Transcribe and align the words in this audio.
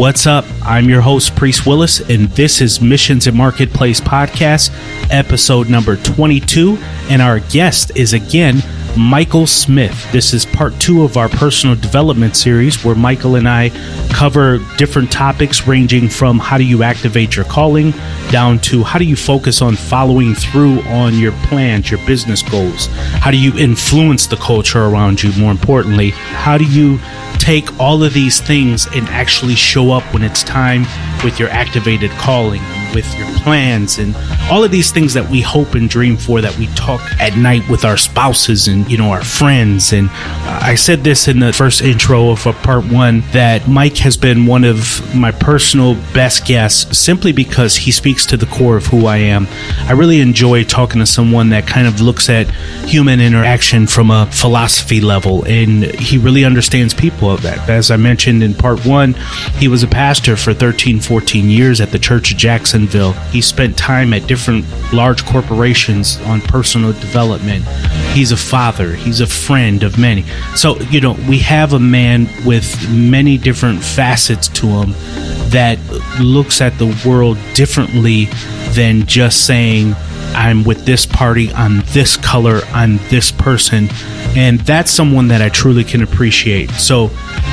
What's 0.00 0.26
up? 0.26 0.46
I'm 0.62 0.88
your 0.88 1.02
host, 1.02 1.36
Priest 1.36 1.66
Willis, 1.66 2.00
and 2.00 2.30
this 2.30 2.62
is 2.62 2.80
Missions 2.80 3.26
and 3.26 3.36
Marketplace 3.36 4.00
Podcast, 4.00 4.70
episode 5.10 5.68
number 5.68 5.96
22. 5.96 6.78
And 7.10 7.20
our 7.20 7.40
guest 7.40 7.94
is 7.94 8.14
again 8.14 8.62
Michael 8.96 9.46
Smith. 9.46 10.10
This 10.12 10.34
is 10.34 10.44
part 10.44 10.78
two 10.80 11.02
of 11.02 11.16
our 11.16 11.28
personal 11.28 11.76
development 11.76 12.36
series 12.36 12.84
where 12.84 12.94
Michael 12.94 13.36
and 13.36 13.48
I 13.48 13.70
cover 14.12 14.58
different 14.76 15.12
topics 15.12 15.66
ranging 15.66 16.08
from 16.08 16.38
how 16.38 16.58
do 16.58 16.64
you 16.64 16.82
activate 16.82 17.36
your 17.36 17.44
calling 17.44 17.92
down 18.30 18.58
to 18.60 18.82
how 18.82 18.98
do 18.98 19.04
you 19.04 19.16
focus 19.16 19.62
on 19.62 19.76
following 19.76 20.34
through 20.34 20.80
on 20.82 21.14
your 21.14 21.32
plans, 21.44 21.90
your 21.90 22.04
business 22.06 22.42
goals? 22.42 22.88
How 23.20 23.30
do 23.30 23.38
you 23.38 23.56
influence 23.56 24.26
the 24.26 24.36
culture 24.36 24.84
around 24.84 25.22
you? 25.22 25.32
More 25.40 25.52
importantly, 25.52 26.10
how 26.10 26.58
do 26.58 26.64
you 26.64 26.98
take 27.38 27.78
all 27.80 28.02
of 28.02 28.12
these 28.12 28.40
things 28.40 28.86
and 28.94 29.08
actually 29.08 29.54
show 29.54 29.92
up 29.92 30.02
when 30.12 30.22
it's 30.22 30.42
time 30.42 30.82
with 31.24 31.38
your 31.38 31.48
activated 31.48 32.10
calling, 32.12 32.60
with 32.94 33.06
your 33.18 33.28
plans, 33.38 33.98
and 33.98 34.14
all 34.50 34.64
of 34.64 34.70
these 34.70 34.90
things 34.90 35.14
that 35.14 35.28
we 35.30 35.40
hope 35.40 35.74
and 35.74 35.88
dream 35.88 36.16
for 36.16 36.40
that 36.40 36.56
we 36.58 36.66
talk 36.68 37.00
at 37.20 37.36
night 37.36 37.68
with 37.68 37.84
our 37.84 37.96
spouses 37.96 38.68
and, 38.68 38.90
you 38.90 38.98
know, 38.98 39.10
our 39.10 39.24
friends. 39.24 39.92
And 39.92 40.08
uh, 40.10 40.60
I 40.62 40.74
said 40.74 41.04
this 41.04 41.28
in 41.28 41.40
the 41.40 41.52
first 41.52 41.82
intro 41.82 42.30
of 42.30 42.44
part 42.62 42.84
one 42.84 43.22
that 43.32 43.68
Mike 43.68 43.98
has 43.98 44.16
been 44.16 44.46
one 44.46 44.64
of 44.64 45.14
my 45.14 45.30
personal 45.30 45.94
best 46.12 46.46
guests 46.46 46.98
simply 46.98 47.32
because 47.32 47.76
he 47.76 47.90
speaks 47.90 48.26
to 48.26 48.36
the 48.36 48.46
core 48.46 48.76
of 48.76 48.86
who 48.86 49.06
I 49.06 49.18
am. 49.18 49.46
I 49.80 49.92
really 49.92 50.20
enjoy 50.20 50.64
talking 50.64 51.00
to 51.00 51.06
someone 51.06 51.50
that 51.50 51.66
kind 51.66 51.86
of 51.86 52.00
looks 52.00 52.28
at 52.28 52.50
human 52.86 53.20
interaction 53.20 53.86
from 53.86 54.10
a 54.10 54.26
philosophy 54.26 55.00
level 55.00 55.44
and 55.44 55.84
he 55.84 56.18
really 56.18 56.44
understands 56.44 56.94
people 56.94 57.30
of 57.30 57.42
that. 57.42 57.68
As 57.68 57.90
I 57.90 57.96
mentioned 57.96 58.42
in 58.42 58.54
part 58.54 58.84
one, 58.84 59.14
he 59.58 59.68
was 59.68 59.82
a 59.82 59.88
pastor 59.88 60.36
for 60.36 60.52
13, 60.52 61.00
14 61.00 61.48
years 61.48 61.80
at 61.80 61.90
the 61.90 61.98
Church 61.98 62.32
of 62.32 62.36
Jacksonville. 62.80 63.12
He 63.30 63.40
spent 63.40 63.76
time 63.76 64.12
at 64.12 64.26
different 64.26 64.64
large 64.92 65.24
corporations 65.24 66.20
on 66.22 66.40
personal 66.40 66.92
development. 66.92 67.64
He's 68.14 68.32
a 68.32 68.36
father, 68.36 68.94
he's 68.94 69.20
a 69.20 69.26
friend 69.26 69.82
of 69.82 69.98
many. 69.98 70.24
So, 70.56 70.78
you 70.90 71.00
know, 71.00 71.12
we 71.28 71.38
have 71.40 71.72
a 71.72 71.78
man 71.78 72.28
with 72.44 72.90
many 72.90 73.38
different 73.38 73.82
facets 73.82 74.48
to 74.48 74.66
him 74.66 74.92
that 75.50 75.78
looks 76.20 76.60
at 76.60 76.78
the 76.78 76.86
world 77.06 77.38
differently 77.54 78.26
than 78.74 79.06
just 79.06 79.46
saying, 79.46 79.94
I'm 80.32 80.62
with 80.62 80.84
this 80.84 81.06
party, 81.06 81.52
I'm 81.52 81.82
this 81.86 82.16
color, 82.16 82.60
I'm 82.72 82.98
this 83.08 83.32
person. 83.32 83.88
And 84.36 84.60
that's 84.60 84.90
someone 84.90 85.28
that 85.28 85.42
I 85.42 85.48
truly 85.48 85.82
can 85.82 86.02
appreciate. 86.02 86.70
So 86.70 87.10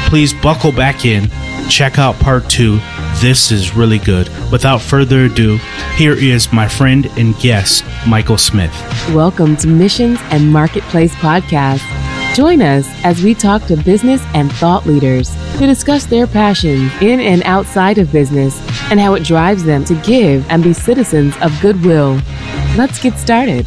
please 0.08 0.34
buckle 0.34 0.72
back 0.72 1.06
in, 1.06 1.30
check 1.70 1.98
out 1.98 2.16
part 2.20 2.50
two. 2.50 2.80
This 3.20 3.52
is 3.52 3.76
really 3.76 3.98
good. 3.98 4.30
Without 4.52 4.80
further 4.80 5.26
ado, 5.26 5.58
here 5.96 6.14
is 6.14 6.54
my 6.54 6.68
friend 6.68 7.08
and 7.18 7.36
guest, 7.40 7.84
Michael 8.06 8.38
Smith. 8.38 8.72
Welcome 9.12 9.58
to 9.58 9.68
Missions 9.68 10.20
and 10.26 10.54
Marketplace 10.54 11.16
Podcast. 11.16 11.82
Join 12.36 12.62
us 12.62 12.88
as 13.04 13.24
we 13.24 13.34
talk 13.34 13.66
to 13.66 13.76
business 13.76 14.22
and 14.36 14.52
thought 14.54 14.86
leaders 14.86 15.32
to 15.54 15.66
discuss 15.66 16.06
their 16.06 16.28
passions 16.28 16.92
in 17.02 17.20
and 17.20 17.42
outside 17.42 17.98
of 17.98 18.12
business 18.12 18.56
and 18.92 19.00
how 19.00 19.16
it 19.16 19.24
drives 19.24 19.64
them 19.64 19.84
to 19.86 19.96
give 20.02 20.48
and 20.52 20.62
be 20.62 20.72
citizens 20.72 21.34
of 21.42 21.60
goodwill. 21.60 22.22
Let's 22.78 23.02
get 23.02 23.18
started. 23.18 23.66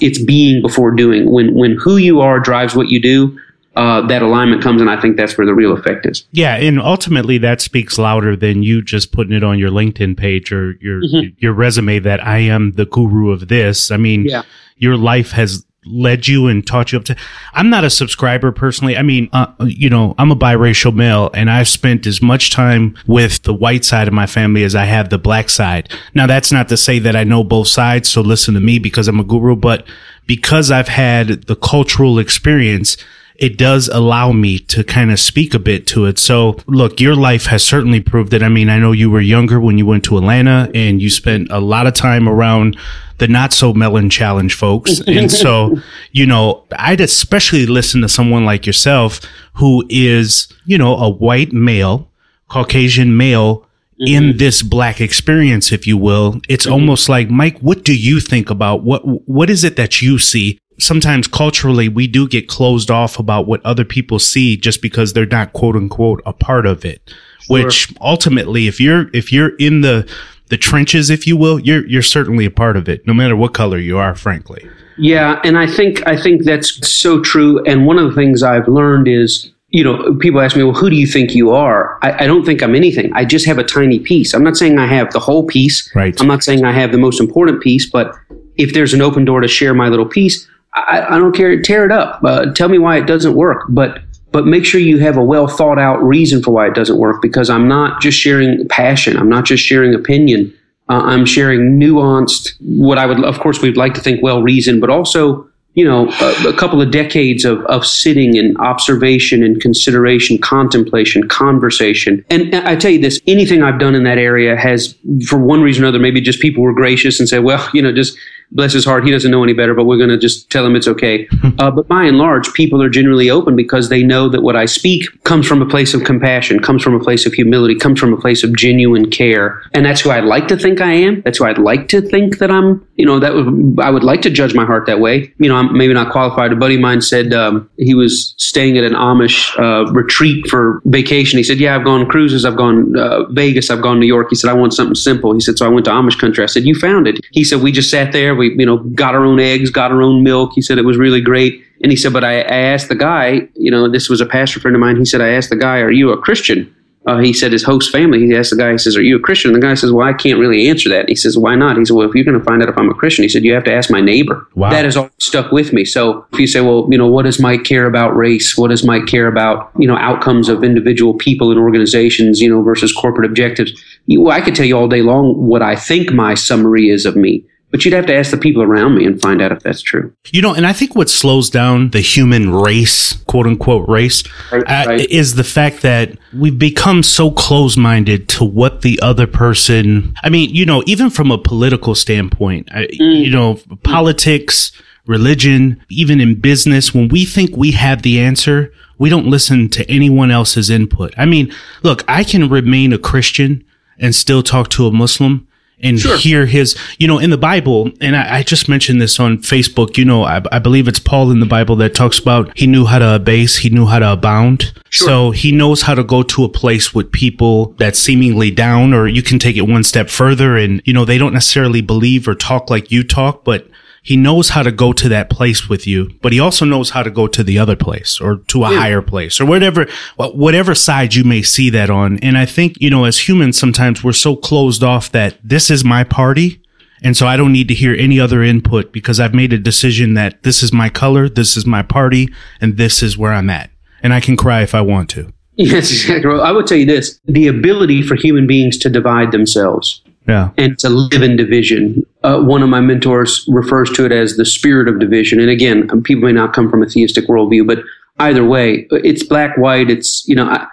It's 0.00 0.18
being 0.18 0.62
before 0.62 0.92
doing. 0.92 1.30
When 1.30 1.52
when 1.52 1.76
who 1.78 1.98
you 1.98 2.22
are 2.22 2.40
drives 2.40 2.74
what 2.74 2.88
you 2.88 2.98
do, 2.98 3.38
uh, 3.76 4.06
that 4.06 4.22
alignment 4.22 4.62
comes, 4.62 4.80
and 4.80 4.88
I 4.88 5.00
think 5.00 5.16
that's 5.16 5.36
where 5.36 5.46
the 5.46 5.54
real 5.54 5.72
effect 5.72 6.06
is. 6.06 6.24
Yeah, 6.30 6.56
and 6.56 6.80
ultimately 6.80 7.38
that 7.38 7.60
speaks 7.60 7.98
louder 7.98 8.36
than 8.36 8.62
you 8.62 8.82
just 8.82 9.12
putting 9.12 9.32
it 9.32 9.42
on 9.42 9.58
your 9.58 9.70
LinkedIn 9.70 10.16
page 10.16 10.52
or 10.52 10.72
your 10.80 11.02
mm-hmm. 11.02 11.34
your 11.38 11.52
resume 11.52 11.98
that 12.00 12.24
I 12.24 12.38
am 12.38 12.72
the 12.72 12.86
guru 12.86 13.30
of 13.30 13.48
this. 13.48 13.90
I 13.90 13.96
mean, 13.96 14.26
yeah. 14.26 14.42
your 14.76 14.96
life 14.96 15.32
has 15.32 15.64
led 15.86 16.26
you 16.26 16.46
and 16.46 16.66
taught 16.66 16.92
you 16.92 16.98
up 16.98 17.04
to 17.04 17.14
i'm 17.52 17.68
not 17.68 17.84
a 17.84 17.90
subscriber 17.90 18.50
personally 18.50 18.96
i 18.96 19.02
mean 19.02 19.28
uh, 19.34 19.46
you 19.66 19.90
know 19.90 20.14
i'm 20.16 20.30
a 20.30 20.36
biracial 20.36 20.94
male 20.94 21.30
and 21.34 21.50
i've 21.50 21.68
spent 21.68 22.06
as 22.06 22.22
much 22.22 22.50
time 22.50 22.96
with 23.06 23.42
the 23.42 23.52
white 23.52 23.84
side 23.84 24.08
of 24.08 24.14
my 24.14 24.24
family 24.24 24.64
as 24.64 24.74
i 24.74 24.86
have 24.86 25.10
the 25.10 25.18
black 25.18 25.50
side 25.50 25.92
now 26.14 26.26
that's 26.26 26.50
not 26.50 26.70
to 26.70 26.76
say 26.76 26.98
that 26.98 27.14
i 27.14 27.22
know 27.22 27.44
both 27.44 27.68
sides 27.68 28.08
so 28.08 28.22
listen 28.22 28.54
to 28.54 28.60
me 28.60 28.78
because 28.78 29.08
i'm 29.08 29.20
a 29.20 29.24
guru 29.24 29.54
but 29.54 29.86
because 30.26 30.70
i've 30.70 30.88
had 30.88 31.42
the 31.42 31.56
cultural 31.56 32.18
experience 32.18 32.96
it 33.36 33.58
does 33.58 33.88
allow 33.88 34.32
me 34.32 34.58
to 34.58 34.84
kind 34.84 35.10
of 35.10 35.18
speak 35.18 35.54
a 35.54 35.58
bit 35.58 35.86
to 35.88 36.06
it. 36.06 36.18
So 36.18 36.56
look, 36.66 37.00
your 37.00 37.16
life 37.16 37.46
has 37.46 37.64
certainly 37.64 38.00
proved 38.00 38.32
it. 38.32 38.42
I 38.42 38.48
mean, 38.48 38.68
I 38.68 38.78
know 38.78 38.92
you 38.92 39.10
were 39.10 39.20
younger 39.20 39.60
when 39.60 39.76
you 39.76 39.86
went 39.86 40.04
to 40.04 40.18
Atlanta 40.18 40.70
and 40.74 41.02
you 41.02 41.10
spent 41.10 41.50
a 41.50 41.60
lot 41.60 41.86
of 41.86 41.94
time 41.94 42.28
around 42.28 42.76
the 43.18 43.28
not 43.28 43.52
so 43.52 43.72
melon 43.72 44.10
challenge 44.10 44.54
folks. 44.54 45.00
and 45.06 45.30
so, 45.30 45.78
you 46.12 46.26
know, 46.26 46.64
I'd 46.78 47.00
especially 47.00 47.66
listen 47.66 48.02
to 48.02 48.08
someone 48.08 48.44
like 48.44 48.66
yourself 48.66 49.20
who 49.54 49.84
is, 49.88 50.48
you 50.64 50.78
know, 50.78 50.96
a 50.96 51.08
white 51.08 51.52
male, 51.52 52.10
Caucasian 52.48 53.16
male 53.16 53.66
Mm-hmm. 53.94 54.12
in 54.12 54.36
this 54.38 54.60
black 54.60 55.00
experience, 55.00 55.70
if 55.70 55.86
you 55.86 55.96
will. 55.96 56.40
It's 56.48 56.64
mm-hmm. 56.64 56.72
almost 56.72 57.08
like, 57.08 57.30
Mike, 57.30 57.60
what 57.60 57.84
do 57.84 57.96
you 57.96 58.18
think 58.18 58.50
about 58.50 58.82
what, 58.82 59.02
what 59.28 59.48
is 59.48 59.62
it 59.62 59.76
that 59.76 60.02
you 60.02 60.18
see 60.18 60.58
sometimes 60.78 61.26
culturally 61.26 61.88
we 61.88 62.06
do 62.06 62.28
get 62.28 62.48
closed 62.48 62.90
off 62.90 63.18
about 63.18 63.46
what 63.46 63.64
other 63.64 63.84
people 63.84 64.18
see 64.18 64.56
just 64.56 64.82
because 64.82 65.12
they're 65.12 65.26
not 65.26 65.52
quote 65.52 65.76
unquote 65.76 66.20
a 66.26 66.32
part 66.32 66.66
of 66.66 66.84
it 66.84 67.00
sure. 67.40 67.64
which 67.64 67.92
ultimately 68.00 68.66
if 68.66 68.80
you're 68.80 69.08
if 69.12 69.32
you're 69.32 69.54
in 69.56 69.82
the 69.82 70.08
the 70.48 70.56
trenches 70.56 71.10
if 71.10 71.26
you 71.26 71.36
will 71.36 71.58
you're 71.60 71.86
you're 71.86 72.02
certainly 72.02 72.44
a 72.44 72.50
part 72.50 72.76
of 72.76 72.88
it 72.88 73.06
no 73.06 73.14
matter 73.14 73.36
what 73.36 73.54
color 73.54 73.78
you 73.78 73.96
are 73.98 74.14
frankly 74.14 74.68
yeah 74.98 75.40
and 75.44 75.56
i 75.58 75.66
think 75.66 76.06
i 76.06 76.20
think 76.20 76.44
that's 76.44 76.86
so 76.88 77.20
true 77.20 77.62
and 77.64 77.86
one 77.86 77.98
of 77.98 78.08
the 78.08 78.14
things 78.14 78.42
i've 78.42 78.68
learned 78.68 79.08
is 79.08 79.50
you 79.74 79.82
know, 79.82 80.14
people 80.20 80.40
ask 80.40 80.56
me, 80.56 80.62
well, 80.62 80.72
who 80.72 80.88
do 80.88 80.94
you 80.94 81.04
think 81.04 81.34
you 81.34 81.50
are? 81.50 81.98
I, 82.00 82.24
I, 82.24 82.26
don't 82.28 82.44
think 82.44 82.62
I'm 82.62 82.76
anything. 82.76 83.12
I 83.12 83.24
just 83.24 83.44
have 83.46 83.58
a 83.58 83.64
tiny 83.64 83.98
piece. 83.98 84.32
I'm 84.32 84.44
not 84.44 84.56
saying 84.56 84.78
I 84.78 84.86
have 84.86 85.12
the 85.12 85.18
whole 85.18 85.44
piece. 85.44 85.90
Right. 85.96 86.18
I'm 86.20 86.28
not 86.28 86.44
saying 86.44 86.64
I 86.64 86.70
have 86.70 86.92
the 86.92 86.98
most 86.98 87.18
important 87.18 87.60
piece, 87.60 87.90
but 87.90 88.14
if 88.56 88.72
there's 88.72 88.94
an 88.94 89.02
open 89.02 89.24
door 89.24 89.40
to 89.40 89.48
share 89.48 89.74
my 89.74 89.88
little 89.88 90.06
piece, 90.06 90.48
I, 90.74 91.16
I 91.16 91.18
don't 91.18 91.34
care. 91.34 91.60
Tear 91.60 91.84
it 91.84 91.92
up. 91.92 92.20
Uh, 92.24 92.52
tell 92.52 92.68
me 92.68 92.78
why 92.78 92.98
it 92.98 93.06
doesn't 93.06 93.34
work. 93.34 93.64
But 93.68 94.00
but 94.32 94.46
make 94.46 94.64
sure 94.64 94.80
you 94.80 94.98
have 94.98 95.16
a 95.16 95.24
well 95.24 95.46
thought 95.46 95.78
out 95.78 96.02
reason 96.02 96.42
for 96.42 96.50
why 96.50 96.66
it 96.66 96.74
doesn't 96.74 96.98
work. 96.98 97.22
Because 97.22 97.50
I'm 97.50 97.68
not 97.68 98.00
just 98.00 98.18
sharing 98.18 98.66
passion. 98.68 99.16
I'm 99.16 99.28
not 99.28 99.44
just 99.44 99.64
sharing 99.64 99.94
opinion. 99.94 100.52
Uh, 100.88 101.00
I'm 101.04 101.24
sharing 101.24 101.78
nuanced. 101.80 102.54
What 102.60 102.98
I 102.98 103.06
would, 103.06 103.24
of 103.24 103.40
course, 103.40 103.62
we'd 103.62 103.76
like 103.76 103.94
to 103.94 104.00
think 104.00 104.22
well 104.22 104.42
reasoned, 104.42 104.80
but 104.80 104.90
also 104.90 105.48
you 105.74 105.84
know, 105.84 106.08
a, 106.20 106.48
a, 106.48 106.52
couple 106.52 106.80
of 106.80 106.92
decades 106.92 107.44
of, 107.44 107.60
of 107.66 107.84
sitting 107.84 108.38
and 108.38 108.56
observation 108.58 109.42
and 109.42 109.60
consideration, 109.60 110.38
contemplation, 110.38 111.28
conversation. 111.28 112.24
And 112.30 112.54
I 112.54 112.76
tell 112.76 112.92
you 112.92 113.00
this, 113.00 113.20
anything 113.26 113.64
I've 113.64 113.80
done 113.80 113.96
in 113.96 114.04
that 114.04 114.18
area 114.18 114.56
has, 114.56 114.96
for 115.26 115.36
one 115.36 115.62
reason 115.62 115.82
or 115.82 115.88
another, 115.88 115.98
maybe 115.98 116.20
just 116.20 116.40
people 116.40 116.62
were 116.62 116.72
gracious 116.72 117.18
and 117.18 117.28
said, 117.28 117.42
well, 117.42 117.68
you 117.74 117.82
know, 117.82 117.92
just 117.92 118.16
bless 118.52 118.72
his 118.72 118.84
heart, 118.84 119.04
he 119.04 119.10
doesn't 119.10 119.30
know 119.30 119.42
any 119.42 119.52
better, 119.52 119.74
but 119.74 119.84
we're 119.84 119.96
going 119.96 120.10
to 120.10 120.18
just 120.18 120.50
tell 120.50 120.64
him 120.64 120.76
it's 120.76 120.88
okay. 120.88 121.28
uh, 121.58 121.70
but 121.70 121.88
by 121.88 122.04
and 122.04 122.18
large, 122.18 122.52
people 122.52 122.82
are 122.82 122.88
generally 122.88 123.30
open 123.30 123.56
because 123.56 123.88
they 123.88 124.02
know 124.02 124.28
that 124.28 124.42
what 124.42 124.56
I 124.56 124.66
speak 124.66 125.06
comes 125.24 125.46
from 125.46 125.62
a 125.62 125.66
place 125.66 125.94
of 125.94 126.04
compassion, 126.04 126.60
comes 126.60 126.82
from 126.82 126.94
a 126.94 127.00
place 127.00 127.26
of 127.26 127.32
humility, 127.32 127.74
comes 127.74 127.98
from 127.98 128.12
a 128.12 128.16
place 128.16 128.44
of 128.44 128.56
genuine 128.56 129.10
care. 129.10 129.62
And 129.72 129.84
that's 129.84 130.00
who 130.00 130.10
I'd 130.10 130.24
like 130.24 130.48
to 130.48 130.56
think 130.56 130.80
I 130.80 130.92
am. 130.92 131.22
That's 131.22 131.38
who 131.38 131.44
I'd 131.44 131.58
like 131.58 131.88
to 131.88 132.00
think 132.00 132.38
that 132.38 132.50
I'm, 132.50 132.86
you 132.96 133.06
know, 133.06 133.18
that 133.18 133.34
would, 133.34 133.78
I 133.80 133.90
would 133.90 134.04
like 134.04 134.22
to 134.22 134.30
judge 134.30 134.54
my 134.54 134.64
heart 134.64 134.86
that 134.86 135.00
way. 135.00 135.32
You 135.38 135.48
know, 135.48 135.56
I'm 135.56 135.76
maybe 135.76 135.94
not 135.94 136.12
qualified. 136.12 136.52
A 136.52 136.56
buddy 136.56 136.76
of 136.76 136.80
mine 136.80 137.00
said 137.00 137.32
um, 137.32 137.68
he 137.76 137.94
was 137.94 138.34
staying 138.38 138.78
at 138.78 138.84
an 138.84 138.92
Amish 138.92 139.58
uh, 139.58 139.90
retreat 139.92 140.46
for 140.48 140.80
vacation. 140.86 141.38
He 141.38 141.42
said, 141.42 141.58
Yeah, 141.58 141.76
I've 141.76 141.84
gone 141.84 142.06
cruises, 142.06 142.44
I've 142.44 142.56
gone 142.56 142.96
uh, 142.96 143.24
Vegas, 143.30 143.70
I've 143.70 143.82
gone 143.82 143.98
New 143.98 144.06
York. 144.06 144.28
He 144.30 144.36
said, 144.36 144.50
I 144.50 144.54
want 144.54 144.74
something 144.74 144.94
simple. 144.94 145.32
He 145.34 145.40
said, 145.40 145.58
So 145.58 145.66
I 145.66 145.68
went 145.68 145.84
to 145.86 145.92
Amish 145.92 146.18
country. 146.18 146.44
I 146.44 146.46
said, 146.46 146.64
You 146.64 146.74
found 146.74 147.06
it. 147.06 147.20
He 147.32 147.44
said, 147.44 147.62
We 147.62 147.72
just 147.72 147.90
sat 147.90 148.12
there. 148.12 148.33
We, 148.36 148.54
you 148.56 148.66
know, 148.66 148.78
got 148.78 149.14
our 149.14 149.24
own 149.24 149.40
eggs, 149.40 149.70
got 149.70 149.90
our 149.90 150.02
own 150.02 150.22
milk. 150.22 150.52
He 150.54 150.62
said 150.62 150.78
it 150.78 150.84
was 150.84 150.96
really 150.96 151.20
great. 151.20 151.62
And 151.82 151.90
he 151.90 151.96
said, 151.96 152.12
but 152.12 152.24
I, 152.24 152.40
I 152.40 152.56
asked 152.56 152.88
the 152.88 152.94
guy, 152.94 153.48
you 153.54 153.70
know, 153.70 153.90
this 153.90 154.08
was 154.08 154.20
a 154.20 154.26
pastor 154.26 154.60
friend 154.60 154.74
of 154.74 154.80
mine. 154.80 154.96
He 154.96 155.04
said, 155.04 155.20
I 155.20 155.30
asked 155.30 155.50
the 155.50 155.56
guy, 155.56 155.78
are 155.78 155.90
you 155.90 156.10
a 156.10 156.18
Christian? 156.18 156.74
uh, 157.06 157.18
he 157.18 157.32
said 157.32 157.52
his 157.52 157.62
host 157.62 157.92
family, 157.92 158.20
he 158.20 158.34
asked 158.34 158.50
the 158.50 158.56
guy, 158.56 158.72
he 158.72 158.78
says, 158.78 158.96
Are 158.96 159.02
you 159.02 159.16
a 159.16 159.20
Christian? 159.20 159.52
And 159.52 159.62
the 159.62 159.66
guy 159.66 159.74
says, 159.74 159.92
Well, 159.92 160.06
I 160.06 160.14
can't 160.14 160.38
really 160.38 160.68
answer 160.68 160.88
that. 160.88 161.00
And 161.00 161.08
he 161.10 161.14
says, 161.14 161.36
Why 161.36 161.54
not? 161.54 161.76
He 161.76 161.84
said, 161.84 161.94
Well, 161.94 162.08
if 162.08 162.14
you're 162.14 162.24
going 162.24 162.38
to 162.38 162.44
find 162.44 162.62
out 162.62 162.68
if 162.68 162.78
I'm 162.78 162.88
a 162.88 162.94
Christian, 162.94 163.24
he 163.24 163.28
said, 163.28 163.44
You 163.44 163.52
have 163.52 163.64
to 163.64 163.72
ask 163.72 163.90
my 163.90 164.00
neighbor. 164.00 164.48
Wow. 164.54 164.70
That 164.70 164.86
has 164.86 164.96
all 164.96 165.10
stuck 165.18 165.52
with 165.52 165.72
me. 165.72 165.84
So 165.84 166.24
if 166.32 166.38
you 166.38 166.46
say, 166.46 166.62
Well, 166.62 166.88
you 166.90 166.96
know, 166.96 167.06
what 167.06 167.24
does 167.24 167.38
Mike 167.38 167.64
care 167.64 167.84
about 167.84 168.16
race? 168.16 168.56
What 168.56 168.68
does 168.68 168.84
Mike 168.84 169.06
care 169.06 169.26
about, 169.26 169.70
you 169.78 169.86
know, 169.86 169.96
outcomes 169.96 170.48
of 170.48 170.64
individual 170.64 171.12
people 171.12 171.50
and 171.50 171.60
organizations, 171.60 172.40
you 172.40 172.48
know, 172.48 172.62
versus 172.62 172.92
corporate 172.92 173.28
objectives? 173.28 173.72
You, 174.06 174.22
well, 174.22 174.36
I 174.36 174.40
could 174.40 174.54
tell 174.54 174.66
you 174.66 174.78
all 174.78 174.88
day 174.88 175.02
long 175.02 175.34
what 175.46 175.60
I 175.60 175.76
think 175.76 176.12
my 176.12 176.34
summary 176.34 176.88
is 176.88 177.04
of 177.04 177.16
me. 177.16 177.44
But 177.74 177.84
you'd 177.84 177.92
have 177.92 178.06
to 178.06 178.14
ask 178.14 178.30
the 178.30 178.36
people 178.36 178.62
around 178.62 178.94
me 178.94 179.04
and 179.04 179.20
find 179.20 179.42
out 179.42 179.50
if 179.50 179.58
that's 179.58 179.82
true. 179.82 180.14
You 180.30 180.40
know, 180.40 180.54
and 180.54 180.64
I 180.64 180.72
think 180.72 180.94
what 180.94 181.10
slows 181.10 181.50
down 181.50 181.90
the 181.90 181.98
human 181.98 182.54
race, 182.54 183.14
quote 183.24 183.48
unquote 183.48 183.88
race, 183.88 184.22
right, 184.52 184.62
uh, 184.62 184.84
right. 184.90 185.10
is 185.10 185.34
the 185.34 185.42
fact 185.42 185.82
that 185.82 186.16
we've 186.32 186.56
become 186.56 187.02
so 187.02 187.32
close 187.32 187.76
minded 187.76 188.28
to 188.28 188.44
what 188.44 188.82
the 188.82 189.00
other 189.02 189.26
person, 189.26 190.14
I 190.22 190.28
mean, 190.28 190.54
you 190.54 190.64
know, 190.64 190.84
even 190.86 191.10
from 191.10 191.32
a 191.32 191.36
political 191.36 191.96
standpoint, 191.96 192.68
mm. 192.68 192.90
you 193.24 193.30
know, 193.30 193.58
politics, 193.82 194.70
religion, 195.06 195.84
even 195.88 196.20
in 196.20 196.38
business, 196.38 196.94
when 196.94 197.08
we 197.08 197.24
think 197.24 197.56
we 197.56 197.72
have 197.72 198.02
the 198.02 198.20
answer, 198.20 198.72
we 198.98 199.10
don't 199.10 199.26
listen 199.26 199.68
to 199.70 199.90
anyone 199.90 200.30
else's 200.30 200.70
input. 200.70 201.12
I 201.18 201.24
mean, 201.24 201.52
look, 201.82 202.04
I 202.06 202.22
can 202.22 202.48
remain 202.48 202.92
a 202.92 202.98
Christian 202.98 203.64
and 203.98 204.14
still 204.14 204.44
talk 204.44 204.68
to 204.70 204.86
a 204.86 204.92
Muslim 204.92 205.48
and 205.84 206.00
sure. 206.00 206.16
hear 206.16 206.46
his, 206.46 206.76
you 206.98 207.06
know, 207.06 207.18
in 207.18 207.30
the 207.30 207.38
Bible, 207.38 207.90
and 208.00 208.16
I, 208.16 208.38
I 208.38 208.42
just 208.42 208.68
mentioned 208.68 209.00
this 209.00 209.20
on 209.20 209.38
Facebook, 209.38 209.96
you 209.96 210.04
know, 210.04 210.24
I, 210.24 210.42
I, 210.50 210.58
believe 210.58 210.88
it's 210.88 210.98
Paul 210.98 211.30
in 211.30 211.40
the 211.40 211.46
Bible 211.46 211.76
that 211.76 211.94
talks 211.94 212.18
about 212.18 212.56
he 212.56 212.66
knew 212.66 212.86
how 212.86 212.98
to 212.98 213.14
abase, 213.16 213.58
he 213.58 213.68
knew 213.68 213.86
how 213.86 213.98
to 213.98 214.12
abound. 214.12 214.72
Sure. 214.88 215.06
So 215.06 215.30
he 215.32 215.52
knows 215.52 215.82
how 215.82 215.94
to 215.94 216.02
go 216.02 216.22
to 216.22 216.44
a 216.44 216.48
place 216.48 216.94
with 216.94 217.12
people 217.12 217.74
that's 217.78 217.98
seemingly 217.98 218.50
down, 218.50 218.94
or 218.94 219.06
you 219.06 219.22
can 219.22 219.38
take 219.38 219.56
it 219.56 219.62
one 219.62 219.84
step 219.84 220.08
further 220.08 220.56
and, 220.56 220.80
you 220.84 220.92
know, 220.92 221.04
they 221.04 221.18
don't 221.18 221.34
necessarily 221.34 221.82
believe 221.82 222.26
or 222.26 222.34
talk 222.34 222.70
like 222.70 222.90
you 222.90 223.04
talk, 223.04 223.44
but 223.44 223.68
he 224.04 224.18
knows 224.18 224.50
how 224.50 224.62
to 224.62 224.70
go 224.70 224.92
to 224.92 225.08
that 225.08 225.30
place 225.30 225.66
with 225.66 225.86
you, 225.86 226.10
but 226.20 226.30
he 226.30 226.38
also 226.38 226.66
knows 226.66 226.90
how 226.90 227.02
to 227.02 227.10
go 227.10 227.26
to 227.26 227.42
the 227.42 227.58
other 227.58 227.74
place 227.74 228.20
or 228.20 228.36
to 228.36 228.62
a 228.62 228.70
yeah. 228.70 228.78
higher 228.78 229.00
place 229.00 229.40
or 229.40 229.46
whatever, 229.46 229.86
whatever 230.16 230.74
side 230.74 231.14
you 231.14 231.24
may 231.24 231.40
see 231.40 231.70
that 231.70 231.88
on. 231.88 232.18
And 232.18 232.36
I 232.36 232.44
think, 232.44 232.76
you 232.78 232.90
know, 232.90 233.06
as 233.06 233.26
humans, 233.26 233.58
sometimes 233.58 234.04
we're 234.04 234.12
so 234.12 234.36
closed 234.36 234.84
off 234.84 235.10
that 235.12 235.38
this 235.42 235.70
is 235.70 235.86
my 235.86 236.04
party. 236.04 236.60
And 237.02 237.16
so 237.16 237.26
I 237.26 237.38
don't 237.38 237.52
need 237.52 237.68
to 237.68 237.74
hear 237.74 237.94
any 237.94 238.20
other 238.20 238.42
input 238.42 238.92
because 238.92 239.18
I've 239.18 239.34
made 239.34 239.54
a 239.54 239.58
decision 239.58 240.12
that 240.14 240.42
this 240.42 240.62
is 240.62 240.70
my 240.70 240.90
color, 240.90 241.30
this 241.30 241.56
is 241.56 241.64
my 241.64 241.82
party, 241.82 242.28
and 242.60 242.76
this 242.76 243.02
is 243.02 243.16
where 243.16 243.32
I'm 243.32 243.48
at. 243.48 243.70
And 244.02 244.12
I 244.12 244.20
can 244.20 244.36
cry 244.36 244.60
if 244.60 244.74
I 244.74 244.82
want 244.82 245.08
to. 245.10 245.32
Yes, 245.56 245.88
exactly. 245.92 246.40
I 246.40 246.50
would 246.50 246.66
tell 246.66 246.76
you 246.76 246.84
this 246.84 247.20
the 247.26 247.46
ability 247.46 248.02
for 248.02 248.16
human 248.16 248.44
beings 248.44 248.76
to 248.78 248.90
divide 248.90 249.30
themselves 249.30 250.02
yeah. 250.26 250.50
and 250.56 250.78
to 250.78 250.88
live 250.88 251.22
in 251.22 251.36
division. 251.36 252.04
Uh, 252.22 252.40
one 252.40 252.62
of 252.62 252.68
my 252.68 252.80
mentors 252.80 253.44
refers 253.48 253.90
to 253.92 254.06
it 254.06 254.12
as 254.12 254.36
the 254.36 254.44
spirit 254.44 254.88
of 254.88 254.98
division. 254.98 255.40
And 255.40 255.50
again, 255.50 255.88
people 256.02 256.24
may 256.24 256.32
not 256.32 256.52
come 256.52 256.70
from 256.70 256.82
a 256.82 256.86
theistic 256.86 257.26
worldview, 257.26 257.66
but 257.66 257.80
either 258.18 258.44
way, 258.44 258.86
it's 258.90 259.22
black, 259.22 259.56
white. 259.56 259.90
It's, 259.90 260.26
you 260.26 260.34
know, 260.34 260.46
I, 260.46 260.66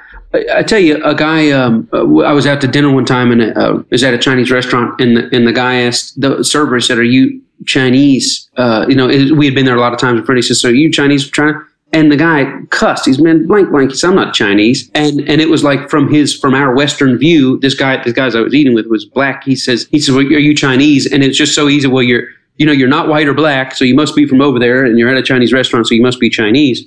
I 0.53 0.63
tell 0.63 0.79
you, 0.79 1.03
a 1.03 1.13
guy. 1.13 1.51
Um, 1.51 1.89
uh, 1.91 2.19
I 2.21 2.31
was 2.31 2.47
out 2.47 2.61
to 2.61 2.67
dinner 2.67 2.93
one 2.93 3.05
time, 3.05 3.31
and 3.31 3.57
uh, 3.57 3.83
was 3.89 4.03
at 4.03 4.13
a 4.13 4.17
Chinese 4.17 4.49
restaurant, 4.49 4.99
and 5.01 5.17
the, 5.17 5.35
and 5.35 5.45
the 5.45 5.51
guy 5.51 5.81
asked 5.81 6.19
the 6.19 6.43
server, 6.43 6.79
said, 6.79 6.97
"Are 6.97 7.03
you 7.03 7.41
Chinese?" 7.65 8.49
Uh, 8.55 8.85
you 8.87 8.95
know, 8.95 9.09
it, 9.09 9.31
we 9.31 9.45
had 9.45 9.55
been 9.55 9.65
there 9.65 9.75
a 9.75 9.81
lot 9.81 9.93
of 9.93 9.99
times 9.99 10.21
before. 10.21 10.35
He 10.35 10.41
says, 10.41 10.61
"So 10.61 10.69
are 10.69 10.73
you 10.73 10.91
Chinese 10.91 11.29
China?" 11.29 11.61
And 11.93 12.09
the 12.09 12.15
guy 12.15 12.45
cussed. 12.69 13.05
He's 13.05 13.19
man 13.19 13.47
blank 13.47 13.69
blank. 13.69 13.91
He 13.91 13.97
said, 13.97 14.11
"I'm 14.11 14.15
not 14.15 14.33
Chinese." 14.33 14.89
And 14.95 15.19
and 15.29 15.41
it 15.41 15.49
was 15.49 15.63
like 15.63 15.89
from 15.89 16.09
his 16.09 16.37
from 16.37 16.53
our 16.53 16.73
Western 16.73 17.17
view, 17.17 17.59
this 17.59 17.73
guy, 17.73 18.01
this 18.03 18.13
guys 18.13 18.33
I 18.35 18.41
was 18.41 18.53
eating 18.53 18.73
with 18.73 18.85
was 18.87 19.03
black. 19.05 19.43
He 19.43 19.55
says, 19.55 19.87
he 19.91 19.99
says, 19.99 20.15
well, 20.15 20.25
"Are 20.25 20.39
you 20.39 20.55
Chinese?" 20.55 21.11
And 21.11 21.23
it's 21.23 21.37
just 21.37 21.53
so 21.53 21.67
easy. 21.67 21.87
Well, 21.87 22.03
you're 22.03 22.23
you 22.57 22.65
know 22.65 22.71
you're 22.71 22.87
not 22.87 23.09
white 23.09 23.27
or 23.27 23.33
black, 23.33 23.75
so 23.75 23.83
you 23.83 23.95
must 23.95 24.15
be 24.15 24.25
from 24.25 24.41
over 24.41 24.57
there, 24.57 24.85
and 24.85 24.97
you're 24.97 25.09
at 25.09 25.17
a 25.17 25.23
Chinese 25.23 25.51
restaurant, 25.51 25.87
so 25.87 25.95
you 25.95 26.01
must 26.01 26.19
be 26.19 26.29
Chinese. 26.29 26.83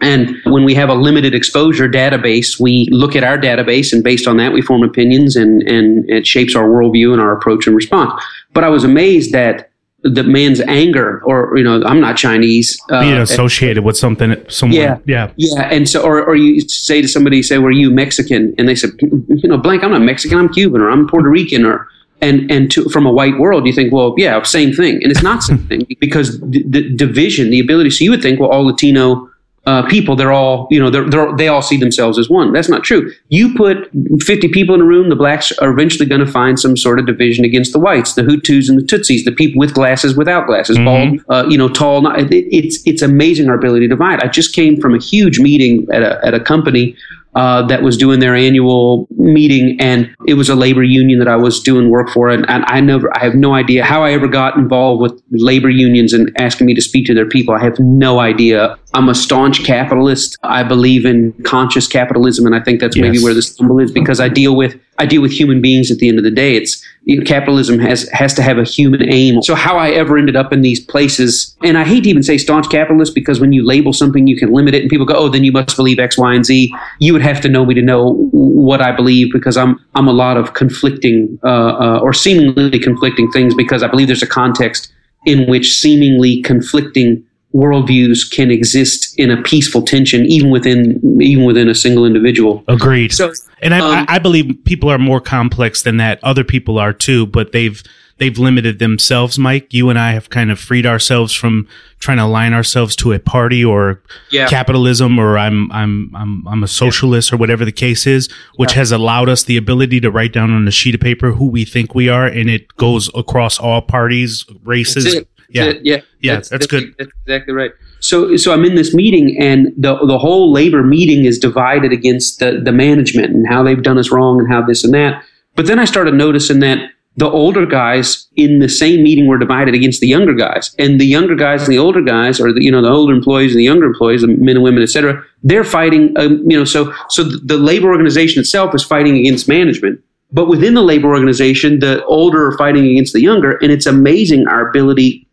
And 0.00 0.36
when 0.44 0.64
we 0.64 0.74
have 0.74 0.90
a 0.90 0.94
limited 0.94 1.34
exposure 1.34 1.88
database, 1.88 2.60
we 2.60 2.88
look 2.90 3.16
at 3.16 3.24
our 3.24 3.38
database, 3.38 3.92
and 3.92 4.04
based 4.04 4.26
on 4.26 4.36
that, 4.36 4.52
we 4.52 4.60
form 4.60 4.82
opinions, 4.82 5.36
and 5.36 5.62
and 5.62 6.08
it 6.10 6.26
shapes 6.26 6.54
our 6.54 6.68
worldview 6.68 7.12
and 7.12 7.20
our 7.20 7.32
approach 7.32 7.66
and 7.66 7.74
response. 7.74 8.12
But 8.52 8.64
I 8.64 8.68
was 8.68 8.84
amazed 8.84 9.32
that 9.32 9.70
the 10.04 10.22
man's 10.22 10.60
anger 10.60 11.22
or 11.24 11.56
you 11.56 11.64
know 11.64 11.82
i'm 11.84 11.98
not 11.98 12.14
chinese 12.16 12.78
uh, 12.90 13.00
being 13.00 13.16
associated 13.16 13.78
and, 13.78 13.86
with 13.86 13.96
something 13.96 14.36
someone. 14.48 14.78
Yeah. 14.78 14.98
Yeah. 15.06 15.32
Yeah. 15.36 15.62
And 15.70 15.88
so 15.88 16.02
or, 16.02 16.22
or 16.22 16.36
you 16.36 16.60
say 16.60 17.00
to 17.00 17.08
somebody 17.08 17.42
say 17.42 17.58
were 17.58 17.70
you 17.70 17.90
mexican? 17.90 18.54
And 18.58 18.68
they 18.68 18.74
said 18.74 18.90
you 19.00 19.48
know 19.48 19.56
blank 19.56 19.82
i'm 19.82 19.92
not 19.92 20.02
mexican. 20.02 20.38
I'm 20.38 20.52
cuban 20.52 20.82
or 20.82 20.90
i'm 20.90 21.08
puerto 21.08 21.28
rican 21.28 21.64
or 21.64 21.88
and 22.20 22.50
and 22.50 22.70
to, 22.72 22.84
from 22.90 23.06
a 23.06 23.12
white 23.12 23.38
world 23.38 23.66
you 23.66 23.72
think 23.72 23.92
well 23.92 24.14
yeah 24.18 24.42
same 24.42 24.72
thing. 24.72 25.02
And 25.02 25.10
it's 25.10 25.22
not 25.22 25.42
same 25.42 25.58
thing 25.68 25.86
because 26.00 26.38
the, 26.40 26.62
the 26.64 26.94
division 26.94 27.50
the 27.50 27.60
ability 27.60 27.90
so 27.90 28.04
you 28.04 28.10
would 28.10 28.22
think 28.22 28.40
well 28.40 28.50
all 28.50 28.66
latino 28.66 29.30
uh, 29.66 29.86
people, 29.86 30.14
they're 30.14 30.32
all, 30.32 30.68
you 30.70 30.78
know, 30.78 30.90
they're, 30.90 31.08
they're, 31.08 31.34
they 31.36 31.48
all 31.48 31.62
see 31.62 31.76
themselves 31.76 32.18
as 32.18 32.28
one. 32.28 32.52
That's 32.52 32.68
not 32.68 32.84
true. 32.84 33.10
You 33.28 33.54
put 33.54 33.90
50 34.22 34.48
people 34.48 34.74
in 34.74 34.82
a 34.82 34.84
room, 34.84 35.08
the 35.08 35.16
blacks 35.16 35.52
are 35.58 35.70
eventually 35.70 36.06
going 36.06 36.24
to 36.24 36.30
find 36.30 36.60
some 36.60 36.76
sort 36.76 36.98
of 36.98 37.06
division 37.06 37.44
against 37.44 37.72
the 37.72 37.78
whites, 37.78 38.14
the 38.14 38.22
Hutus 38.22 38.68
and 38.68 38.78
the 38.78 38.82
Tutsis, 38.82 39.24
the 39.24 39.32
people 39.32 39.58
with 39.58 39.72
glasses, 39.72 40.16
without 40.16 40.46
glasses, 40.46 40.76
mm-hmm. 40.76 41.16
bald, 41.16 41.46
uh, 41.46 41.48
you 41.48 41.56
know, 41.56 41.68
tall. 41.68 42.02
Not, 42.02 42.20
it, 42.20 42.32
it's, 42.32 42.86
it's 42.86 43.00
amazing 43.00 43.48
our 43.48 43.54
ability 43.54 43.86
to 43.88 43.94
divide. 43.94 44.22
I 44.22 44.28
just 44.28 44.54
came 44.54 44.80
from 44.80 44.94
a 44.94 44.98
huge 44.98 45.38
meeting 45.38 45.86
at 45.92 46.02
a, 46.02 46.24
at 46.24 46.34
a 46.34 46.40
company 46.40 46.96
uh, 47.34 47.66
that 47.66 47.82
was 47.82 47.96
doing 47.96 48.20
their 48.20 48.34
annual 48.34 49.08
meeting, 49.10 49.76
and 49.80 50.14
it 50.26 50.34
was 50.34 50.48
a 50.48 50.54
labor 50.54 50.82
union 50.82 51.18
that 51.18 51.28
I 51.28 51.36
was 51.36 51.60
doing 51.60 51.90
work 51.90 52.08
for, 52.10 52.28
and, 52.28 52.48
and, 52.48 52.64
I 52.68 52.80
never, 52.80 53.14
I 53.16 53.24
have 53.24 53.34
no 53.34 53.54
idea 53.54 53.84
how 53.84 54.04
I 54.04 54.12
ever 54.12 54.28
got 54.28 54.56
involved 54.56 55.02
with 55.02 55.22
labor 55.30 55.68
unions 55.68 56.12
and 56.12 56.30
asking 56.38 56.66
me 56.66 56.74
to 56.74 56.80
speak 56.80 57.06
to 57.06 57.14
their 57.14 57.28
people. 57.28 57.54
I 57.54 57.62
have 57.62 57.78
no 57.78 58.20
idea. 58.20 58.78
I'm 58.94 59.08
a 59.08 59.14
staunch 59.14 59.64
capitalist. 59.64 60.38
I 60.42 60.62
believe 60.62 61.04
in 61.04 61.32
conscious 61.44 61.88
capitalism, 61.88 62.46
and 62.46 62.54
I 62.54 62.60
think 62.60 62.80
that's 62.80 62.96
yes. 62.96 63.02
maybe 63.02 63.22
where 63.22 63.34
the 63.34 63.42
stumble 63.42 63.80
is 63.80 63.90
because 63.90 64.20
I 64.20 64.28
deal 64.28 64.56
with 64.56 64.78
I 64.98 65.06
deal 65.06 65.22
with 65.22 65.32
human 65.32 65.60
beings 65.60 65.90
at 65.90 65.98
the 65.98 66.08
end 66.08 66.18
of 66.18 66.24
the 66.24 66.30
day. 66.30 66.56
It's 66.56 66.84
you 67.04 67.18
know, 67.18 67.24
capitalism 67.24 67.78
has 67.78 68.08
has 68.10 68.32
to 68.34 68.42
have 68.42 68.58
a 68.58 68.64
human 68.64 69.08
aim. 69.12 69.42
So 69.42 69.54
how 69.54 69.76
I 69.76 69.90
ever 69.90 70.16
ended 70.16 70.36
up 70.36 70.52
in 70.52 70.62
these 70.62 70.80
places, 70.80 71.56
and 71.62 71.76
I 71.76 71.84
hate 71.84 72.04
to 72.04 72.10
even 72.10 72.22
say 72.22 72.38
staunch 72.38 72.70
capitalist 72.70 73.14
because 73.14 73.40
when 73.40 73.52
you 73.52 73.66
label 73.66 73.92
something, 73.92 74.26
you 74.26 74.36
can 74.36 74.52
limit 74.52 74.74
it, 74.74 74.82
and 74.82 74.90
people 74.90 75.06
go, 75.06 75.14
"Oh, 75.14 75.28
then 75.28 75.44
you 75.44 75.52
must 75.52 75.76
believe 75.76 75.98
X, 75.98 76.16
Y, 76.16 76.34
and 76.34 76.46
Z." 76.46 76.74
You 77.00 77.12
would 77.12 77.22
have 77.22 77.40
to 77.42 77.48
know 77.48 77.66
me 77.66 77.74
to 77.74 77.82
know 77.82 78.14
what 78.32 78.80
I 78.80 78.92
believe 78.92 79.32
because 79.32 79.56
I'm 79.56 79.78
I'm 79.94 80.08
a 80.08 80.12
lot 80.12 80.36
of 80.36 80.54
conflicting 80.54 81.38
uh, 81.42 81.48
uh, 81.48 82.00
or 82.02 82.12
seemingly 82.12 82.78
conflicting 82.78 83.30
things 83.30 83.54
because 83.54 83.82
I 83.82 83.88
believe 83.88 84.06
there's 84.06 84.22
a 84.22 84.26
context 84.26 84.92
in 85.26 85.48
which 85.48 85.74
seemingly 85.74 86.42
conflicting 86.42 87.24
worldviews 87.54 88.30
can 88.30 88.50
exist 88.50 89.18
in 89.18 89.30
a 89.30 89.40
peaceful 89.42 89.82
tension, 89.82 90.26
even 90.26 90.50
within 90.50 91.00
even 91.22 91.44
within 91.44 91.68
a 91.68 91.74
single 91.74 92.04
individual. 92.04 92.64
Agreed. 92.68 93.12
So, 93.12 93.32
and 93.62 93.74
I, 93.74 94.00
um, 94.00 94.06
I, 94.08 94.18
believe 94.18 94.58
people 94.64 94.90
are 94.90 94.98
more 94.98 95.20
complex 95.20 95.82
than 95.82 95.96
that. 95.98 96.22
Other 96.24 96.42
people 96.42 96.78
are 96.78 96.92
too, 96.92 97.26
but 97.26 97.52
they've 97.52 97.82
they've 98.18 98.36
limited 98.36 98.80
themselves. 98.80 99.38
Mike, 99.38 99.72
you 99.72 99.88
and 99.88 99.98
I 99.98 100.12
have 100.12 100.30
kind 100.30 100.50
of 100.50 100.58
freed 100.58 100.84
ourselves 100.84 101.32
from 101.32 101.68
trying 102.00 102.18
to 102.18 102.24
align 102.24 102.52
ourselves 102.52 102.96
to 102.96 103.12
a 103.12 103.20
party 103.20 103.64
or 103.64 104.02
yeah. 104.30 104.48
capitalism, 104.48 105.18
or 105.20 105.38
I'm 105.38 105.70
I'm 105.70 106.10
I'm 106.14 106.48
I'm 106.48 106.62
a 106.64 106.68
socialist 106.68 107.30
yeah. 107.30 107.36
or 107.36 107.38
whatever 107.38 107.64
the 107.64 107.72
case 107.72 108.04
is, 108.04 108.28
which 108.56 108.72
yeah. 108.72 108.78
has 108.78 108.90
allowed 108.90 109.28
us 109.28 109.44
the 109.44 109.56
ability 109.56 110.00
to 110.00 110.10
write 110.10 110.32
down 110.32 110.52
on 110.52 110.66
a 110.66 110.72
sheet 110.72 110.96
of 110.96 111.00
paper 111.00 111.32
who 111.32 111.46
we 111.46 111.64
think 111.64 111.94
we 111.94 112.08
are, 112.08 112.26
and 112.26 112.50
it 112.50 112.76
goes 112.76 113.10
across 113.14 113.60
all 113.60 113.80
parties, 113.80 114.44
races 114.64 115.24
yeah, 115.54 115.72
yeah, 115.82 116.00
yeah. 116.20 116.34
That's, 116.34 116.48
that's, 116.48 116.66
good. 116.66 116.94
That's 116.98 117.10
exactly 117.26 117.54
right. 117.54 117.70
So, 118.00 118.36
so 118.36 118.52
I'm 118.52 118.64
in 118.64 118.74
this 118.74 118.92
meeting, 118.92 119.38
and 119.40 119.72
the 119.78 119.96
the 120.06 120.18
whole 120.18 120.52
labor 120.52 120.82
meeting 120.82 121.24
is 121.24 121.38
divided 121.38 121.92
against 121.92 122.40
the 122.40 122.60
the 122.62 122.72
management 122.72 123.34
and 123.34 123.46
how 123.48 123.62
they've 123.62 123.82
done 123.82 123.98
us 123.98 124.10
wrong 124.10 124.40
and 124.40 124.52
how 124.52 124.60
this 124.62 124.84
and 124.84 124.92
that. 124.94 125.24
But 125.54 125.66
then 125.66 125.78
I 125.78 125.84
started 125.84 126.14
noticing 126.14 126.60
that 126.60 126.90
the 127.16 127.30
older 127.30 127.64
guys 127.64 128.26
in 128.34 128.58
the 128.58 128.68
same 128.68 129.02
meeting 129.02 129.28
were 129.28 129.38
divided 129.38 129.74
against 129.74 130.00
the 130.00 130.08
younger 130.08 130.34
guys, 130.34 130.74
and 130.78 131.00
the 131.00 131.06
younger 131.06 131.36
guys 131.36 131.62
and 131.62 131.72
the 131.72 131.78
older 131.78 132.02
guys, 132.02 132.40
or 132.40 132.52
the, 132.52 132.62
you 132.62 132.70
know 132.70 132.82
the 132.82 132.90
older 132.90 133.14
employees 133.14 133.52
and 133.52 133.60
the 133.60 133.64
younger 133.64 133.86
employees, 133.86 134.22
the 134.22 134.28
men 134.28 134.56
and 134.56 134.64
women, 134.64 134.82
etc. 134.82 135.24
They're 135.42 135.64
fighting. 135.64 136.12
Um, 136.18 136.42
you 136.50 136.58
know, 136.58 136.64
so 136.64 136.92
so 137.08 137.22
the 137.22 137.56
labor 137.56 137.88
organization 137.88 138.40
itself 138.40 138.74
is 138.74 138.82
fighting 138.82 139.16
against 139.16 139.48
management. 139.48 140.00
But 140.32 140.48
within 140.48 140.74
the 140.74 140.82
labor 140.82 141.08
organization, 141.08 141.78
the 141.78 142.04
older 142.06 142.46
are 142.46 142.58
fighting 142.58 142.86
against 142.86 143.12
the 143.12 143.22
younger, 143.22 143.52
and 143.62 143.70
it's 143.70 143.86
amazing 143.86 144.48
our 144.48 144.68
ability 144.68 145.23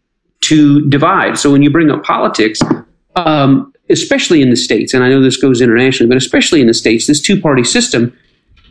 to 0.41 0.88
divide. 0.89 1.38
So 1.38 1.51
when 1.51 1.62
you 1.62 1.69
bring 1.69 1.91
up 1.91 2.03
politics, 2.03 2.60
um, 3.15 3.74
especially 3.89 4.41
in 4.41 4.50
the 4.50 4.55
states, 4.55 4.93
and 4.93 5.03
I 5.03 5.10
know 5.10 5.21
this 5.21 5.38
goes 5.38 5.62
internationally, 5.62 6.10
but 6.10 6.17
especially 6.17 6.62
in 6.62 6.67
the 6.67 6.74
states, 6.74 7.07
this 7.07 7.21
two-party 7.21 7.63
system, 7.63 8.15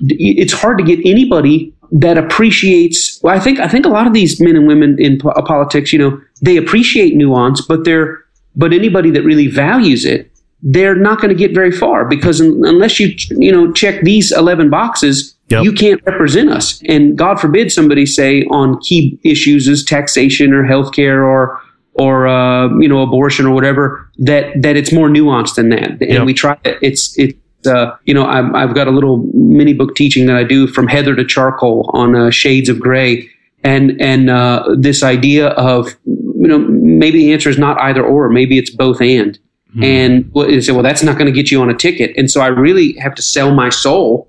it's 0.03 0.53
hard 0.53 0.79
to 0.79 0.85
get 0.85 0.99
anybody 1.05 1.75
that 1.93 2.17
appreciates. 2.17 3.21
Well, 3.23 3.35
I 3.35 3.41
think 3.41 3.59
I 3.59 3.69
think 3.69 3.85
a 3.85 3.89
lot 3.89 4.07
of 4.07 4.13
these 4.13 4.41
men 4.41 4.57
and 4.57 4.67
women 4.67 4.97
in 4.99 5.19
po- 5.19 5.31
uh, 5.31 5.43
politics, 5.43 5.93
you 5.93 5.99
know, 5.99 6.21
they 6.41 6.57
appreciate 6.57 7.15
nuance, 7.15 7.61
but 7.61 7.85
they're 7.85 8.25
but 8.57 8.73
anybody 8.73 9.11
that 9.11 9.23
really 9.23 9.47
values 9.47 10.05
it, 10.05 10.31
they're 10.63 10.97
not 10.97 11.21
going 11.21 11.29
to 11.29 11.35
get 11.35 11.53
very 11.55 11.71
far 11.71 12.05
because 12.05 12.41
un- 12.41 12.63
unless 12.65 12.99
you 12.99 13.15
you 13.31 13.53
know 13.53 13.73
check 13.73 14.03
these 14.03 14.33
eleven 14.33 14.71
boxes, 14.71 15.37
Yep. 15.51 15.65
You 15.65 15.73
can't 15.73 16.01
represent 16.07 16.49
us. 16.49 16.81
And 16.89 17.19
God 17.19 17.41
forbid 17.41 17.73
somebody 17.73 18.07
say 18.07 18.45
on 18.51 18.81
key 18.81 19.19
issues 19.25 19.67
as 19.67 19.85
taxation 19.85 20.53
or 20.53 20.63
healthcare 20.63 21.25
or 21.25 21.60
or 21.95 22.29
uh, 22.29 22.69
you 22.79 22.89
know 22.89 23.03
abortion 23.03 23.47
or 23.47 23.55
whatever 23.55 24.09
that 24.19 24.61
that 24.61 24.77
it's 24.77 24.93
more 24.93 25.09
nuanced 25.09 25.57
than 25.57 25.71
that. 25.71 25.91
And 25.91 26.01
yep. 26.01 26.25
we 26.25 26.35
try 26.35 26.59
it's 26.65 27.19
it's 27.19 27.35
uh, 27.67 27.97
you 28.05 28.15
know 28.15 28.25
i 28.25 28.61
have 28.61 28.75
got 28.75 28.89
a 28.89 28.91
little 28.91 29.19
mini 29.35 29.75
book 29.75 29.95
teaching 29.95 30.27
that 30.27 30.37
I 30.37 30.45
do 30.45 30.67
from 30.67 30.87
heather 30.87 31.15
to 31.15 31.25
charcoal 31.25 31.91
on 31.93 32.17
uh, 32.17 32.31
shades 32.31 32.69
of 32.69 32.81
gray. 32.81 33.29
and 33.65 34.01
and 34.01 34.31
uh, 34.31 34.75
this 34.79 35.03
idea 35.03 35.49
of 35.49 35.95
you 36.07 36.49
know 36.49 36.59
maybe 36.59 37.19
the 37.19 37.33
answer 37.33 37.51
is 37.51 37.59
not 37.59 37.81
either 37.81 38.03
or, 38.03 38.29
maybe 38.29 38.59
it's 38.59 38.71
both 38.71 39.01
and. 39.01 39.39
Mm-hmm. 39.71 39.85
And 39.85 40.33
well, 40.33 40.49
they 40.49 40.61
say, 40.61 40.73
well, 40.73 40.83
that's 40.83 41.05
not 41.05 41.17
going 41.17 41.27
to 41.27 41.33
get 41.33 41.53
you 41.53 41.63
on 41.63 41.71
a 41.71 41.75
ticket. 41.75 42.13
And 42.17 42.29
so 42.29 42.41
I 42.41 42.49
really 42.49 42.95
have 42.95 43.15
to 43.15 43.23
sell 43.23 43.55
my 43.55 43.69
soul 43.69 44.29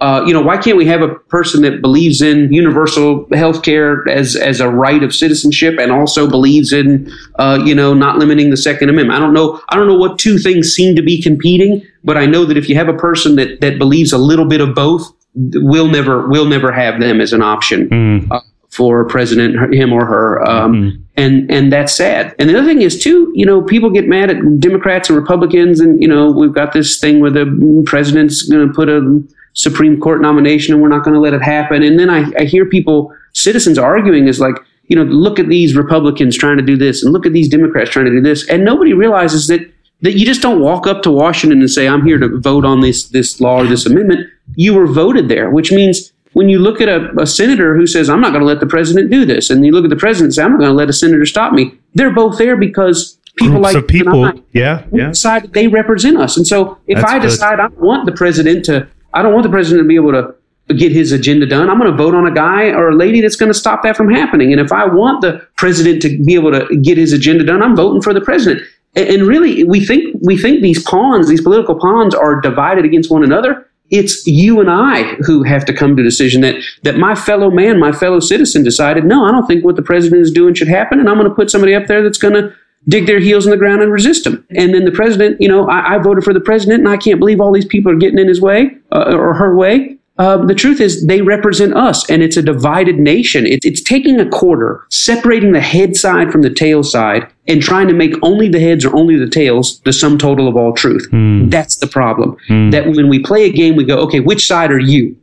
uh, 0.00 0.24
you 0.26 0.32
know, 0.32 0.40
why 0.40 0.56
can't 0.56 0.78
we 0.78 0.86
have 0.86 1.02
a 1.02 1.14
person 1.14 1.60
that 1.62 1.82
believes 1.82 2.22
in 2.22 2.50
universal 2.52 3.26
health 3.32 3.62
care 3.62 4.08
as, 4.08 4.34
as 4.34 4.58
a 4.58 4.68
right 4.68 5.02
of 5.02 5.14
citizenship 5.14 5.78
and 5.78 5.92
also 5.92 6.28
believes 6.28 6.72
in, 6.72 7.10
uh, 7.38 7.60
you 7.64 7.74
know, 7.74 7.92
not 7.92 8.16
limiting 8.16 8.48
the 8.48 8.56
Second 8.56 8.88
Amendment? 8.88 9.16
I 9.16 9.20
don't 9.20 9.34
know. 9.34 9.60
I 9.68 9.76
don't 9.76 9.86
know 9.86 9.96
what 9.96 10.18
two 10.18 10.38
things 10.38 10.72
seem 10.72 10.96
to 10.96 11.02
be 11.02 11.20
competing, 11.20 11.82
but 12.02 12.16
I 12.16 12.24
know 12.24 12.46
that 12.46 12.56
if 12.56 12.68
you 12.68 12.76
have 12.76 12.88
a 12.88 12.96
person 12.96 13.36
that, 13.36 13.60
that 13.60 13.78
believes 13.78 14.12
a 14.12 14.18
little 14.18 14.46
bit 14.46 14.62
of 14.62 14.74
both, 14.74 15.12
we'll 15.34 15.88
never 15.88 16.28
we'll 16.28 16.46
never 16.46 16.72
have 16.72 16.98
them 16.98 17.20
as 17.20 17.32
an 17.32 17.42
option 17.42 17.88
mm. 17.88 18.30
uh, 18.30 18.40
for 18.70 19.04
president, 19.04 19.72
him 19.72 19.92
or 19.92 20.06
her. 20.06 20.42
Um, 20.48 20.72
mm. 20.72 21.02
And 21.16 21.50
and 21.50 21.70
that's 21.70 21.94
sad. 21.94 22.34
And 22.38 22.48
the 22.48 22.56
other 22.56 22.66
thing 22.66 22.80
is 22.80 23.00
too, 23.00 23.30
you 23.34 23.44
know, 23.44 23.60
people 23.60 23.90
get 23.90 24.08
mad 24.08 24.30
at 24.30 24.60
Democrats 24.60 25.10
and 25.10 25.18
Republicans, 25.18 25.78
and 25.78 26.00
you 26.00 26.08
know, 26.08 26.30
we've 26.30 26.54
got 26.54 26.72
this 26.72 26.98
thing 26.98 27.20
where 27.20 27.30
the 27.30 27.82
president's 27.84 28.48
going 28.48 28.66
to 28.66 28.72
put 28.72 28.88
a 28.88 29.22
Supreme 29.52 30.00
Court 30.00 30.20
nomination 30.20 30.74
and 30.74 30.82
we're 30.82 30.88
not 30.88 31.04
going 31.04 31.14
to 31.14 31.20
let 31.20 31.34
it 31.34 31.42
happen. 31.42 31.82
And 31.82 31.98
then 31.98 32.10
I, 32.10 32.30
I 32.38 32.44
hear 32.44 32.64
people, 32.64 33.14
citizens 33.32 33.78
arguing 33.78 34.28
is 34.28 34.40
like, 34.40 34.54
you 34.88 34.96
know, 34.96 35.04
look 35.04 35.38
at 35.38 35.48
these 35.48 35.76
Republicans 35.76 36.36
trying 36.36 36.56
to 36.56 36.62
do 36.62 36.76
this 36.76 37.02
and 37.02 37.12
look 37.12 37.26
at 37.26 37.32
these 37.32 37.48
Democrats 37.48 37.90
trying 37.90 38.06
to 38.06 38.10
do 38.10 38.20
this. 38.20 38.48
And 38.48 38.64
nobody 38.64 38.92
realizes 38.92 39.46
that 39.48 39.60
that 40.02 40.18
you 40.18 40.24
just 40.24 40.40
don't 40.40 40.60
walk 40.60 40.86
up 40.86 41.02
to 41.02 41.10
Washington 41.10 41.60
and 41.60 41.70
say, 41.70 41.86
I'm 41.86 42.06
here 42.06 42.18
to 42.18 42.38
vote 42.40 42.64
on 42.64 42.80
this 42.80 43.08
this 43.08 43.40
law 43.40 43.60
or 43.60 43.66
this 43.66 43.86
amendment. 43.86 44.28
You 44.56 44.74
were 44.74 44.86
voted 44.86 45.28
there, 45.28 45.50
which 45.50 45.70
means 45.72 46.12
when 46.32 46.48
you 46.48 46.58
look 46.58 46.80
at 46.80 46.88
a, 46.88 47.10
a 47.20 47.26
senator 47.26 47.76
who 47.76 47.86
says, 47.86 48.08
I'm 48.08 48.20
not 48.20 48.30
going 48.30 48.40
to 48.40 48.46
let 48.46 48.60
the 48.60 48.66
president 48.66 49.10
do 49.10 49.24
this, 49.24 49.50
and 49.50 49.64
you 49.64 49.72
look 49.72 49.84
at 49.84 49.90
the 49.90 49.96
president 49.96 50.26
and 50.26 50.34
say, 50.34 50.42
I'm 50.42 50.52
not 50.52 50.60
going 50.60 50.70
to 50.70 50.76
let 50.76 50.88
a 50.88 50.92
senator 50.92 51.26
stop 51.26 51.52
me, 51.52 51.78
they're 51.94 52.14
both 52.14 52.38
there 52.38 52.56
because 52.56 53.18
people 53.36 53.60
Groups 53.60 53.74
like 53.74 53.76
of 53.76 53.88
people, 53.88 54.32
yeah, 54.52 54.84
yeah. 54.92 55.08
decide 55.08 55.52
they 55.52 55.68
represent 55.68 56.16
us. 56.16 56.36
And 56.36 56.46
so 56.46 56.78
if 56.86 56.96
That's 56.96 57.10
I 57.10 57.18
decide 57.18 57.56
good. 57.56 57.78
I 57.78 57.84
want 57.84 58.06
the 58.06 58.12
president 58.12 58.64
to 58.66 58.88
I 59.14 59.22
don't 59.22 59.32
want 59.32 59.44
the 59.44 59.50
president 59.50 59.84
to 59.84 59.88
be 59.88 59.96
able 59.96 60.12
to 60.12 60.34
get 60.74 60.92
his 60.92 61.12
agenda 61.12 61.46
done. 61.46 61.68
I'm 61.68 61.78
going 61.78 61.90
to 61.90 61.96
vote 61.96 62.14
on 62.14 62.26
a 62.26 62.32
guy 62.32 62.70
or 62.70 62.90
a 62.90 62.94
lady 62.94 63.20
that's 63.20 63.36
going 63.36 63.52
to 63.52 63.58
stop 63.58 63.82
that 63.82 63.96
from 63.96 64.10
happening. 64.10 64.52
And 64.52 64.60
if 64.60 64.72
I 64.72 64.86
want 64.86 65.20
the 65.20 65.46
president 65.56 66.00
to 66.02 66.22
be 66.24 66.34
able 66.34 66.52
to 66.52 66.76
get 66.76 66.96
his 66.96 67.12
agenda 67.12 67.44
done, 67.44 67.62
I'm 67.62 67.76
voting 67.76 68.02
for 68.02 68.14
the 68.14 68.20
president. 68.20 68.66
And 68.96 69.22
really, 69.22 69.64
we 69.64 69.84
think 69.84 70.16
we 70.20 70.36
think 70.36 70.62
these 70.62 70.82
pawns, 70.82 71.28
these 71.28 71.40
political 71.40 71.78
pawns, 71.78 72.14
are 72.14 72.40
divided 72.40 72.84
against 72.84 73.10
one 73.10 73.22
another. 73.22 73.66
It's 73.90 74.26
you 74.26 74.60
and 74.60 74.70
I 74.70 75.14
who 75.26 75.42
have 75.42 75.64
to 75.66 75.72
come 75.72 75.96
to 75.96 76.02
a 76.02 76.04
decision 76.04 76.40
that 76.42 76.56
that 76.82 76.96
my 76.96 77.14
fellow 77.14 77.50
man, 77.50 77.78
my 77.78 77.92
fellow 77.92 78.18
citizen, 78.18 78.64
decided. 78.64 79.04
No, 79.04 79.24
I 79.24 79.30
don't 79.30 79.46
think 79.46 79.64
what 79.64 79.76
the 79.76 79.82
president 79.82 80.22
is 80.22 80.32
doing 80.32 80.54
should 80.54 80.68
happen, 80.68 80.98
and 80.98 81.08
I'm 81.08 81.16
going 81.16 81.28
to 81.28 81.34
put 81.34 81.50
somebody 81.50 81.74
up 81.74 81.86
there 81.86 82.02
that's 82.02 82.18
going 82.18 82.34
to 82.34 82.52
dig 82.88 83.06
their 83.06 83.20
heels 83.20 83.46
in 83.46 83.50
the 83.50 83.56
ground 83.56 83.82
and 83.82 83.92
resist 83.92 84.26
him. 84.26 84.44
And 84.50 84.74
then 84.74 84.84
the 84.84 84.90
president, 84.90 85.40
you 85.40 85.48
know, 85.48 85.68
I, 85.68 85.94
I 85.94 85.98
voted 85.98 86.24
for 86.24 86.32
the 86.32 86.40
president, 86.40 86.80
and 86.80 86.88
I 86.88 86.96
can't 86.96 87.18
believe 87.18 87.40
all 87.40 87.52
these 87.52 87.66
people 87.66 87.92
are 87.92 87.96
getting 87.96 88.18
in 88.18 88.28
his 88.28 88.40
way 88.40 88.70
uh, 88.92 89.14
or 89.16 89.34
her 89.34 89.56
way. 89.56 89.96
Uh, 90.18 90.36
the 90.44 90.54
truth 90.54 90.82
is, 90.82 91.06
they 91.06 91.22
represent 91.22 91.74
us, 91.74 92.08
and 92.10 92.22
it's 92.22 92.36
a 92.36 92.42
divided 92.42 92.98
nation. 92.98 93.46
It's, 93.46 93.64
it's 93.64 93.80
taking 93.80 94.20
a 94.20 94.28
quarter, 94.28 94.84
separating 94.90 95.52
the 95.52 95.62
head 95.62 95.96
side 95.96 96.30
from 96.30 96.42
the 96.42 96.50
tail 96.50 96.82
side, 96.82 97.26
and 97.48 97.62
trying 97.62 97.88
to 97.88 97.94
make 97.94 98.12
only 98.22 98.46
the 98.46 98.60
heads 98.60 98.84
or 98.84 98.94
only 98.94 99.16
the 99.16 99.30
tails 99.30 99.80
the 99.80 99.94
sum 99.94 100.18
total 100.18 100.46
of 100.46 100.56
all 100.56 100.74
truth. 100.74 101.08
Mm. 101.10 101.50
That's 101.50 101.76
the 101.76 101.86
problem. 101.86 102.36
Mm. 102.50 102.70
That 102.70 102.86
when 102.88 103.08
we 103.08 103.18
play 103.18 103.44
a 103.44 103.52
game, 103.52 103.76
we 103.76 103.84
go, 103.84 103.96
okay, 104.00 104.20
which 104.20 104.46
side 104.46 104.70
are 104.70 104.78
you? 104.78 105.16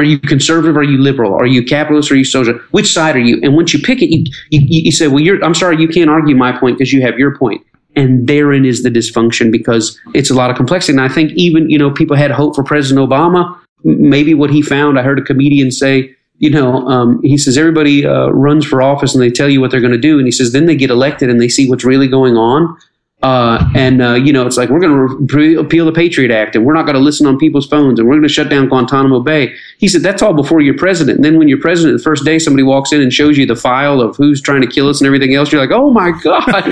Are 0.00 0.04
you 0.04 0.18
conservative? 0.18 0.78
Are 0.78 0.82
you 0.82 0.96
liberal? 0.96 1.34
Are 1.34 1.46
you 1.46 1.62
capitalist? 1.62 2.10
Are 2.10 2.16
you 2.16 2.24
social? 2.24 2.54
Which 2.70 2.90
side 2.90 3.16
are 3.16 3.20
you? 3.20 3.38
And 3.42 3.54
once 3.54 3.74
you 3.74 3.80
pick 3.80 4.00
it, 4.00 4.08
you, 4.08 4.24
you, 4.48 4.60
you 4.84 4.92
say, 4.92 5.08
well, 5.08 5.22
I'm 5.42 5.54
sorry, 5.54 5.78
you 5.78 5.88
can't 5.88 6.08
argue 6.08 6.34
my 6.34 6.58
point 6.58 6.78
because 6.78 6.90
you 6.90 7.02
have 7.02 7.18
your 7.18 7.36
point. 7.36 7.62
And 7.96 8.26
therein 8.26 8.64
is 8.64 8.82
the 8.82 8.88
dysfunction 8.88 9.52
because 9.52 10.00
it's 10.14 10.30
a 10.30 10.34
lot 10.34 10.48
of 10.48 10.56
complexity. 10.56 10.94
And 10.94 11.02
I 11.02 11.12
think 11.12 11.32
even, 11.32 11.68
you 11.68 11.76
know, 11.76 11.90
people 11.90 12.16
had 12.16 12.30
hope 12.30 12.54
for 12.54 12.64
President 12.64 13.06
Obama. 13.06 13.54
Maybe 13.84 14.32
what 14.32 14.48
he 14.48 14.62
found, 14.62 14.98
I 14.98 15.02
heard 15.02 15.18
a 15.18 15.22
comedian 15.22 15.70
say, 15.70 16.16
you 16.38 16.48
know, 16.48 16.88
um, 16.88 17.20
he 17.22 17.36
says 17.36 17.58
everybody 17.58 18.06
uh, 18.06 18.28
runs 18.28 18.64
for 18.64 18.80
office 18.80 19.14
and 19.14 19.22
they 19.22 19.30
tell 19.30 19.50
you 19.50 19.60
what 19.60 19.70
they're 19.70 19.80
going 19.82 19.92
to 19.92 19.98
do. 19.98 20.16
And 20.16 20.26
he 20.26 20.32
says 20.32 20.52
then 20.52 20.64
they 20.64 20.76
get 20.76 20.88
elected 20.88 21.28
and 21.28 21.42
they 21.42 21.50
see 21.50 21.68
what's 21.68 21.84
really 21.84 22.08
going 22.08 22.38
on. 22.38 22.74
Uh, 23.22 23.62
and 23.74 24.00
uh, 24.00 24.14
you 24.14 24.32
know, 24.32 24.46
it's 24.46 24.56
like 24.56 24.70
we're 24.70 24.80
going 24.80 24.92
to 24.92 25.36
re- 25.36 25.56
repeal 25.56 25.84
the 25.84 25.92
Patriot 25.92 26.30
Act, 26.30 26.56
and 26.56 26.64
we're 26.64 26.72
not 26.72 26.86
going 26.86 26.94
to 26.94 27.00
listen 27.00 27.26
on 27.26 27.36
people's 27.38 27.66
phones, 27.66 27.98
and 27.98 28.08
we're 28.08 28.14
going 28.14 28.22
to 28.22 28.30
shut 28.30 28.48
down 28.48 28.66
Guantanamo 28.68 29.20
Bay. 29.20 29.54
He 29.76 29.88
said 29.88 30.02
that's 30.02 30.22
all 30.22 30.32
before 30.32 30.62
you're 30.62 30.76
president. 30.76 31.16
And 31.16 31.24
then 31.24 31.38
when 31.38 31.46
you're 31.46 31.60
president, 31.60 31.98
the 31.98 32.02
first 32.02 32.24
day 32.24 32.38
somebody 32.38 32.62
walks 32.62 32.92
in 32.92 33.02
and 33.02 33.12
shows 33.12 33.36
you 33.36 33.44
the 33.44 33.56
file 33.56 34.00
of 34.00 34.16
who's 34.16 34.40
trying 34.40 34.62
to 34.62 34.66
kill 34.66 34.88
us 34.88 35.00
and 35.00 35.06
everything 35.06 35.34
else, 35.34 35.52
you're 35.52 35.60
like, 35.60 35.70
oh 35.70 35.90
my 35.90 36.12
god, 36.22 36.66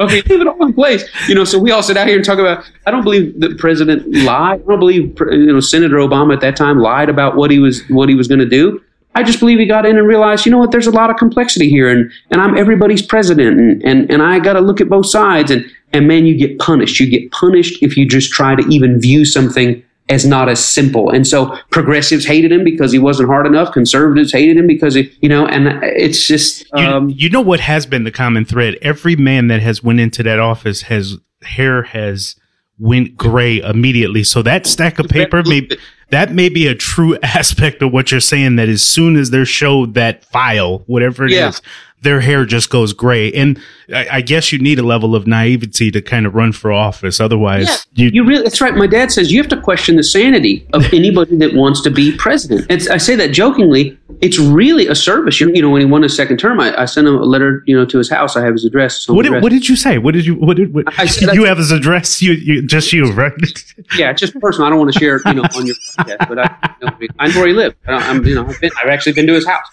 okay, 0.00 0.20
leave 0.22 0.40
it 0.42 0.46
all 0.46 0.66
in 0.66 0.74
place. 0.74 1.04
You 1.26 1.34
know, 1.34 1.44
so 1.44 1.58
we 1.58 1.70
all 1.70 1.82
sit 1.82 1.96
out 1.96 2.06
here 2.06 2.16
and 2.16 2.24
talk 2.24 2.38
about. 2.38 2.70
I 2.86 2.90
don't 2.90 3.02
believe 3.02 3.40
the 3.40 3.54
president 3.54 4.06
lied. 4.24 4.60
I 4.60 4.64
don't 4.66 4.78
believe 4.78 5.18
you 5.30 5.52
know 5.52 5.60
Senator 5.60 5.96
Obama 5.96 6.34
at 6.34 6.40
that 6.42 6.56
time 6.56 6.80
lied 6.80 7.08
about 7.08 7.34
what 7.34 7.50
he 7.50 7.58
was 7.58 7.82
what 7.88 8.10
he 8.10 8.14
was 8.14 8.28
going 8.28 8.40
to 8.40 8.48
do. 8.48 8.82
I 9.14 9.22
just 9.22 9.40
believe 9.40 9.58
he 9.58 9.66
got 9.66 9.86
in 9.86 9.96
and 9.96 10.06
realized, 10.06 10.44
you 10.44 10.52
know 10.52 10.58
what, 10.58 10.70
there's 10.70 10.86
a 10.86 10.92
lot 10.92 11.10
of 11.10 11.16
complexity 11.16 11.68
here, 11.68 11.88
and, 11.88 12.10
and 12.30 12.40
I'm 12.40 12.56
everybody's 12.56 13.02
president, 13.02 13.58
and, 13.58 13.82
and, 13.84 14.10
and 14.10 14.22
I 14.22 14.40
got 14.40 14.54
to 14.54 14.60
look 14.60 14.80
at 14.80 14.88
both 14.88 15.06
sides. 15.06 15.50
And, 15.50 15.64
and 15.92 16.08
man, 16.08 16.26
you 16.26 16.36
get 16.36 16.58
punished. 16.58 16.98
You 16.98 17.08
get 17.08 17.30
punished 17.30 17.82
if 17.82 17.96
you 17.96 18.06
just 18.06 18.32
try 18.32 18.56
to 18.56 18.66
even 18.68 19.00
view 19.00 19.24
something 19.24 19.82
as 20.08 20.26
not 20.26 20.48
as 20.48 20.62
simple. 20.62 21.10
And 21.10 21.26
so 21.26 21.56
progressives 21.70 22.26
hated 22.26 22.52
him 22.52 22.64
because 22.64 22.92
he 22.92 22.98
wasn't 22.98 23.28
hard 23.28 23.46
enough. 23.46 23.72
Conservatives 23.72 24.32
hated 24.32 24.58
him 24.58 24.66
because 24.66 24.94
he, 24.94 25.10
you 25.22 25.28
know, 25.28 25.46
and 25.46 25.82
it's 25.82 26.26
just. 26.26 26.66
Um, 26.74 27.08
you, 27.08 27.16
you 27.16 27.30
know 27.30 27.40
what 27.40 27.60
has 27.60 27.86
been 27.86 28.04
the 28.04 28.10
common 28.10 28.44
thread? 28.44 28.76
Every 28.82 29.16
man 29.16 29.46
that 29.46 29.62
has 29.62 29.82
went 29.82 30.00
into 30.00 30.22
that 30.24 30.38
office 30.38 30.82
has 30.82 31.16
hair 31.42 31.84
has 31.84 32.36
went 32.78 33.16
gray 33.16 33.60
immediately. 33.60 34.24
So 34.24 34.42
that 34.42 34.66
stack 34.66 34.98
of 34.98 35.08
paper 35.08 35.42
may 35.44 35.68
that 36.14 36.32
may 36.32 36.48
be 36.48 36.68
a 36.68 36.74
true 36.74 37.18
aspect 37.22 37.82
of 37.82 37.92
what 37.92 38.10
you're 38.10 38.20
saying. 38.20 38.56
That 38.56 38.68
as 38.68 38.82
soon 38.82 39.16
as 39.16 39.30
they're 39.30 39.44
showed 39.44 39.94
that 39.94 40.24
file, 40.24 40.78
whatever 40.86 41.26
it 41.26 41.32
yeah. 41.32 41.48
is, 41.48 41.60
their 42.02 42.20
hair 42.20 42.44
just 42.44 42.70
goes 42.70 42.92
gray. 42.92 43.32
And 43.32 43.60
I, 43.92 44.08
I, 44.12 44.20
guess 44.20 44.52
you 44.52 44.58
need 44.58 44.78
a 44.78 44.82
level 44.82 45.14
of 45.14 45.26
naivety 45.26 45.90
to 45.90 46.00
kind 46.00 46.26
of 46.26 46.34
run 46.34 46.52
for 46.52 46.72
office. 46.72 47.20
Otherwise, 47.20 47.86
yeah, 47.94 48.04
you, 48.04 48.10
you 48.12 48.24
really, 48.24 48.42
that's 48.42 48.60
right. 48.60 48.74
My 48.74 48.86
dad 48.86 49.12
says 49.12 49.30
you 49.30 49.40
have 49.40 49.50
to 49.50 49.60
question 49.60 49.96
the 49.96 50.02
sanity 50.02 50.66
of 50.72 50.84
anybody 50.92 51.36
that 51.36 51.54
wants 51.54 51.82
to 51.82 51.90
be 51.90 52.16
president. 52.16 52.66
It's, 52.70 52.88
I 52.88 52.96
say 52.96 53.16
that 53.16 53.32
jokingly. 53.32 53.98
It's 54.20 54.38
really 54.38 54.86
a 54.86 54.94
service. 54.94 55.40
You, 55.40 55.50
you 55.52 55.60
know, 55.60 55.70
when 55.70 55.80
he 55.80 55.86
won 55.86 56.02
his 56.02 56.16
second 56.16 56.38
term, 56.38 56.60
I, 56.60 56.82
I, 56.82 56.84
sent 56.84 57.06
him 57.06 57.16
a 57.16 57.24
letter, 57.24 57.62
you 57.66 57.76
know, 57.76 57.84
to 57.84 57.98
his 57.98 58.08
house. 58.08 58.36
I 58.36 58.44
have 58.44 58.52
his 58.54 58.64
address. 58.64 59.08
What 59.08 59.22
did, 59.22 59.26
address. 59.26 59.42
what 59.42 59.52
did 59.52 59.68
you 59.68 59.76
say? 59.76 59.98
What 59.98 60.14
did 60.14 60.24
you, 60.24 60.34
what 60.36 60.56
did, 60.56 60.72
what, 60.72 60.86
I 60.98 61.06
said, 61.06 61.34
you 61.34 61.44
have 61.44 61.58
his 61.58 61.70
address? 61.70 62.22
You, 62.22 62.32
you, 62.32 62.62
just 62.62 62.92
you, 62.92 63.12
right? 63.12 63.32
yeah, 63.96 64.12
just 64.12 64.38
personal. 64.40 64.66
I 64.66 64.70
don't 64.70 64.78
want 64.78 64.92
to 64.92 64.98
share, 64.98 65.20
you 65.26 65.34
know, 65.34 65.42
on 65.54 65.66
your 65.66 65.76
podcast, 65.76 66.28
but 66.28 66.38
I, 66.38 66.74
you 66.80 66.86
know, 66.86 67.14
I 67.18 67.28
know 67.28 67.34
where 67.40 67.48
he 67.48 67.54
lived. 67.54 67.76
I, 67.86 68.10
am 68.10 68.24
you 68.24 68.34
know, 68.34 68.46
I've 68.46 68.60
been, 68.60 68.70
I've 68.82 68.88
actually 68.88 69.12
been 69.12 69.26
to 69.26 69.34
his 69.34 69.46
house. 69.46 69.68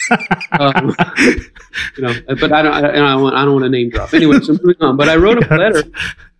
Um, 0.59 0.95
you 1.97 2.03
know, 2.03 2.13
but 2.39 2.51
I 2.51 2.61
don't, 2.61 2.73
I, 2.73 2.89
I 2.89 2.91
don't, 2.91 3.33
I 3.33 3.45
don't 3.45 3.53
want 3.53 3.65
to 3.65 3.69
name 3.69 3.89
drop. 3.89 4.00
Anyway, 4.13 4.39
so 4.41 4.53
moving 4.53 4.81
on. 4.81 4.97
But 4.97 5.09
I 5.09 5.15
wrote 5.15 5.43
a 5.43 5.55
letter, 5.55 5.83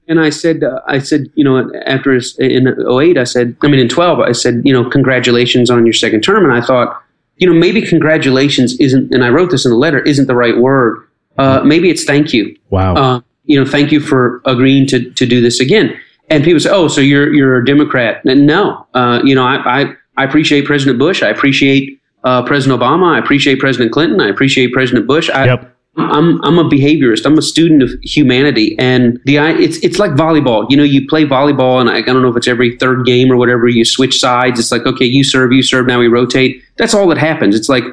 and 0.07 0.19
I 0.19 0.29
said, 0.29 0.63
uh, 0.63 0.81
I 0.87 0.99
said, 0.99 1.31
you 1.35 1.43
know, 1.43 1.71
after 1.85 2.13
in 2.39 2.67
08, 2.67 3.17
I 3.17 3.23
said, 3.23 3.55
I 3.61 3.67
mean, 3.67 3.79
in 3.79 3.89
12, 3.89 4.19
I 4.19 4.31
said, 4.31 4.61
you 4.65 4.73
know, 4.73 4.89
congratulations 4.89 5.69
on 5.69 5.85
your 5.85 5.93
second 5.93 6.21
term, 6.21 6.43
and 6.43 6.53
I 6.53 6.61
thought, 6.65 7.01
you 7.37 7.47
know, 7.47 7.53
maybe 7.53 7.81
congratulations 7.81 8.79
isn't, 8.79 9.13
and 9.13 9.23
I 9.23 9.29
wrote 9.29 9.51
this 9.51 9.65
in 9.65 9.71
the 9.71 9.77
letter, 9.77 9.99
isn't 9.99 10.27
the 10.27 10.35
right 10.35 10.57
word. 10.57 11.07
Uh, 11.37 11.61
maybe 11.63 11.89
it's 11.89 12.03
thank 12.03 12.33
you. 12.33 12.55
Wow. 12.69 12.95
Uh, 12.95 13.21
you 13.45 13.59
know, 13.59 13.69
thank 13.69 13.91
you 13.91 13.99
for 13.99 14.41
agreeing 14.45 14.85
to 14.87 15.09
to 15.11 15.25
do 15.25 15.41
this 15.41 15.59
again. 15.59 15.97
And 16.29 16.43
people 16.43 16.59
say, 16.59 16.69
oh, 16.69 16.87
so 16.87 17.01
you're 17.01 17.33
you're 17.33 17.57
a 17.57 17.65
Democrat? 17.65 18.23
And 18.25 18.45
no, 18.45 18.85
uh, 18.93 19.21
you 19.23 19.33
know, 19.33 19.45
I, 19.45 19.81
I 19.81 19.95
I 20.17 20.23
appreciate 20.23 20.65
President 20.65 20.99
Bush. 20.99 21.23
I 21.23 21.29
appreciate 21.29 21.99
uh, 22.23 22.43
President 22.43 22.79
Obama. 22.79 23.15
I 23.15 23.19
appreciate 23.19 23.59
President 23.59 23.91
Clinton. 23.91 24.21
I 24.21 24.29
appreciate 24.29 24.71
President 24.71 25.07
Bush. 25.07 25.29
I, 25.29 25.45
yep. 25.45 25.70
I'm 25.98 26.41
I'm 26.45 26.57
a 26.57 26.63
behaviorist. 26.63 27.25
I'm 27.25 27.38
a 27.38 27.41
student 27.41 27.83
of 27.83 27.91
humanity, 28.01 28.77
and 28.79 29.19
the 29.25 29.38
it's 29.38 29.77
it's 29.79 30.00
like 30.00 30.12
volleyball. 30.12 30.65
You 30.69 30.77
know, 30.77 30.83
you 30.83 31.05
play 31.05 31.25
volleyball, 31.25 31.81
and 31.81 31.89
I, 31.89 31.98
I 31.98 32.01
don't 32.01 32.21
know 32.21 32.29
if 32.29 32.38
it's 32.38 32.48
every 32.48 32.77
third 32.77 33.05
game 33.05 33.29
or 33.29 33.36
whatever. 33.36 33.67
You 33.67 33.83
switch 33.83 34.17
sides. 34.17 34.57
It's 34.57 34.71
like 34.71 34.86
okay, 34.86 35.05
you 35.05 35.25
serve, 35.25 35.51
you 35.51 35.62
serve. 35.62 35.88
Now 35.88 36.00
we 36.00 36.07
rotate. 36.07 36.63
That's 36.81 36.95
all 36.95 37.07
that 37.09 37.19
happens. 37.19 37.55
It's 37.55 37.69
like 37.69 37.83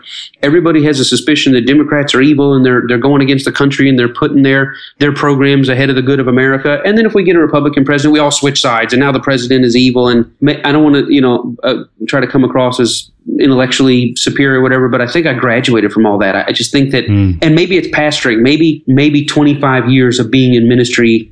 everybody 0.42 0.82
has 0.84 0.98
a 0.98 1.04
suspicion 1.04 1.52
that 1.52 1.66
Democrats 1.66 2.14
are 2.14 2.22
evil 2.22 2.54
and 2.54 2.64
they're 2.64 2.84
they're 2.88 2.96
going 2.96 3.20
against 3.20 3.44
the 3.44 3.52
country 3.52 3.86
and 3.86 3.98
they're 3.98 4.08
putting 4.08 4.44
their 4.44 4.74
their 4.96 5.12
programs 5.12 5.68
ahead 5.68 5.90
of 5.90 5.96
the 5.96 6.00
good 6.00 6.18
of 6.18 6.26
America. 6.26 6.80
And 6.86 6.96
then 6.96 7.04
if 7.04 7.12
we 7.12 7.22
get 7.22 7.36
a 7.36 7.38
Republican 7.38 7.84
president, 7.84 8.14
we 8.14 8.18
all 8.18 8.30
switch 8.30 8.62
sides, 8.62 8.94
and 8.94 9.00
now 9.00 9.12
the 9.12 9.20
president 9.20 9.66
is 9.66 9.76
evil. 9.76 10.08
And 10.08 10.24
I 10.64 10.72
don't 10.72 10.82
want 10.82 10.94
to 11.04 11.12
you 11.12 11.20
know 11.20 11.54
uh, 11.64 11.84
try 12.08 12.18
to 12.18 12.26
come 12.26 12.44
across 12.44 12.80
as 12.80 13.10
intellectually 13.38 14.16
superior 14.16 14.60
or 14.60 14.62
whatever, 14.62 14.88
but 14.88 15.02
I 15.02 15.06
think 15.06 15.26
I 15.26 15.34
graduated 15.34 15.92
from 15.92 16.06
all 16.06 16.16
that. 16.20 16.34
I, 16.34 16.44
I 16.46 16.52
just 16.52 16.72
think 16.72 16.90
that, 16.92 17.04
mm. 17.08 17.38
and 17.42 17.54
maybe 17.54 17.76
it's 17.76 17.88
pastoring. 17.88 18.40
Maybe 18.40 18.82
maybe 18.86 19.26
25 19.26 19.90
years 19.90 20.18
of 20.18 20.30
being 20.30 20.54
in 20.54 20.66
ministry 20.66 21.30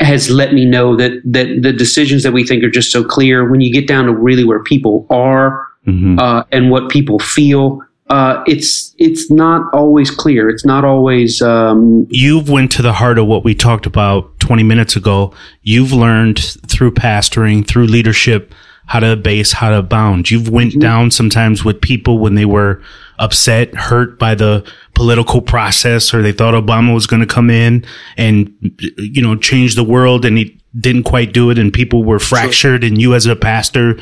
has 0.00 0.28
let 0.28 0.52
me 0.54 0.64
know 0.64 0.96
that 0.96 1.22
that 1.24 1.62
the 1.62 1.72
decisions 1.72 2.24
that 2.24 2.32
we 2.32 2.44
think 2.44 2.64
are 2.64 2.70
just 2.70 2.90
so 2.90 3.04
clear 3.04 3.48
when 3.48 3.60
you 3.60 3.72
get 3.72 3.86
down 3.86 4.06
to 4.06 4.12
really 4.12 4.42
where 4.42 4.64
people 4.64 5.06
are 5.08 5.69
mm-hmm. 5.86 6.18
uh, 6.18 6.42
and 6.52 6.70
what 6.70 6.88
people 6.90 7.18
feel. 7.18 7.80
uh, 8.10 8.42
it's 8.46 8.94
it's 8.98 9.30
not 9.30 9.72
always 9.72 10.10
clear. 10.10 10.48
It's 10.50 10.64
not 10.64 10.84
always. 10.84 11.40
Um, 11.40 12.06
You've 12.10 12.48
went 12.48 12.72
to 12.72 12.82
the 12.82 12.92
heart 12.92 13.18
of 13.18 13.26
what 13.26 13.44
we 13.44 13.54
talked 13.54 13.86
about 13.86 14.38
20 14.40 14.64
minutes 14.64 14.96
ago. 14.96 15.32
You've 15.62 15.92
learned 15.92 16.38
through 16.66 16.92
pastoring, 16.92 17.64
through 17.66 17.86
leadership, 17.86 18.52
how 18.86 18.98
to 19.00 19.14
base, 19.16 19.52
how 19.52 19.70
to 19.70 19.82
bound. 19.82 20.28
You've 20.30 20.48
went 20.48 20.70
Mm-hmm. 20.72 20.80
down 20.80 21.10
sometimes 21.12 21.64
with 21.64 21.80
people 21.80 22.18
when 22.18 22.34
they 22.34 22.44
were 22.46 22.82
upset, 23.20 23.74
hurt 23.76 24.18
by 24.18 24.34
the 24.34 24.64
political 24.94 25.40
process, 25.40 26.12
or 26.12 26.20
they 26.20 26.32
thought 26.32 26.54
Obama 26.54 26.92
was 26.92 27.06
going 27.06 27.20
to 27.20 27.34
come 27.34 27.48
in 27.48 27.84
and 28.16 28.52
you 28.98 29.22
know 29.22 29.36
change 29.36 29.76
the 29.76 29.84
world, 29.84 30.24
and 30.24 30.36
he 30.36 30.58
didn't 30.78 31.04
quite 31.04 31.32
do 31.32 31.50
it, 31.50 31.58
and 31.60 31.72
people 31.72 32.02
were 32.02 32.18
fractured. 32.18 32.82
And 32.82 33.00
you, 33.00 33.14
as 33.14 33.26
a 33.26 33.36
pastor, 33.36 33.98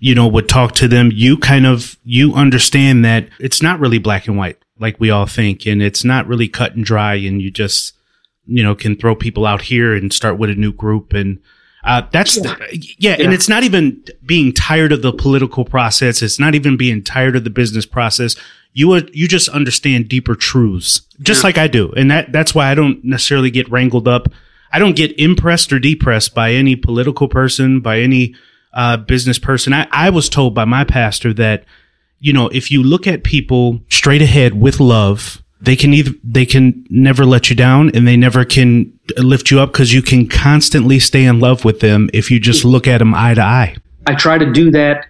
you 0.00 0.14
know, 0.14 0.26
would 0.26 0.48
talk 0.48 0.72
to 0.72 0.88
them. 0.88 1.10
You 1.12 1.36
kind 1.38 1.66
of 1.66 1.96
you 2.04 2.34
understand 2.34 3.04
that 3.04 3.28
it's 3.38 3.62
not 3.62 3.78
really 3.78 3.98
black 3.98 4.26
and 4.26 4.36
white 4.36 4.58
like 4.78 4.98
we 4.98 5.10
all 5.10 5.26
think, 5.26 5.66
and 5.66 5.82
it's 5.82 6.04
not 6.04 6.26
really 6.26 6.48
cut 6.48 6.74
and 6.74 6.84
dry, 6.84 7.14
and 7.14 7.40
you 7.40 7.50
just 7.50 7.94
you 8.46 8.62
know 8.62 8.74
can 8.74 8.96
throw 8.96 9.14
people 9.14 9.46
out 9.46 9.62
here 9.62 9.94
and 9.94 10.12
start 10.12 10.38
with 10.38 10.50
a 10.50 10.54
new 10.54 10.72
group 10.72 11.12
and 11.12 11.38
uh, 11.82 12.02
that's 12.12 12.36
yeah. 12.36 12.56
yeah, 12.98 13.16
and 13.18 13.32
it's 13.32 13.48
not 13.48 13.62
even 13.62 14.04
being 14.26 14.52
tired 14.52 14.92
of 14.92 15.02
the 15.02 15.12
political 15.12 15.64
process. 15.64 16.20
It's 16.20 16.38
not 16.38 16.54
even 16.54 16.76
being 16.76 17.02
tired 17.02 17.36
of 17.36 17.44
the 17.44 17.50
business 17.50 17.86
process. 17.86 18.36
You 18.72 18.92
are, 18.92 19.02
you 19.12 19.26
just 19.26 19.48
understand 19.48 20.08
deeper 20.08 20.34
truths, 20.34 21.00
just 21.22 21.42
yeah. 21.42 21.46
like 21.46 21.58
I 21.58 21.68
do, 21.68 21.90
and 21.92 22.10
that 22.10 22.32
that's 22.32 22.54
why 22.54 22.70
I 22.70 22.74
don't 22.74 23.02
necessarily 23.02 23.50
get 23.50 23.70
wrangled 23.70 24.06
up. 24.06 24.28
I 24.72 24.78
don't 24.78 24.94
get 24.94 25.18
impressed 25.18 25.72
or 25.72 25.78
depressed 25.78 26.34
by 26.34 26.52
any 26.52 26.76
political 26.76 27.28
person, 27.28 27.80
by 27.80 28.00
any 28.00 28.34
uh, 28.72 28.96
business 28.96 29.38
person. 29.38 29.72
I, 29.72 29.86
I 29.90 30.10
was 30.10 30.28
told 30.28 30.54
by 30.54 30.64
my 30.64 30.84
pastor 30.84 31.32
that 31.34 31.64
you 32.18 32.32
know 32.32 32.48
if 32.48 32.70
you 32.70 32.82
look 32.82 33.06
at 33.06 33.24
people 33.24 33.80
straight 33.88 34.22
ahead 34.22 34.60
with 34.60 34.80
love, 34.80 35.42
they 35.60 35.76
can 35.76 35.92
either 35.92 36.12
they 36.24 36.46
can 36.46 36.86
never 36.90 37.24
let 37.24 37.50
you 37.50 37.56
down, 37.56 37.90
and 37.94 38.06
they 38.06 38.16
never 38.16 38.44
can 38.44 38.98
lift 39.18 39.50
you 39.50 39.60
up 39.60 39.72
because 39.72 39.92
you 39.92 40.02
can 40.02 40.28
constantly 40.28 40.98
stay 40.98 41.24
in 41.24 41.40
love 41.40 41.64
with 41.64 41.80
them 41.80 42.08
if 42.12 42.30
you 42.30 42.40
just 42.40 42.64
look 42.64 42.86
at 42.86 42.98
them 42.98 43.14
eye 43.14 43.34
to 43.34 43.42
eye. 43.42 43.76
I 44.06 44.14
try 44.14 44.38
to 44.38 44.50
do 44.50 44.70
that 44.70 45.06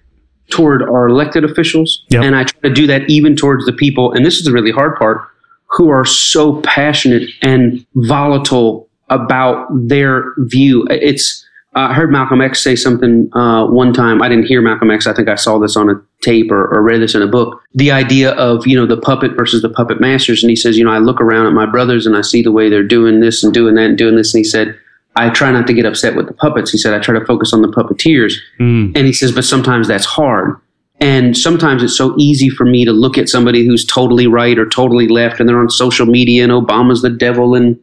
toward 0.51 0.83
our 0.83 1.09
elected 1.09 1.45
officials, 1.45 2.05
yep. 2.09 2.25
and 2.25 2.35
I 2.35 2.45
try 2.45 2.69
to 2.69 2.75
do 2.75 2.87
that 2.89 3.09
even 3.09 3.37
towards 3.37 3.65
the 3.67 3.73
people. 3.73 4.13
And 4.13 4.27
this 4.27 4.39
is 4.39 4.45
the 4.45 4.53
really 4.53 4.73
hard 4.73 4.97
part: 4.97 5.23
who 5.67 5.89
are 5.89 6.05
so 6.05 6.61
passionate 6.63 7.29
and 7.43 7.87
volatile 7.95 8.89
about 9.09 9.69
their 9.73 10.35
view. 10.39 10.87
It's 10.91 11.47
uh, 11.77 11.87
I 11.91 11.95
heard 11.95 12.11
Malcolm 12.11 12.41
X 12.41 12.63
say 12.65 12.75
something 12.75 13.31
uh, 13.33 13.65
one 13.67 13.93
time. 13.93 14.23
I 14.23 14.29
didn't 14.29 14.47
hear 14.47 14.61
Malcolm 14.61 14.91
X. 14.91 15.07
I 15.07 15.15
think 15.15 15.29
I 15.29 15.37
saw 15.37 15.59
this 15.59 15.77
on 15.77 15.89
a 15.89 16.03
tape 16.21 16.51
or, 16.51 16.67
or, 16.67 16.83
read 16.83 17.01
this 17.01 17.15
in 17.15 17.23
a 17.23 17.29
book. 17.29 17.63
The 17.75 17.93
idea 17.93 18.33
of 18.33 18.67
you 18.67 18.77
know 18.77 18.87
the 18.87 19.01
puppet 19.01 19.37
versus 19.37 19.63
the 19.63 19.69
puppet 19.69 20.01
masters, 20.01 20.43
and 20.43 20.51
he 20.51 20.57
says, 20.57 20.77
you 20.77 20.85
know, 20.85 20.91
I 20.91 20.99
look 20.99 21.21
around 21.21 21.47
at 21.47 21.53
my 21.53 21.67
brothers 21.67 22.07
and 22.07 22.17
I 22.17 22.23
see 22.23 22.43
the 22.43 22.51
way 22.51 22.69
they're 22.69 22.83
doing 22.83 23.21
this 23.21 23.45
and 23.45 23.55
doing 23.55 23.77
that 23.77 23.87
and 23.87 23.99
doing 23.99 24.17
this, 24.17 24.35
and 24.35 24.41
he 24.41 24.45
said, 24.45 24.77
I 25.15 25.31
try 25.31 25.53
not 25.53 25.69
to 25.69 25.73
get 25.73 25.87
upset 25.87 26.17
with 26.17 26.27
the 26.27 26.35
puppets. 26.35 26.73
He 26.73 26.79
said, 26.79 26.93
I 26.93 26.99
try 26.99 27.17
to 27.17 27.25
focus 27.25 27.53
on 27.53 27.63
the 27.63 27.69
puppeteers, 27.69 28.35
mm. 28.59 28.91
and 28.97 29.07
he 29.07 29.13
says, 29.13 29.31
but 29.31 29.45
sometimes 29.45 29.87
that's 29.87 30.07
hard. 30.07 30.57
And 31.01 31.37
sometimes 31.37 31.83
it's 31.83 31.97
so 31.97 32.15
easy 32.19 32.51
for 32.51 32.65
me 32.65 32.85
to 32.85 32.93
look 32.93 33.17
at 33.17 33.29
somebody 33.29 33.65
who's 33.65 33.87
totally 33.87 34.27
right 34.27 34.59
or 34.59 34.69
totally 34.69 35.07
left, 35.07 35.39
and 35.39 35.49
they're 35.49 35.61
on 35.61 35.71
social 35.71 36.05
media, 36.05 36.43
and 36.43 36.53
Obama's 36.53 37.03
the 37.03 37.11
devil, 37.11 37.55
and 37.55 37.79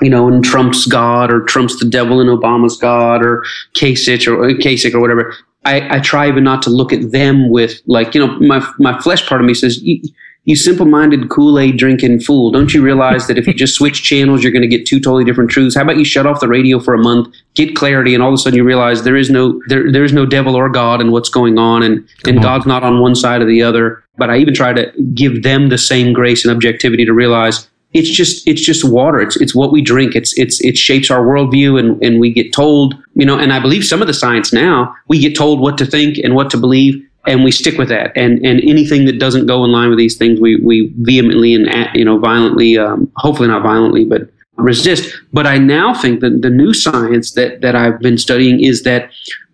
you 0.00 0.10
know, 0.10 0.28
and 0.28 0.44
Trump's 0.44 0.86
God 0.86 1.32
or 1.32 1.42
Trump's 1.42 1.78
the 1.78 1.88
devil 1.88 2.20
and 2.20 2.30
Obama's 2.30 2.76
God 2.76 3.24
or 3.24 3.44
Kasich 3.74 4.26
or 4.26 4.44
uh, 4.44 4.52
Kasich 4.54 4.94
or 4.94 5.00
whatever. 5.00 5.34
I, 5.64 5.96
I 5.96 6.00
try 6.00 6.28
even 6.28 6.44
not 6.44 6.62
to 6.62 6.70
look 6.70 6.92
at 6.92 7.10
them 7.10 7.50
with 7.50 7.80
like, 7.86 8.14
you 8.14 8.24
know, 8.24 8.38
my 8.40 8.66
my 8.78 9.00
flesh 9.00 9.26
part 9.26 9.40
of 9.40 9.46
me 9.46 9.54
says, 9.54 9.82
you, 9.82 10.00
you 10.44 10.54
simple-minded 10.54 11.28
Kool-Aid 11.28 11.76
drinking 11.76 12.20
fool, 12.20 12.52
don't 12.52 12.72
you 12.72 12.80
realize 12.80 13.26
that 13.26 13.36
if 13.36 13.48
you 13.48 13.52
just 13.52 13.74
switch 13.74 14.04
channels, 14.04 14.44
you're 14.44 14.52
going 14.52 14.62
to 14.62 14.68
get 14.68 14.86
two 14.86 15.00
totally 15.00 15.24
different 15.24 15.50
truths? 15.50 15.74
How 15.74 15.82
about 15.82 15.96
you 15.96 16.04
shut 16.04 16.24
off 16.24 16.38
the 16.38 16.46
radio 16.46 16.78
for 16.78 16.94
a 16.94 16.98
month, 16.98 17.34
get 17.54 17.74
clarity, 17.74 18.14
and 18.14 18.22
all 18.22 18.28
of 18.28 18.34
a 18.34 18.38
sudden 18.38 18.56
you 18.56 18.62
realize 18.62 19.02
there 19.02 19.16
is 19.16 19.28
no 19.28 19.60
there 19.66 19.90
there 19.90 20.04
is 20.04 20.12
no 20.12 20.24
devil 20.24 20.54
or 20.54 20.68
God 20.68 21.00
in 21.00 21.10
what's 21.10 21.28
going 21.28 21.58
on, 21.58 21.82
and 21.82 22.08
and 22.28 22.40
God's 22.40 22.64
not 22.64 22.84
on 22.84 23.00
one 23.00 23.16
side 23.16 23.42
or 23.42 23.46
the 23.46 23.62
other. 23.62 24.04
But 24.18 24.30
I 24.30 24.36
even 24.36 24.54
try 24.54 24.72
to 24.72 24.92
give 25.14 25.42
them 25.42 25.68
the 25.68 25.78
same 25.78 26.12
grace 26.12 26.44
and 26.44 26.54
objectivity 26.54 27.04
to 27.04 27.12
realize 27.12 27.68
it's 27.92 28.10
just 28.10 28.46
it's 28.46 28.60
just 28.60 28.84
water. 28.84 29.20
It's 29.20 29.36
it's 29.36 29.54
what 29.54 29.72
we 29.72 29.80
drink. 29.80 30.14
It's 30.14 30.36
it's 30.38 30.60
it 30.60 30.76
shapes 30.76 31.10
our 31.10 31.24
worldview, 31.24 31.78
and 31.78 32.02
and 32.02 32.20
we 32.20 32.32
get 32.32 32.52
told, 32.52 32.94
you 33.14 33.24
know. 33.24 33.38
And 33.38 33.52
I 33.52 33.60
believe 33.60 33.84
some 33.84 34.00
of 34.00 34.06
the 34.06 34.14
science 34.14 34.52
now 34.52 34.94
we 35.08 35.18
get 35.18 35.36
told 35.36 35.60
what 35.60 35.78
to 35.78 35.86
think 35.86 36.18
and 36.18 36.34
what 36.34 36.50
to 36.50 36.56
believe, 36.56 37.02
and 37.26 37.44
we 37.44 37.50
stick 37.50 37.78
with 37.78 37.88
that. 37.88 38.12
And 38.16 38.44
and 38.44 38.60
anything 38.60 39.04
that 39.06 39.18
doesn't 39.18 39.46
go 39.46 39.64
in 39.64 39.72
line 39.72 39.88
with 39.88 39.98
these 39.98 40.16
things, 40.16 40.40
we 40.40 40.56
we 40.56 40.92
vehemently 40.98 41.54
and 41.54 41.68
you 41.94 42.04
know 42.04 42.18
violently, 42.18 42.76
um, 42.76 43.10
hopefully 43.16 43.48
not 43.48 43.62
violently, 43.62 44.04
but 44.04 44.28
resist. 44.56 45.14
But 45.32 45.46
I 45.46 45.58
now 45.58 45.94
think 45.94 46.20
that 46.20 46.42
the 46.42 46.50
new 46.50 46.74
science 46.74 47.32
that 47.32 47.60
that 47.62 47.74
I've 47.76 48.00
been 48.00 48.18
studying 48.18 48.62
is 48.62 48.82
that 48.82 49.10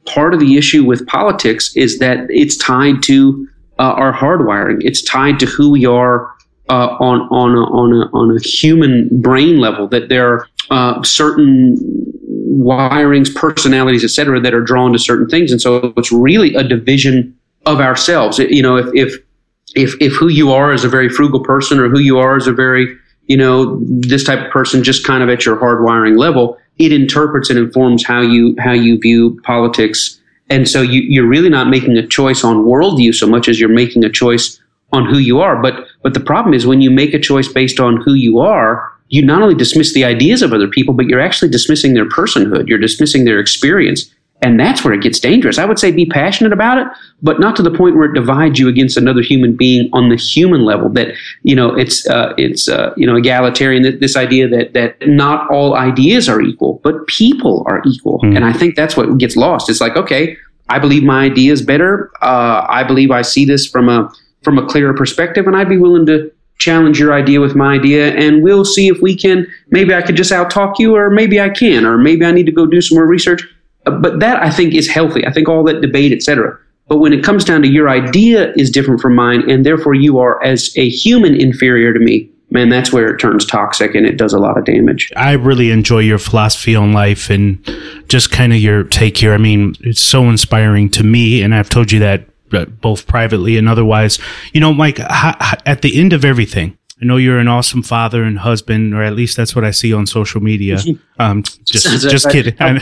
part 0.06 0.34
of 0.34 0.40
the 0.40 0.56
issue 0.56 0.84
with 0.84 1.06
politics 1.06 1.76
is 1.76 1.98
that 1.98 2.26
it's 2.28 2.56
tied 2.56 3.02
to 3.04 3.48
uh, 3.78 3.92
our 3.92 4.12
hardwiring. 4.12 4.78
It's 4.80 5.02
tied 5.02 5.38
to 5.40 5.46
who 5.46 5.70
we 5.70 5.86
are 5.86 6.31
uh, 6.72 6.96
on 7.00 7.20
on 7.30 7.54
a, 7.54 7.64
on 7.80 7.92
a 7.92 8.16
on 8.16 8.34
a 8.34 8.40
human 8.40 9.08
brain 9.20 9.58
level 9.58 9.86
that 9.88 10.08
there 10.08 10.26
are 10.32 10.48
uh, 10.70 11.02
certain 11.02 11.76
wirings, 12.48 13.34
personalities, 13.34 14.02
etc., 14.02 14.40
that 14.40 14.54
are 14.54 14.62
drawn 14.62 14.92
to 14.94 14.98
certain 14.98 15.28
things, 15.28 15.52
and 15.52 15.60
so 15.60 15.92
it's 15.98 16.10
really 16.10 16.54
a 16.54 16.64
division 16.64 17.36
of 17.66 17.80
ourselves. 17.80 18.38
You 18.38 18.62
know, 18.62 18.76
if 18.76 18.86
if 18.94 19.20
if 19.74 19.94
if 20.00 20.14
who 20.14 20.28
you 20.28 20.50
are 20.50 20.72
is 20.72 20.82
a 20.82 20.88
very 20.88 21.10
frugal 21.10 21.40
person, 21.44 21.78
or 21.78 21.90
who 21.90 21.98
you 21.98 22.18
are 22.18 22.38
is 22.38 22.46
a 22.46 22.52
very 22.52 22.96
you 23.26 23.36
know 23.36 23.78
this 23.82 24.24
type 24.24 24.46
of 24.46 24.50
person, 24.50 24.82
just 24.82 25.06
kind 25.06 25.22
of 25.22 25.28
at 25.28 25.44
your 25.44 25.56
hardwiring 25.58 26.16
level, 26.16 26.56
it 26.78 26.90
interprets 26.90 27.50
and 27.50 27.58
informs 27.58 28.02
how 28.02 28.22
you 28.22 28.56
how 28.58 28.72
you 28.72 28.98
view 28.98 29.38
politics. 29.44 30.18
And 30.48 30.68
so 30.68 30.80
you, 30.80 31.02
you're 31.02 31.28
really 31.28 31.48
not 31.48 31.68
making 31.68 31.96
a 31.98 32.06
choice 32.06 32.44
on 32.44 32.64
worldview 32.64 33.14
so 33.14 33.26
much 33.26 33.48
as 33.48 33.60
you're 33.60 33.70
making 33.70 34.04
a 34.04 34.10
choice 34.10 34.61
on 34.92 35.06
who 35.06 35.18
you 35.18 35.40
are. 35.40 35.60
But 35.60 35.86
but 36.02 36.14
the 36.14 36.20
problem 36.20 36.54
is 36.54 36.66
when 36.66 36.80
you 36.80 36.90
make 36.90 37.14
a 37.14 37.18
choice 37.20 37.48
based 37.48 37.80
on 37.80 37.96
who 37.98 38.14
you 38.14 38.38
are, 38.38 38.92
you 39.08 39.24
not 39.24 39.42
only 39.42 39.54
dismiss 39.54 39.92
the 39.92 40.04
ideas 40.04 40.42
of 40.42 40.52
other 40.52 40.68
people, 40.68 40.94
but 40.94 41.06
you're 41.06 41.20
actually 41.20 41.50
dismissing 41.50 41.94
their 41.94 42.08
personhood. 42.08 42.68
You're 42.68 42.78
dismissing 42.78 43.24
their 43.24 43.38
experience. 43.38 44.10
And 44.44 44.58
that's 44.58 44.84
where 44.84 44.92
it 44.92 45.02
gets 45.02 45.20
dangerous. 45.20 45.56
I 45.56 45.64
would 45.64 45.78
say 45.78 45.92
be 45.92 46.04
passionate 46.04 46.52
about 46.52 46.78
it, 46.78 46.88
but 47.22 47.38
not 47.38 47.54
to 47.56 47.62
the 47.62 47.70
point 47.70 47.94
where 47.94 48.06
it 48.06 48.14
divides 48.14 48.58
you 48.58 48.68
against 48.68 48.96
another 48.96 49.22
human 49.22 49.54
being 49.54 49.88
on 49.92 50.08
the 50.08 50.16
human 50.16 50.64
level. 50.64 50.88
That 50.88 51.14
you 51.44 51.54
know, 51.54 51.72
it's 51.76 52.08
uh, 52.08 52.34
it's 52.36 52.68
uh, 52.68 52.92
you 52.96 53.06
know 53.06 53.14
egalitarian. 53.14 53.82
This 54.00 54.16
idea 54.16 54.48
that 54.48 54.72
that 54.72 54.96
not 55.06 55.48
all 55.48 55.76
ideas 55.76 56.28
are 56.28 56.40
equal, 56.40 56.80
but 56.82 57.06
people 57.06 57.64
are 57.68 57.82
equal. 57.86 58.18
Mm. 58.20 58.36
And 58.36 58.44
I 58.44 58.52
think 58.52 58.74
that's 58.74 58.96
what 58.96 59.16
gets 59.18 59.36
lost. 59.36 59.70
It's 59.70 59.80
like, 59.80 59.96
okay, 59.96 60.36
I 60.70 60.80
believe 60.80 61.04
my 61.04 61.24
idea 61.24 61.52
is 61.52 61.62
better. 61.62 62.10
Uh, 62.20 62.66
I 62.68 62.82
believe 62.82 63.12
I 63.12 63.22
see 63.22 63.44
this 63.44 63.68
from 63.68 63.88
a 63.88 64.10
from 64.42 64.58
a 64.58 64.66
clearer 64.66 64.94
perspective, 64.94 65.46
and 65.46 65.56
I'd 65.56 65.68
be 65.68 65.78
willing 65.78 66.06
to 66.06 66.30
challenge 66.58 66.98
your 66.98 67.12
idea 67.12 67.40
with 67.40 67.54
my 67.54 67.74
idea, 67.74 68.12
and 68.14 68.42
we'll 68.42 68.64
see 68.64 68.88
if 68.88 69.00
we 69.00 69.16
can. 69.16 69.46
Maybe 69.70 69.94
I 69.94 70.02
could 70.02 70.16
just 70.16 70.32
outtalk 70.32 70.78
you, 70.78 70.94
or 70.94 71.10
maybe 71.10 71.40
I 71.40 71.50
can, 71.50 71.84
or 71.84 71.98
maybe 71.98 72.24
I 72.24 72.32
need 72.32 72.46
to 72.46 72.52
go 72.52 72.66
do 72.66 72.80
some 72.80 72.96
more 72.96 73.06
research. 73.06 73.42
Uh, 73.86 73.90
but 73.90 74.20
that 74.20 74.42
I 74.42 74.50
think 74.50 74.74
is 74.74 74.88
healthy. 74.88 75.26
I 75.26 75.32
think 75.32 75.48
all 75.48 75.64
that 75.64 75.80
debate, 75.80 76.12
etc. 76.12 76.58
But 76.88 76.98
when 76.98 77.12
it 77.12 77.24
comes 77.24 77.44
down 77.44 77.62
to 77.62 77.68
your 77.68 77.88
idea 77.88 78.52
is 78.56 78.70
different 78.70 79.00
from 79.00 79.14
mine, 79.14 79.50
and 79.50 79.66
therefore 79.66 79.94
you 79.94 80.18
are 80.18 80.42
as 80.44 80.76
a 80.76 80.88
human 80.88 81.34
inferior 81.34 81.92
to 81.92 81.98
me, 81.98 82.30
man, 82.50 82.68
that's 82.68 82.92
where 82.92 83.08
it 83.08 83.18
turns 83.18 83.46
toxic 83.46 83.94
and 83.94 84.06
it 84.06 84.16
does 84.18 84.34
a 84.34 84.38
lot 84.38 84.58
of 84.58 84.64
damage. 84.64 85.10
I 85.16 85.32
really 85.32 85.70
enjoy 85.70 86.00
your 86.00 86.18
philosophy 86.18 86.76
on 86.76 86.92
life 86.92 87.30
and 87.30 87.64
just 88.08 88.30
kind 88.30 88.52
of 88.52 88.58
your 88.58 88.84
take 88.84 89.16
here. 89.16 89.32
I 89.32 89.38
mean, 89.38 89.74
it's 89.80 90.02
so 90.02 90.28
inspiring 90.28 90.90
to 90.90 91.02
me, 91.02 91.42
and 91.42 91.54
I've 91.54 91.70
told 91.70 91.90
you 91.90 91.98
that 92.00 92.28
both 92.80 93.06
privately 93.06 93.56
and 93.56 93.68
otherwise. 93.68 94.18
You 94.52 94.60
know, 94.60 94.72
Mike, 94.72 95.00
at 95.00 95.82
the 95.82 95.98
end 95.98 96.12
of 96.12 96.24
everything, 96.24 96.78
I 97.02 97.04
know 97.04 97.16
you're 97.16 97.40
an 97.40 97.48
awesome 97.48 97.82
father 97.82 98.22
and 98.22 98.38
husband, 98.38 98.94
or 98.94 99.02
at 99.02 99.14
least 99.14 99.36
that's 99.36 99.56
what 99.56 99.64
I 99.64 99.72
see 99.72 99.92
on 99.92 100.06
social 100.06 100.40
media. 100.40 100.78
Um, 101.18 101.42
just, 101.42 102.08
just 102.08 102.30
kidding. 102.30 102.54
I, 102.60 102.78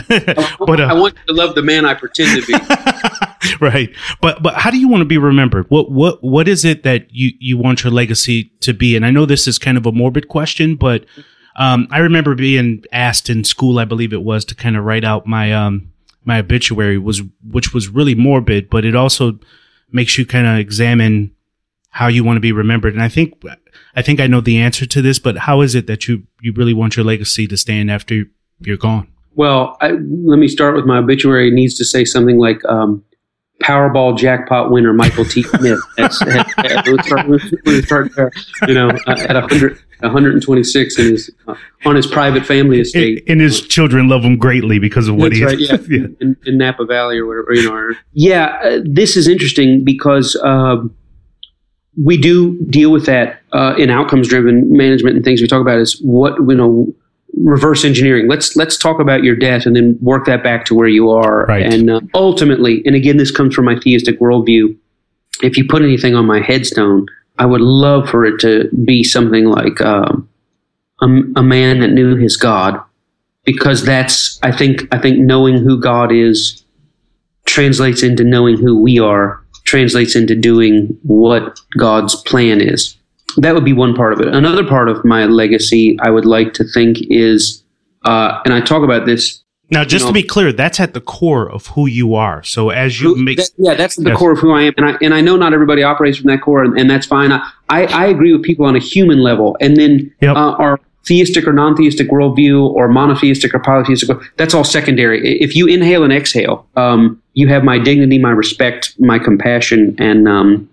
but 0.59 0.79
uh, 0.79 0.83
I 0.83 0.93
want 0.93 1.15
to 1.27 1.33
love 1.33 1.55
the 1.55 1.63
man 1.63 1.85
I 1.85 1.95
pretend 1.95 2.39
to 2.39 2.45
be. 2.45 2.53
right, 3.59 3.89
but 4.21 4.43
but 4.43 4.53
how 4.53 4.69
do 4.69 4.77
you 4.77 4.87
want 4.87 5.01
to 5.01 5.05
be 5.05 5.17
remembered? 5.17 5.65
What 5.69 5.89
what 5.89 6.23
what 6.23 6.47
is 6.47 6.63
it 6.63 6.83
that 6.83 7.11
you 7.11 7.31
you 7.39 7.57
want 7.57 7.83
your 7.83 7.91
legacy 7.91 8.51
to 8.59 8.75
be? 8.75 8.95
And 8.95 9.07
I 9.07 9.09
know 9.09 9.25
this 9.25 9.47
is 9.47 9.57
kind 9.57 9.75
of 9.75 9.87
a 9.87 9.91
morbid 9.91 10.27
question, 10.27 10.75
but 10.75 11.05
um, 11.55 11.87
I 11.89 11.97
remember 11.97 12.35
being 12.35 12.83
asked 12.91 13.27
in 13.27 13.43
school, 13.43 13.79
I 13.79 13.85
believe 13.85 14.13
it 14.13 14.21
was, 14.21 14.45
to 14.45 14.55
kind 14.55 14.77
of 14.77 14.83
write 14.83 15.03
out 15.03 15.25
my 15.25 15.51
um 15.51 15.91
my 16.23 16.37
obituary 16.37 16.99
was 16.99 17.23
which 17.49 17.73
was 17.73 17.87
really 17.87 18.13
morbid, 18.13 18.69
but 18.69 18.85
it 18.85 18.95
also 18.95 19.39
makes 19.91 20.17
you 20.17 20.25
kind 20.25 20.47
of 20.47 20.57
examine 20.57 21.35
how 21.89 22.07
you 22.07 22.23
want 22.23 22.37
to 22.37 22.41
be 22.41 22.51
remembered. 22.51 22.93
And 22.93 23.03
I 23.03 23.09
think, 23.09 23.41
I 23.95 24.01
think 24.01 24.19
I 24.19 24.27
know 24.27 24.41
the 24.41 24.57
answer 24.57 24.85
to 24.85 25.01
this, 25.01 25.19
but 25.19 25.37
how 25.37 25.61
is 25.61 25.75
it 25.75 25.87
that 25.87 26.07
you, 26.07 26.23
you 26.41 26.53
really 26.53 26.73
want 26.73 26.95
your 26.95 27.05
legacy 27.05 27.47
to 27.47 27.57
stand 27.57 27.91
after 27.91 28.25
you're 28.59 28.77
gone? 28.77 29.07
Well, 29.33 29.77
I, 29.81 29.91
let 29.91 30.39
me 30.39 30.47
start 30.47 30.75
with 30.75 30.85
my 30.85 30.97
obituary. 30.97 31.49
It 31.49 31.53
needs 31.53 31.75
to 31.77 31.85
say 31.85 32.05
something 32.05 32.37
like, 32.37 32.63
um, 32.65 33.03
Powerball 33.61 34.17
jackpot 34.17 34.71
winner 34.71 34.93
Michael 34.93 35.25
T. 35.25 35.43
Smith. 35.43 35.79
That's, 35.97 36.21
let's 36.21 37.07
start, 37.07 37.29
let's 37.29 37.85
start 37.85 38.11
there. 38.15 38.31
You 38.67 38.73
know, 38.73 38.89
at 39.07 39.35
100, 39.35 39.79
126 39.99 40.99
in 40.99 41.05
his, 41.05 41.31
uh, 41.47 41.55
on 41.85 41.95
his 41.95 42.07
private 42.07 42.45
family 42.45 42.79
estate. 42.79 43.19
And, 43.21 43.31
and, 43.31 43.41
his 43.41 43.61
children 43.61 44.07
love 44.07 44.23
him 44.23 44.37
greatly 44.37 44.79
because 44.79 45.07
of 45.07 45.15
what 45.15 45.31
That's 45.31 45.37
he 45.37 45.45
right, 45.45 45.59
yeah, 45.59 45.77
yeah. 45.89 46.07
In, 46.19 46.37
in, 46.45 46.57
Napa 46.57 46.85
Valley 46.85 47.17
or 47.17 47.25
whatever. 47.25 47.53
You 47.53 47.69
know, 47.69 47.75
or, 47.75 47.97
yeah, 48.13 48.59
uh, 48.63 48.79
this 48.83 49.15
is 49.15 49.27
interesting 49.27 49.83
because 49.83 50.35
um, 50.43 50.95
we 52.01 52.17
do 52.17 52.57
deal 52.65 52.91
with 52.91 53.05
that 53.05 53.41
uh, 53.51 53.75
in 53.77 53.89
outcomes 53.89 54.27
driven 54.27 54.75
management 54.75 55.15
and 55.15 55.25
things 55.25 55.41
we 55.41 55.47
talk 55.47 55.61
about 55.61 55.79
is 55.79 55.99
what 56.01 56.35
you 56.37 56.55
know 56.55 56.93
reverse 57.37 57.85
engineering. 57.85 58.27
Let's 58.27 58.55
let's 58.55 58.77
talk 58.77 58.99
about 58.99 59.23
your 59.23 59.35
debt 59.35 59.65
and 59.65 59.75
then 59.75 59.97
work 60.01 60.25
that 60.25 60.43
back 60.43 60.65
to 60.65 60.75
where 60.75 60.87
you 60.87 61.09
are. 61.09 61.45
Right. 61.45 61.65
And 61.65 61.89
uh, 61.89 62.01
ultimately, 62.13 62.81
and 62.85 62.95
again, 62.95 63.17
this 63.17 63.31
comes 63.31 63.55
from 63.55 63.65
my 63.65 63.79
theistic 63.79 64.19
worldview. 64.19 64.77
If 65.41 65.57
you 65.57 65.65
put 65.67 65.81
anything 65.81 66.15
on 66.15 66.25
my 66.25 66.39
headstone, 66.39 67.07
I 67.39 67.45
would 67.45 67.61
love 67.61 68.09
for 68.09 68.25
it 68.25 68.39
to 68.41 68.69
be 68.85 69.03
something 69.03 69.45
like 69.45 69.81
um, 69.81 70.29
a, 71.01 71.05
a 71.37 71.43
man 71.43 71.79
that 71.79 71.91
knew 71.91 72.15
his 72.15 72.37
God, 72.37 72.79
because 73.43 73.83
that's 73.83 74.39
I 74.43 74.55
think 74.55 74.87
I 74.93 74.99
think 74.99 75.19
knowing 75.19 75.57
who 75.57 75.79
God 75.79 76.11
is 76.11 76.63
translates 77.45 78.03
into 78.03 78.23
knowing 78.23 78.57
who 78.57 78.79
we 78.79 78.99
are, 78.99 79.43
translates 79.65 80.15
into 80.15 80.35
doing 80.35 80.97
what 81.03 81.59
God's 81.77 82.15
plan 82.15 82.61
is 82.61 82.97
that 83.37 83.53
would 83.53 83.65
be 83.65 83.73
one 83.73 83.93
part 83.93 84.13
of 84.13 84.19
it. 84.19 84.27
Another 84.27 84.65
part 84.65 84.89
of 84.89 85.03
my 85.05 85.25
legacy, 85.25 85.97
I 86.01 86.09
would 86.09 86.25
like 86.25 86.53
to 86.55 86.63
think, 86.63 86.97
is, 87.09 87.63
uh, 88.05 88.39
and 88.45 88.53
I 88.53 88.61
talk 88.61 88.83
about 88.83 89.05
this. 89.05 89.43
Now, 89.69 89.85
just 89.85 90.03
you 90.03 90.07
know, 90.07 90.07
to 90.07 90.13
be 90.13 90.23
clear, 90.23 90.51
that's 90.51 90.81
at 90.81 90.93
the 90.93 90.99
core 90.99 91.49
of 91.49 91.67
who 91.67 91.87
you 91.87 92.13
are. 92.15 92.43
So 92.43 92.71
as 92.71 92.99
you 92.99 93.15
who, 93.15 93.23
make, 93.23 93.37
that, 93.37 93.49
yeah, 93.57 93.73
that's 93.73 93.95
the 93.95 94.09
yes. 94.09 94.19
core 94.19 94.33
of 94.33 94.39
who 94.39 94.51
I 94.51 94.63
am, 94.63 94.73
and 94.75 94.85
I 94.85 94.97
and 95.01 95.13
I 95.13 95.21
know 95.21 95.37
not 95.37 95.53
everybody 95.53 95.81
operates 95.81 96.17
from 96.17 96.27
that 96.27 96.41
core, 96.41 96.61
and, 96.63 96.77
and 96.77 96.89
that's 96.89 97.05
fine. 97.05 97.31
I, 97.31 97.49
I, 97.69 97.85
I 97.85 98.05
agree 98.07 98.33
with 98.33 98.43
people 98.43 98.65
on 98.65 98.75
a 98.75 98.79
human 98.79 99.19
level, 99.19 99.55
and 99.61 99.77
then 99.77 100.13
yep. 100.19 100.35
uh, 100.35 100.51
our 100.53 100.77
theistic 101.05 101.47
or 101.47 101.53
non-theistic 101.53 102.09
worldview, 102.09 102.61
or 102.61 102.87
monotheistic 102.89 103.53
or 103.53 103.59
polytheistic, 103.59 104.17
that's 104.37 104.53
all 104.53 104.63
secondary. 104.63 105.41
If 105.41 105.55
you 105.55 105.67
inhale 105.67 106.03
and 106.03 106.13
exhale, 106.13 106.67
um, 106.75 107.21
you 107.33 107.47
have 107.47 107.63
my 107.63 107.79
dignity, 107.79 108.19
my 108.19 108.31
respect, 108.31 108.93
my 108.99 109.17
compassion, 109.17 109.95
and 109.97 110.27
um, 110.27 110.69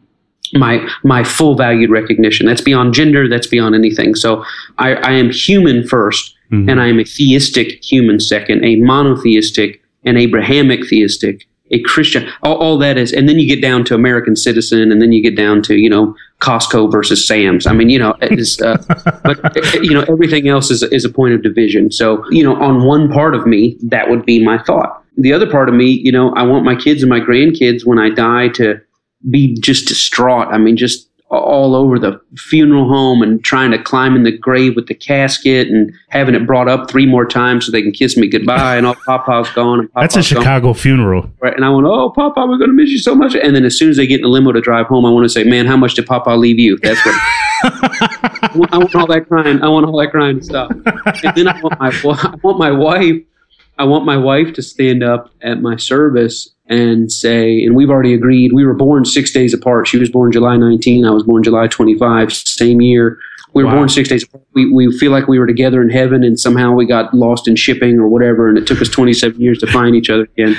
my 0.54 0.88
my 1.04 1.24
full 1.24 1.54
valued 1.54 1.90
recognition. 1.90 2.46
That's 2.46 2.60
beyond 2.60 2.94
gender. 2.94 3.28
That's 3.28 3.46
beyond 3.46 3.74
anything. 3.74 4.14
So 4.14 4.44
I, 4.78 4.94
I 4.94 5.12
am 5.12 5.30
human 5.30 5.82
1st 5.82 6.34
mm-hmm. 6.52 6.68
and 6.68 6.80
I 6.80 6.88
am 6.88 7.00
a 7.00 7.04
theistic 7.04 7.82
human 7.84 8.20
second, 8.20 8.64
a 8.64 8.76
monotheistic, 8.76 9.82
an 10.04 10.16
Abrahamic 10.16 10.86
theistic, 10.88 11.46
a 11.70 11.80
Christian. 11.82 12.28
All, 12.42 12.56
all 12.56 12.78
that 12.78 12.96
is, 12.96 13.12
and 13.12 13.28
then 13.28 13.38
you 13.38 13.46
get 13.46 13.60
down 13.60 13.84
to 13.86 13.94
American 13.94 14.36
citizen, 14.36 14.90
and 14.90 15.02
then 15.02 15.12
you 15.12 15.22
get 15.22 15.36
down 15.36 15.62
to 15.62 15.76
you 15.76 15.90
know 15.90 16.14
Costco 16.40 16.90
versus 16.90 17.26
Sam's. 17.26 17.66
I 17.66 17.72
mean, 17.72 17.90
you 17.90 17.98
know, 17.98 18.14
is, 18.22 18.60
uh, 18.60 18.82
but 19.24 19.54
you 19.82 19.92
know 19.92 20.04
everything 20.08 20.48
else 20.48 20.70
is 20.70 20.82
is 20.82 21.04
a 21.04 21.10
point 21.10 21.34
of 21.34 21.42
division. 21.42 21.90
So 21.90 22.24
you 22.30 22.42
know, 22.42 22.56
on 22.56 22.84
one 22.84 23.10
part 23.10 23.34
of 23.34 23.46
me, 23.46 23.76
that 23.82 24.08
would 24.08 24.24
be 24.24 24.42
my 24.42 24.58
thought. 24.62 25.04
The 25.16 25.32
other 25.32 25.50
part 25.50 25.68
of 25.68 25.74
me, 25.74 25.86
you 25.86 26.12
know, 26.12 26.32
I 26.34 26.44
want 26.44 26.64
my 26.64 26.76
kids 26.76 27.02
and 27.02 27.10
my 27.10 27.20
grandkids 27.20 27.84
when 27.84 27.98
I 27.98 28.10
die 28.10 28.48
to 28.50 28.80
be 29.30 29.54
just 29.60 29.88
distraught. 29.88 30.48
I 30.48 30.58
mean, 30.58 30.76
just 30.76 31.08
all 31.30 31.74
over 31.74 31.98
the 31.98 32.18
funeral 32.36 32.88
home 32.88 33.20
and 33.22 33.44
trying 33.44 33.70
to 33.70 33.82
climb 33.82 34.16
in 34.16 34.22
the 34.22 34.36
grave 34.36 34.74
with 34.74 34.86
the 34.86 34.94
casket 34.94 35.68
and 35.68 35.92
having 36.08 36.34
it 36.34 36.46
brought 36.46 36.68
up 36.68 36.90
three 36.90 37.04
more 37.04 37.26
times 37.26 37.66
so 37.66 37.72
they 37.72 37.82
can 37.82 37.92
kiss 37.92 38.16
me 38.16 38.26
goodbye 38.26 38.76
and 38.76 38.86
all 38.86 38.94
Papa's 39.06 39.50
gone. 39.50 39.80
And 39.80 39.92
Papa's 39.92 40.14
That's 40.14 40.30
a 40.30 40.34
Chicago 40.34 40.68
gone. 40.68 40.74
funeral. 40.74 41.30
Right. 41.40 41.54
And 41.54 41.64
I 41.66 41.70
went, 41.70 41.86
oh, 41.86 42.10
Papa, 42.10 42.46
we're 42.46 42.56
going 42.56 42.70
to 42.70 42.74
miss 42.74 42.88
you 42.88 42.98
so 42.98 43.14
much. 43.14 43.34
And 43.34 43.54
then 43.54 43.64
as 43.64 43.78
soon 43.78 43.90
as 43.90 43.98
they 43.98 44.06
get 44.06 44.16
in 44.16 44.22
the 44.22 44.28
limo 44.28 44.52
to 44.52 44.60
drive 44.60 44.86
home, 44.86 45.04
I 45.04 45.10
want 45.10 45.24
to 45.24 45.28
say, 45.28 45.44
man, 45.44 45.66
how 45.66 45.76
much 45.76 45.94
did 45.94 46.06
Papa 46.06 46.30
leave 46.30 46.58
you? 46.58 46.78
That's 46.78 47.04
what. 47.04 47.14
I, 47.14 48.50
want, 48.54 48.72
I 48.72 48.78
want 48.78 48.94
all 48.94 49.06
that 49.08 49.28
crying. 49.28 49.60
I 49.62 49.68
want 49.68 49.84
all 49.84 49.98
that 50.00 50.10
crying 50.10 50.38
to 50.38 50.44
stop. 50.44 50.70
And 50.70 51.36
then 51.36 51.48
I 51.48 51.60
want 51.60 51.78
my, 51.78 51.90
I 51.90 52.36
want 52.42 52.58
my 52.58 52.70
wife. 52.70 53.16
I 53.76 53.84
want 53.84 54.06
my 54.06 54.16
wife 54.16 54.54
to 54.54 54.62
stand 54.62 55.04
up 55.04 55.30
at 55.42 55.60
my 55.60 55.76
service 55.76 56.54
and 56.68 57.10
say, 57.10 57.64
and 57.64 57.74
we've 57.74 57.90
already 57.90 58.14
agreed, 58.14 58.52
we 58.52 58.64
were 58.64 58.74
born 58.74 59.04
six 59.04 59.30
days 59.30 59.54
apart. 59.54 59.88
She 59.88 59.98
was 59.98 60.10
born 60.10 60.32
July 60.32 60.56
19, 60.56 61.04
I 61.04 61.10
was 61.10 61.22
born 61.22 61.42
July 61.42 61.66
25, 61.66 62.32
same 62.32 62.80
year. 62.80 63.18
We 63.54 63.64
were 63.64 63.70
wow. 63.70 63.76
born 63.76 63.88
six 63.88 64.08
days 64.08 64.24
apart. 64.24 64.44
We, 64.52 64.72
we 64.72 64.96
feel 64.98 65.10
like 65.10 65.26
we 65.26 65.38
were 65.38 65.46
together 65.46 65.80
in 65.80 65.88
heaven 65.88 66.22
and 66.22 66.38
somehow 66.38 66.72
we 66.72 66.86
got 66.86 67.14
lost 67.14 67.48
in 67.48 67.56
shipping 67.56 67.98
or 67.98 68.08
whatever, 68.08 68.48
and 68.48 68.58
it 68.58 68.66
took 68.66 68.80
us 68.82 68.88
27 68.88 69.40
years 69.40 69.58
to 69.60 69.66
find 69.66 69.96
each 69.96 70.10
other 70.10 70.24
again. 70.36 70.56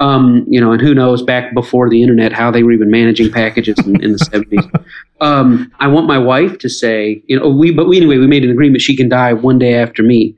Um, 0.00 0.44
you 0.48 0.60
know, 0.60 0.70
and 0.70 0.80
who 0.80 0.94
knows 0.94 1.22
back 1.22 1.52
before 1.54 1.90
the 1.90 2.02
internet 2.02 2.32
how 2.32 2.52
they 2.52 2.62
were 2.62 2.70
even 2.70 2.88
managing 2.88 3.32
packages 3.32 3.76
in, 3.84 4.00
in 4.02 4.12
the 4.12 4.18
70s. 4.18 4.84
Um, 5.20 5.72
I 5.80 5.88
want 5.88 6.06
my 6.06 6.16
wife 6.16 6.58
to 6.58 6.68
say, 6.68 7.20
you 7.26 7.36
know, 7.36 7.48
we, 7.48 7.72
but 7.72 7.88
we, 7.88 7.96
anyway, 7.96 8.18
we 8.18 8.28
made 8.28 8.44
an 8.44 8.52
agreement 8.52 8.82
she 8.82 8.96
can 8.96 9.08
die 9.08 9.32
one 9.32 9.58
day 9.58 9.74
after 9.74 10.04
me. 10.04 10.36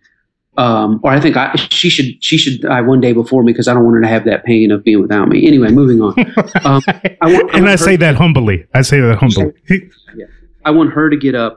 Um, 0.61 1.01
or 1.03 1.11
I 1.11 1.21
think 1.21 1.39
I, 1.39 1.55
she 1.71 1.89
should 1.89 2.23
she 2.23 2.37
should 2.37 2.61
die 2.61 2.83
one 2.83 3.01
day 3.01 3.15
before 3.15 3.43
me 3.43 3.53
because 3.53 3.67
I 3.67 3.73
don't 3.73 3.83
want 3.83 3.95
her 3.95 4.03
to 4.03 4.09
have 4.09 4.27
that 4.27 4.45
pain 4.45 4.71
of 4.71 4.85
being 4.85 5.01
without 5.01 5.27
me. 5.27 5.47
Anyway, 5.47 5.71
moving 5.71 6.03
on. 6.03 6.15
Um, 6.63 6.83
I 7.23 7.33
want, 7.33 7.55
I 7.55 7.59
and 7.59 7.71
I 7.71 7.77
say 7.77 7.97
that 7.97 8.17
humbly. 8.17 8.67
I 8.75 8.83
say 8.83 9.01
that 9.01 9.17
humbly. 9.17 9.53
yeah. 10.15 10.27
I 10.67 10.71
want 10.71 10.93
her 10.93 11.09
to 11.09 11.17
get 11.17 11.35
up 11.35 11.57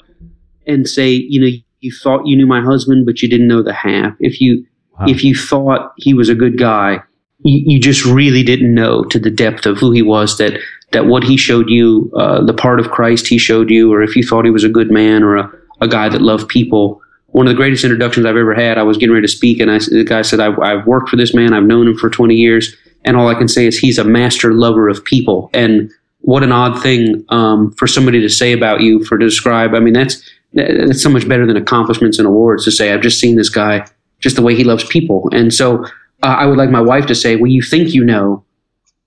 and 0.66 0.88
say, 0.88 1.10
you 1.10 1.42
know, 1.42 1.50
you 1.82 1.92
thought 1.92 2.26
you 2.26 2.38
knew 2.38 2.46
my 2.46 2.62
husband, 2.62 3.06
but 3.06 3.22
you 3.22 3.28
didn't 3.28 3.50
know 3.50 3.62
the 3.62 3.74
half. 3.74 4.14
If 4.22 4.40
you 4.40 4.66
wow. 4.98 5.08
if 5.10 5.24
you 5.26 5.36
thought 5.36 5.92
he 5.98 6.14
was 6.14 6.30
a 6.30 6.36
good 6.36 6.58
guy, 6.58 7.00
you, 7.44 7.74
you, 7.74 7.82
just 7.82 8.06
really 8.06 8.44
didn't 8.44 8.74
know 8.74 9.04
to 9.06 9.20
the 9.20 9.32
depth 9.32 9.66
of 9.66 9.78
who 9.78 9.92
he 9.92 10.02
was. 10.02 10.38
That 10.38 10.58
that 10.94 11.08
what 11.08 11.24
he 11.24 11.36
showed 11.36 11.70
you, 11.70 12.10
uh, 12.16 12.46
the 12.46 12.54
part 12.54 12.80
of 12.80 12.92
Christ 12.92 13.28
he 13.28 13.38
showed 13.38 13.70
you, 13.70 13.92
or 13.92 14.02
if 14.02 14.16
you 14.16 14.24
thought 14.26 14.46
he 14.46 14.52
was 14.52 14.64
a 14.64 14.70
good 14.70 14.92
man 14.92 15.24
or 15.24 15.36
a, 15.36 15.52
a 15.82 15.88
guy 15.90 16.08
that 16.08 16.22
loved 16.22 16.48
people 16.48 17.02
one 17.34 17.48
of 17.48 17.52
the 17.52 17.58
greatest 17.58 17.84
introductions 17.84 18.28
I've 18.28 18.38
ever 18.38 18.54
had. 18.54 18.78
I 18.78 18.84
was 18.84 18.98
getting 18.98 19.14
ready 19.14 19.26
to 19.26 19.32
speak, 19.32 19.60
and 19.60 19.70
I, 19.70 19.80
the 19.80 20.06
guy 20.08 20.22
said, 20.22 20.40
I've, 20.40 20.58
I've 20.60 20.86
worked 20.86 21.10
for 21.10 21.16
this 21.16 21.34
man. 21.34 21.52
I've 21.52 21.64
known 21.64 21.88
him 21.88 21.98
for 21.98 22.10
20 22.10 22.36
years. 22.36 22.76
And 23.06 23.18
all 23.18 23.28
I 23.28 23.34
can 23.34 23.48
say 23.48 23.66
is 23.66 23.78
he's 23.78 23.98
a 23.98 24.04
master 24.04 24.54
lover 24.54 24.88
of 24.88 25.04
people. 25.04 25.50
And 25.52 25.92
what 26.22 26.44
an 26.44 26.52
odd 26.52 26.82
thing 26.82 27.26
um, 27.30 27.72
for 27.72 27.88
somebody 27.88 28.22
to 28.22 28.30
say 28.30 28.54
about 28.54 28.82
you, 28.82 29.04
for 29.04 29.18
to 29.18 29.26
describe. 29.26 29.74
I 29.74 29.80
mean, 29.80 29.94
that's, 29.94 30.24
that's 30.54 31.02
so 31.02 31.10
much 31.10 31.28
better 31.28 31.48
than 31.48 31.58
accomplishments 31.58 32.20
and 32.20 32.28
awards 32.28 32.66
to 32.66 32.72
say, 32.72 32.94
I've 32.94 33.02
just 33.02 33.20
seen 33.20 33.36
this 33.36 33.50
guy, 33.50 33.88
just 34.20 34.36
the 34.36 34.44
way 34.44 34.54
he 34.54 34.64
loves 34.64 34.84
people. 34.86 35.28
And 35.34 35.52
so 35.52 35.84
uh, 36.22 36.38
I 36.38 36.46
would 36.46 36.60
like 36.60 36.70
my 36.70 36.82
wife 36.82 37.08
to 37.08 37.16
say, 37.16 37.36
well, 37.36 37.52
you 37.52 37.64
think 37.64 37.96
you 37.96 38.06
know, 38.06 38.46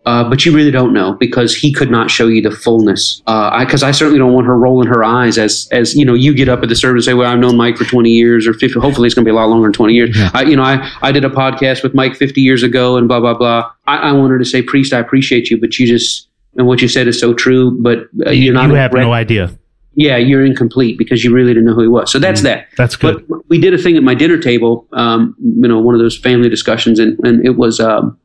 uh, 0.07 0.23
but 0.29 0.47
you 0.47 0.55
really 0.55 0.71
don't 0.71 0.93
know 0.93 1.15
because 1.15 1.55
he 1.55 1.73
could 1.73 1.91
not 1.91 2.13
show 2.13 2.29
you 2.29 2.41
the 2.41 2.51
fullness. 2.51 3.21
Because 3.27 3.83
uh, 3.83 3.87
I, 3.87 3.89
I, 3.89 3.93
certainly 3.93 4.21
don't 4.21 4.33
want 4.33 4.47
her 4.47 4.57
rolling 4.57 4.87
her 4.87 5.03
eyes 5.03 5.37
as 5.37 5.69
as 5.73 5.97
you 5.97 6.05
know 6.05 6.15
you 6.15 6.33
get 6.33 6.49
up 6.49 6.63
at 6.63 6.69
the 6.69 6.77
service 6.77 7.07
and 7.07 7.13
say, 7.13 7.15
"Well, 7.15 7.31
I've 7.31 7.41
known 7.41 7.57
Mike 7.57 7.77
for 7.77 7.85
20 7.85 8.09
years 8.09 8.47
or 8.47 8.55
50. 8.55 8.79
Hopefully, 8.79 9.07
it's 9.07 9.17
going 9.17 9.25
to 9.25 9.29
be 9.29 9.33
a 9.33 9.35
lot 9.35 9.49
longer 9.49 9.67
than 9.67 9.73
20 9.73 9.95
years." 9.95 10.17
Yeah. 10.17 10.31
I, 10.33 10.43
you 10.43 10.55
know, 10.55 10.63
I 10.63 10.89
I 11.03 11.11
did 11.11 11.25
a 11.25 11.29
podcast 11.29 11.83
with 11.83 11.93
Mike 11.93 12.15
50 12.15 12.41
years 12.41 12.63
ago 12.63 12.97
and 12.97 13.09
blah 13.09 13.19
blah 13.19 13.35
blah. 13.35 13.69
I, 13.89 13.97
I 13.97 14.13
want 14.13 14.31
her 14.31 14.39
to 14.39 14.45
say, 14.45 14.63
"Priest, 14.63 14.93
I 14.93 15.01
appreciate 15.01 15.51
you, 15.51 15.61
but 15.61 15.77
you 15.77 15.89
just 15.89 16.29
and 16.57 16.69
what 16.69 16.81
you 16.81 16.87
said 16.87 17.09
is 17.09 17.19
so 17.19 17.35
true, 17.35 17.77
but 17.83 18.09
uh, 18.25 18.31
you, 18.31 18.45
you're 18.45 18.55
not. 18.55 18.69
You 18.69 18.77
have 18.77 18.93
no 18.93 19.13
idea." 19.13 19.59
yeah, 19.97 20.19
you're 20.19 20.45
incomplete 20.45 20.99
because 20.99 21.25
you 21.25 21.33
really 21.33 21.55
didn't 21.55 21.65
know 21.65 21.75
who 21.75 21.81
he 21.81 21.89
was. 21.89 22.13
So 22.13 22.19
that's 22.19 22.41
mm, 22.41 22.45
that. 22.45 22.69
That's 22.77 22.97
good. 22.97 23.27
But 23.27 23.49
we 23.49 23.59
did 23.59 23.73
a 23.73 23.79
thing 23.79 23.97
at 23.97 24.03
my 24.03 24.15
dinner 24.15 24.37
table, 24.37 24.87
um, 24.93 25.35
you 25.41 25.67
know, 25.67 25.81
one 25.81 25.95
of 25.95 26.01
those 26.03 26.19
family 26.19 26.51
discussions, 26.51 26.99
and, 26.99 27.19
and 27.25 27.45
it 27.47 27.57
was 27.57 27.81
um, 27.81 28.17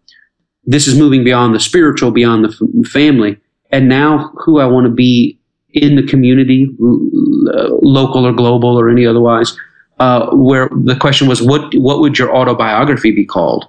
this 0.65 0.88
is 0.88 0.97
moving 0.97 1.24
beyond 1.24 1.56
the 1.56 1.60
spiritual, 1.60 2.12
beyond 2.12 2.45
the 2.45 2.89
family. 2.89 3.38
And 3.71 3.88
now 3.88 4.32
who 4.45 4.60
I 4.60 4.65
want 4.65 4.86
to 4.86 4.91
be 4.91 5.39
in 5.74 5.95
the 5.95 6.04
community, 6.04 6.69
local 6.80 8.28
or 8.28 8.34
global 8.34 8.80
or 8.80 8.89
any 8.89 9.06
otherwise, 9.06 9.58
uh, 10.00 10.30
where 10.32 10.69
the 10.84 10.95
question 10.95 11.28
was, 11.28 11.41
what, 11.41 11.74
what 11.76 12.00
would 12.00 12.17
your 12.17 12.36
autobiography 12.36 13.12
be 13.12 13.26
called? 13.26 13.67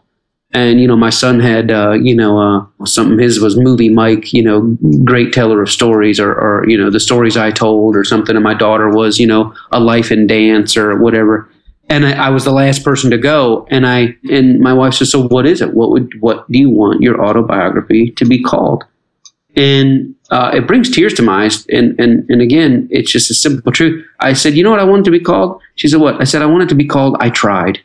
And, 0.54 0.80
you 0.80 0.86
know, 0.86 0.96
my 0.96 1.10
son 1.10 1.40
had, 1.40 1.70
uh, 1.70 1.92
you 1.92 2.14
know, 2.14 2.38
uh, 2.38 2.84
something, 2.84 3.18
his 3.18 3.40
was 3.40 3.56
movie 3.56 3.88
Mike, 3.88 4.34
you 4.34 4.42
know, 4.42 4.76
great 5.04 5.32
teller 5.32 5.62
of 5.62 5.70
stories 5.70 6.20
or, 6.20 6.32
or, 6.32 6.68
you 6.68 6.76
know, 6.76 6.90
the 6.90 7.00
stories 7.00 7.38
I 7.38 7.50
told 7.50 7.96
or 7.96 8.04
something. 8.04 8.36
And 8.36 8.44
my 8.44 8.52
daughter 8.52 8.90
was, 8.90 9.18
you 9.18 9.26
know, 9.26 9.54
a 9.70 9.80
life 9.80 10.12
in 10.12 10.26
dance 10.26 10.76
or 10.76 10.98
whatever 10.98 11.48
and 11.92 12.06
I, 12.06 12.26
I, 12.26 12.30
was 12.30 12.44
the 12.44 12.52
last 12.52 12.84
person 12.84 13.10
to 13.10 13.18
go. 13.18 13.66
And 13.70 13.86
I 13.86 14.16
and 14.30 14.60
my 14.60 14.72
wife 14.72 14.94
said, 14.94 15.08
"So 15.08 15.28
what 15.28 15.46
is 15.46 15.60
it? 15.60 15.74
What 15.74 15.90
would 15.90 16.10
what 16.20 16.50
do 16.50 16.58
you 16.58 16.70
want 16.70 17.02
your 17.02 17.22
autobiography 17.22 18.10
to 18.12 18.24
be 18.24 18.42
called?" 18.42 18.84
And 19.54 20.14
uh, 20.30 20.52
it 20.54 20.66
brings 20.66 20.90
tears 20.90 21.12
to 21.14 21.22
my 21.22 21.44
eyes. 21.44 21.66
And 21.66 21.98
and 22.00 22.28
and 22.30 22.40
again, 22.40 22.88
it's 22.90 23.12
just 23.12 23.30
a 23.30 23.34
simple 23.34 23.72
truth. 23.72 24.04
I 24.20 24.32
said, 24.32 24.54
"You 24.54 24.64
know 24.64 24.70
what 24.70 24.80
I 24.80 24.84
want 24.84 25.02
it 25.02 25.04
to 25.04 25.10
be 25.10 25.20
called?" 25.20 25.60
She 25.74 25.88
said, 25.88 26.00
"What?" 26.00 26.20
I 26.20 26.24
said, 26.24 26.40
"I 26.40 26.46
want 26.46 26.62
it 26.62 26.68
to 26.70 26.74
be 26.74 26.86
called 26.86 27.16
I 27.20 27.28
tried." 27.28 27.78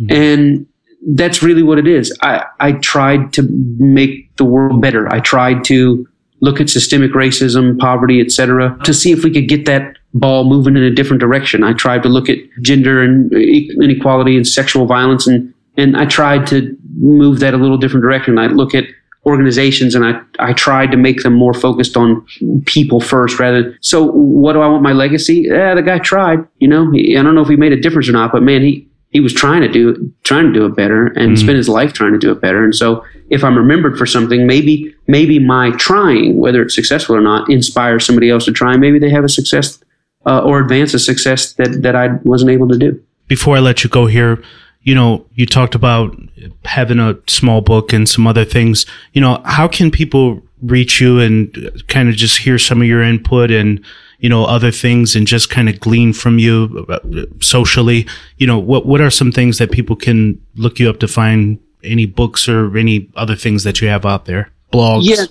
Mm-hmm. 0.00 0.12
And 0.12 0.66
that's 1.14 1.42
really 1.42 1.62
what 1.62 1.78
it 1.78 1.86
is. 1.86 2.16
I 2.22 2.44
I 2.58 2.72
tried 2.72 3.32
to 3.34 3.42
make 3.78 4.34
the 4.36 4.44
world 4.44 4.82
better. 4.82 5.12
I 5.12 5.20
tried 5.20 5.64
to 5.66 6.08
look 6.40 6.60
at 6.60 6.68
systemic 6.68 7.12
racism, 7.12 7.78
poverty, 7.78 8.20
etc., 8.20 8.76
to 8.82 8.92
see 8.92 9.12
if 9.12 9.22
we 9.22 9.30
could 9.30 9.48
get 9.48 9.64
that 9.66 9.96
ball 10.14 10.44
moving 10.44 10.76
in 10.76 10.82
a 10.82 10.90
different 10.90 11.20
direction. 11.20 11.64
I 11.64 11.72
tried 11.72 12.02
to 12.02 12.08
look 12.08 12.28
at 12.28 12.38
gender 12.60 13.02
and 13.02 13.32
inequality 13.32 14.36
and 14.36 14.46
sexual 14.46 14.86
violence, 14.86 15.26
and 15.26 15.52
and 15.76 15.96
I 15.96 16.06
tried 16.06 16.46
to 16.48 16.76
move 16.98 17.40
that 17.40 17.54
a 17.54 17.56
little 17.56 17.78
different 17.78 18.02
direction. 18.02 18.38
I 18.38 18.46
look 18.46 18.74
at 18.74 18.84
organizations 19.24 19.94
and 19.94 20.04
I, 20.04 20.20
I 20.40 20.52
tried 20.52 20.90
to 20.90 20.96
make 20.96 21.22
them 21.22 21.32
more 21.32 21.54
focused 21.54 21.96
on 21.96 22.26
people 22.66 23.00
first 23.00 23.38
rather 23.38 23.62
than, 23.62 23.78
so 23.80 24.02
what 24.02 24.54
do 24.54 24.60
I 24.60 24.66
want 24.66 24.82
my 24.82 24.92
legacy? 24.92 25.46
Yeah, 25.46 25.74
the 25.74 25.82
guy 25.82 26.00
tried, 26.00 26.40
you 26.58 26.66
know, 26.66 26.90
he, 26.90 27.16
I 27.16 27.22
don't 27.22 27.36
know 27.36 27.42
if 27.42 27.48
he 27.48 27.54
made 27.54 27.72
a 27.72 27.80
difference 27.80 28.08
or 28.08 28.12
not, 28.12 28.32
but 28.32 28.42
man, 28.42 28.62
he, 28.62 28.88
he 29.10 29.20
was 29.20 29.32
trying 29.32 29.60
to 29.60 29.68
do 29.68 30.12
trying 30.24 30.46
to 30.46 30.52
do 30.52 30.64
it 30.64 30.74
better 30.74 31.08
and 31.08 31.16
mm-hmm. 31.16 31.36
spend 31.36 31.56
his 31.56 31.68
life 31.68 31.92
trying 31.92 32.12
to 32.12 32.18
do 32.18 32.32
it 32.32 32.40
better. 32.40 32.64
And 32.64 32.74
so 32.74 33.04
if 33.28 33.44
I'm 33.44 33.56
remembered 33.56 33.98
for 33.98 34.06
something, 34.06 34.46
maybe 34.46 34.92
maybe 35.06 35.38
my 35.38 35.70
trying, 35.72 36.38
whether 36.38 36.62
it's 36.62 36.74
successful 36.74 37.14
or 37.14 37.20
not, 37.20 37.48
inspires 37.50 38.06
somebody 38.06 38.30
else 38.30 38.46
to 38.46 38.52
try. 38.52 38.76
Maybe 38.76 38.98
they 38.98 39.10
have 39.10 39.24
a 39.24 39.28
success 39.28 39.78
uh, 40.26 40.40
or 40.40 40.60
advance 40.60 40.94
a 40.94 40.98
success 40.98 41.54
that 41.54 41.82
that 41.82 41.96
I 41.96 42.08
wasn't 42.24 42.50
able 42.50 42.68
to 42.68 42.78
do. 42.78 43.02
Before 43.28 43.56
I 43.56 43.60
let 43.60 43.82
you 43.82 43.90
go 43.90 44.06
here, 44.06 44.42
you 44.82 44.94
know, 44.94 45.26
you 45.34 45.46
talked 45.46 45.74
about 45.74 46.16
having 46.64 46.98
a 46.98 47.16
small 47.26 47.60
book 47.60 47.92
and 47.92 48.08
some 48.08 48.26
other 48.26 48.44
things. 48.44 48.86
You 49.12 49.20
know, 49.20 49.40
how 49.44 49.68
can 49.68 49.90
people 49.90 50.42
reach 50.60 51.00
you 51.00 51.18
and 51.18 51.82
kind 51.88 52.08
of 52.08 52.14
just 52.14 52.38
hear 52.38 52.58
some 52.58 52.80
of 52.80 52.86
your 52.86 53.02
input 53.02 53.50
and 53.50 53.84
you 54.18 54.28
know 54.28 54.44
other 54.44 54.70
things 54.70 55.16
and 55.16 55.26
just 55.26 55.50
kind 55.50 55.68
of 55.68 55.80
glean 55.80 56.12
from 56.12 56.38
you 56.38 56.86
uh, 56.88 56.98
socially? 57.40 58.06
You 58.38 58.46
know 58.46 58.58
what 58.58 58.86
what 58.86 59.00
are 59.00 59.10
some 59.10 59.32
things 59.32 59.58
that 59.58 59.72
people 59.72 59.96
can 59.96 60.40
look 60.54 60.78
you 60.78 60.88
up 60.88 61.00
to 61.00 61.08
find? 61.08 61.58
Any 61.84 62.06
books 62.06 62.48
or 62.48 62.78
any 62.78 63.10
other 63.16 63.34
things 63.34 63.64
that 63.64 63.80
you 63.80 63.88
have 63.88 64.06
out 64.06 64.26
there? 64.26 64.52
Blogs? 64.72 65.02
Yeah 65.02 65.24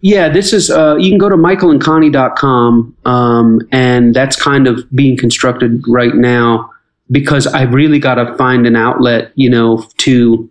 yeah 0.00 0.28
this 0.28 0.52
is 0.52 0.70
uh, 0.70 0.96
you 0.96 1.10
can 1.10 1.18
go 1.18 1.28
to 1.28 1.36
michaelandconnie.com 1.36 2.96
um, 3.04 3.60
and 3.72 4.14
that's 4.14 4.40
kind 4.40 4.66
of 4.66 4.88
being 4.94 5.16
constructed 5.16 5.82
right 5.88 6.14
now 6.14 6.70
because 7.10 7.46
i 7.46 7.62
really 7.62 7.98
got 7.98 8.16
to 8.16 8.36
find 8.36 8.66
an 8.66 8.76
outlet 8.76 9.32
you 9.34 9.50
know 9.50 9.84
to 9.96 10.50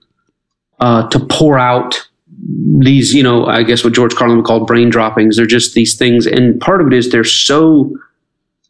uh, 0.80 1.08
to 1.10 1.20
pour 1.20 1.58
out 1.58 2.08
these, 2.80 3.14
you 3.14 3.24
know, 3.24 3.46
I 3.46 3.64
guess 3.64 3.84
what 3.84 3.94
George 3.94 4.16
Carlin 4.16 4.44
called 4.44 4.68
brain 4.68 4.90
droppings. 4.90 5.38
They're 5.38 5.46
just 5.46 5.74
these 5.74 5.98
things, 5.98 6.26
and 6.26 6.60
part 6.62 6.82
of 6.82 6.88
it 6.88 6.94
is 6.94 7.10
they're 7.10 7.24
so 7.24 7.96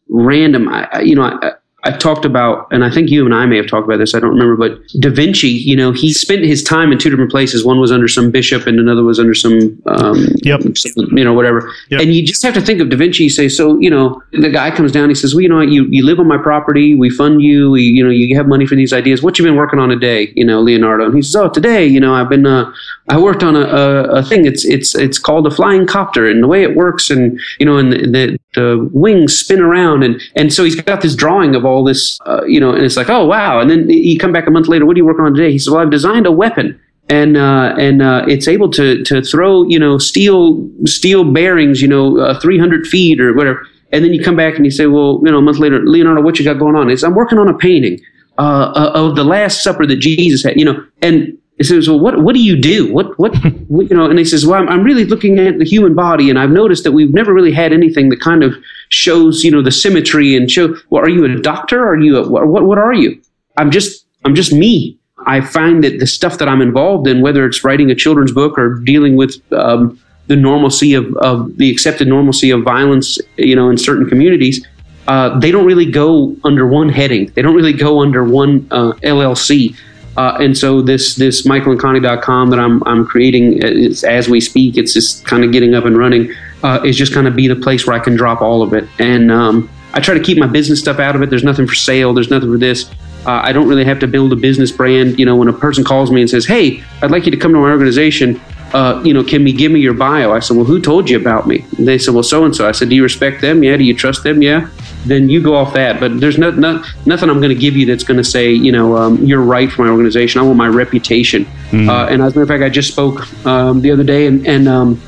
random. 0.10 0.70
I, 0.70 1.02
you 1.02 1.16
know, 1.16 1.24
I, 1.24 1.54
I 1.84 1.92
talked 1.92 2.26
about, 2.26 2.68
and 2.72 2.84
I 2.84 2.90
think 2.90 3.12
you 3.12 3.24
and 3.24 3.34
I 3.34 3.46
may 3.46 3.56
have 3.56 3.68
talked 3.68 3.86
about 3.86 3.98
this. 4.00 4.16
I 4.16 4.20
don't 4.20 4.32
remember, 4.32 4.56
but 4.58 4.80
Da 5.00 5.12
Vinci, 5.12 5.48
you 5.48 5.76
know, 5.76 5.92
he 5.92 6.12
spent 6.12 6.44
his 6.44 6.64
time 6.64 6.92
in 6.92 6.98
two 6.98 7.10
different 7.12 7.30
places. 7.30 7.64
One 7.64 7.80
was 7.80 7.92
under 7.92 8.08
some 8.08 8.32
bishop, 8.32 8.66
and 8.66 8.80
another 8.80 9.04
was 9.04 9.20
under 9.20 9.36
some, 9.36 9.80
um, 9.86 10.26
yep. 10.44 10.62
you 10.64 11.24
know, 11.24 11.34
whatever. 11.34 11.72
Yep. 11.90 12.02
And 12.02 12.16
you 12.16 12.26
just 12.26 12.42
have 12.42 12.56
to 12.56 12.62
think 12.62 12.82
of 12.82 12.90
Da 12.90 12.98
Vinci. 12.98 13.26
You 13.26 13.30
say, 13.30 13.48
so, 13.48 13.80
you 13.80 13.92
know, 13.92 14.22
the 14.32 14.50
guy 14.50 14.76
comes 14.76 14.92
down. 14.92 15.10
He 15.10 15.16
says, 15.16 15.36
well, 15.36 15.42
you 15.42 15.50
know, 15.50 15.62
you 15.62 15.86
you 15.86 16.04
live 16.04 16.20
on 16.20 16.28
my 16.28 16.38
property. 16.38 16.96
We 16.96 17.12
fund 17.12 17.44
you. 17.44 17.70
We, 17.70 17.84
you 17.84 18.04
know, 18.04 18.10
you 18.10 18.36
have 18.36 18.48
money 18.48 18.66
for 18.66 18.76
these 18.76 18.92
ideas. 18.92 19.22
What 19.22 19.38
you 19.38 19.46
been 19.46 19.56
working 19.56 19.80
on 19.80 19.90
today? 19.90 20.34
You 20.36 20.46
know, 20.46 20.62
Leonardo. 20.62 21.06
And 21.06 21.16
he 21.16 21.22
says, 21.22 21.36
oh, 21.36 21.50
today, 21.50 21.86
you 21.86 22.00
know, 22.00 22.16
I've 22.16 22.30
been, 22.30 22.48
uh, 22.48 22.74
I 23.10 23.20
worked 23.20 23.44
on 23.44 23.56
a, 23.56 23.62
a, 23.62 24.04
a 24.16 24.24
thing. 24.24 24.46
It's 24.46 24.66
it's 24.66 24.96
it's 24.96 25.20
called 25.20 25.48
a 25.48 25.52
flying 25.52 25.86
copter, 25.86 26.28
and 26.28 26.44
the 26.44 26.48
way 26.48 26.64
it 26.64 26.76
works, 26.76 27.10
and 27.10 27.40
you 27.60 27.66
know, 27.66 27.78
and 27.78 27.94
the, 27.94 27.98
the, 28.00 28.40
the 28.58 28.90
wings 28.92 29.38
spin 29.38 29.62
around, 29.62 30.04
and 30.04 30.22
and 30.36 30.54
so 30.54 30.64
he's 30.64 30.76
got 30.76 31.02
this 31.02 31.16
drawing 31.16 31.56
of 31.56 31.64
all 31.66 31.84
this. 31.84 32.20
Uh, 32.26 32.44
you 32.46 32.60
know, 32.60 32.74
and 32.74 32.84
it's 32.84 32.98
like, 32.98 33.10
oh 33.10 33.26
wow, 33.26 33.60
and 33.60 33.70
then 33.70 33.90
you 33.90 34.18
come 34.20 34.34
back 34.34 34.48
a 34.48 34.52
month 34.52 34.68
later. 34.68 34.86
What 34.86 34.96
are 34.96 35.00
you 35.00 35.06
working 35.06 35.26
on 35.26 35.34
today? 35.34 35.52
He 35.52 35.60
says, 35.60 35.72
well, 35.72 35.82
I've 35.82 35.92
designed 35.92 36.26
a 36.26 36.32
weapon, 36.32 36.80
and 37.10 37.38
uh, 37.38 37.76
and 37.78 38.02
uh, 38.02 38.26
it's 38.28 38.48
able 38.48 38.70
to 38.72 39.04
to 39.04 39.22
throw 39.22 39.64
you 39.64 39.80
know 39.80 39.98
steel 39.98 40.68
steel 40.86 41.24
bearings, 41.24 41.82
you 41.82 41.88
know, 41.88 42.20
uh, 42.20 42.40
300 42.40 42.88
feet 42.88 43.22
or 43.22 43.34
whatever. 43.34 43.66
And 43.94 44.04
then 44.04 44.14
you 44.14 44.22
come 44.22 44.36
back 44.36 44.58
and 44.58 44.66
you 44.66 44.72
say, 44.72 44.86
well, 44.88 45.22
you 45.24 45.32
know, 45.32 45.38
a 45.38 45.42
month 45.42 45.60
later, 45.60 45.80
Leonardo, 45.86 46.22
what 46.22 46.38
you 46.38 46.44
got 46.44 46.60
going 46.60 46.76
on? 46.76 46.90
It's 46.90 47.04
I'm 47.04 47.16
working 47.16 47.38
on 47.38 47.48
a 47.48 47.58
painting 47.58 48.02
uh, 48.38 48.72
uh, 48.76 48.92
of 48.94 49.16
the 49.16 49.24
Last 49.24 49.64
Supper 49.64 49.86
that 49.88 49.98
Jesus 49.98 50.44
had, 50.44 50.60
you 50.60 50.66
know, 50.66 50.86
and 51.02 51.38
he 51.58 51.64
says, 51.64 51.90
"Well, 51.90 52.00
what 52.00 52.22
what 52.24 52.36
do 52.36 52.42
you 52.42 52.56
do? 52.56 52.92
What 52.94 53.18
what, 53.18 53.36
what 53.68 53.90
you 53.90 53.96
know?" 53.96 54.10
And 54.10 54.20
he 54.20 54.26
says, 54.26 54.46
"Well, 54.46 54.62
I'm, 54.62 54.70
I'm, 54.70 54.84
really 54.84 55.06
looking 55.06 55.40
at 55.40 55.58
the 55.58 55.66
human 55.66 55.96
body, 55.96 56.30
and 56.30 56.38
I've 56.38 56.52
noticed 56.52 56.84
that 56.84 56.92
we've 56.92 57.14
never 57.14 57.34
really 57.34 57.52
had 57.52 57.74
anything 57.74 58.10
that 58.10 58.22
kind 58.22 58.44
of 58.44 58.54
shows, 58.90 59.44
you 59.44 59.52
know, 59.52 59.62
the 59.62 59.72
symmetry 59.72 60.36
and 60.36 60.50
show. 60.50 60.76
Well, 60.90 61.04
are 61.04 61.10
you 61.10 61.26
a 61.26 61.42
doctor? 61.42 61.86
Are 61.88 61.98
you 61.98 62.18
a, 62.18 62.28
what 62.28 62.64
what 62.64 62.78
are 62.78 62.94
you? 62.94 63.20
I'm 63.58 63.72
just 63.72 64.06
I'm 64.24 64.36
just 64.36 64.54
me. 64.54 64.98
I 65.26 65.42
find 65.42 65.84
that 65.84 66.00
the 66.00 66.08
stuff 66.08 66.38
that 66.38 66.48
I'm 66.48 66.62
involved 66.62 67.08
in, 67.08 67.22
whether 67.22 67.46
it's 67.46 67.64
writing 67.64 67.90
a 67.90 67.96
children's 67.96 68.32
book 68.32 68.58
or 68.58 68.76
dealing 68.76 69.16
with 69.16 69.42
um, 69.52 70.00
the 70.28 70.36
normalcy 70.36 70.94
of, 70.94 71.14
of 71.18 71.58
the 71.58 71.72
accepted 71.72 72.08
normalcy 72.08 72.52
of 72.52 72.64
violence, 72.64 73.18
you 73.38 73.56
know, 73.56 73.70
in 73.70 73.78
certain 73.78 74.08
communities." 74.08 74.66
Uh, 75.08 75.40
they 75.40 75.52
don't 75.52 75.66
really 75.66 75.90
go 75.90 76.36
under 76.44 76.68
one 76.68 76.90
heading. 76.90 77.32
They 77.34 77.42
don't 77.42 77.56
really 77.56 77.72
go 77.72 78.02
under 78.02 78.26
one 78.26 78.68
uh, 78.72 78.92
LLC. 79.04 79.74
Uh, 80.18 80.36
and 80.40 80.58
so 80.58 80.82
this 80.82 81.16
this 81.16 81.46
michaelandconnie.com 81.48 82.50
that 82.50 82.60
I'm 82.60 82.84
I'm 82.86 83.06
creating 83.06 83.64
as 83.64 84.28
we 84.28 84.42
speak, 84.42 84.76
it's 84.78 84.94
just 84.94 85.26
kind 85.26 85.44
of 85.44 85.52
getting 85.52 85.76
up 85.76 85.86
and 85.86 85.98
running. 85.98 86.34
Uh, 86.64 86.82
is 86.84 86.98
just 86.98 87.14
kind 87.14 87.28
of 87.28 87.36
be 87.36 87.48
the 87.48 87.56
place 87.56 87.86
where 87.86 87.96
I 87.96 88.00
can 88.00 88.16
drop 88.16 88.42
all 88.42 88.64
of 88.64 88.74
it. 88.74 88.90
And 88.98 89.32
um, 89.32 89.70
I 89.94 90.00
try 90.00 90.16
to 90.16 90.20
keep 90.20 90.40
my 90.40 90.48
business 90.48 90.80
stuff 90.80 90.98
out 90.98 91.16
of 91.16 91.22
it. 91.22 91.30
There's 91.30 91.44
nothing 91.44 91.68
for 91.68 91.76
sale. 91.76 92.16
There's 92.16 92.32
nothing 92.32 92.52
for 92.52 92.58
this. 92.58 92.90
Uh, 93.28 93.42
I 93.44 93.52
don't 93.52 93.68
really 93.68 93.86
have 93.86 94.00
to 94.00 94.08
build 94.08 94.34
a 94.34 94.36
business 94.36 94.72
brand. 94.72 95.20
You 95.20 95.26
know, 95.28 95.36
when 95.36 95.50
a 95.50 95.54
person 95.54 95.84
calls 95.84 96.10
me 96.10 96.22
and 96.22 96.30
says, 96.30 96.48
"Hey, 96.48 96.84
I'd 97.04 97.12
like 97.12 97.26
you 97.26 97.32
to 97.32 97.38
come 97.38 97.54
to 97.54 97.60
my 97.60 97.70
organization," 97.70 98.42
uh, 98.74 99.02
you 99.04 99.14
know, 99.14 99.24
can 99.24 99.44
we 99.44 99.54
give 99.54 99.72
me 99.72 99.80
your 99.80 99.94
bio? 99.94 100.34
I 100.34 100.40
said, 100.40 100.58
well, 100.58 100.66
who 100.66 100.82
told 100.82 101.10
you 101.10 101.18
about 101.18 101.48
me? 101.48 101.66
And 101.78 101.88
they 101.88 101.98
said, 101.98 102.14
well, 102.14 102.24
so 102.24 102.44
and 102.44 102.56
so. 102.56 102.68
I 102.68 102.74
said, 102.74 102.90
do 102.90 102.96
you 102.96 103.04
respect 103.04 103.42
them? 103.42 103.64
Yeah. 103.64 103.78
Do 103.78 103.84
you 103.84 103.96
trust 103.96 104.24
them? 104.24 104.42
Yeah. 104.42 104.70
Then 105.06 105.30
you 105.30 105.42
go 105.42 105.56
off 105.56 105.74
that. 105.74 106.00
But 106.00 106.20
there's 106.20 106.38
no, 106.38 106.52
no 106.52 106.84
nothing 107.06 107.30
I'm 107.30 107.40
going 107.40 107.54
to 107.54 107.62
give 107.62 107.78
you 107.78 107.86
that's 107.86 108.04
going 108.04 108.18
to 108.18 108.24
say, 108.24 108.52
you 108.52 108.72
know, 108.72 108.98
um, 108.98 109.24
you're 109.24 109.42
right 109.42 109.72
for 109.72 109.84
my 109.84 109.92
organization. 109.92 110.42
I 110.42 110.44
want 110.44 110.58
my 110.58 110.68
reputation. 110.68 111.46
Mm. 111.72 111.88
Uh, 111.88 112.08
and 112.08 112.22
as 112.22 112.36
a 112.36 112.40
matter 112.40 112.42
of 112.42 112.48
fact, 112.50 112.64
I 112.64 112.70
just 112.70 112.92
spoke 112.92 113.46
um, 113.46 113.82
the 113.82 113.92
other 113.92 114.04
day, 114.04 114.28
and, 114.28 114.46
and 114.48 114.68
um, 114.68 115.02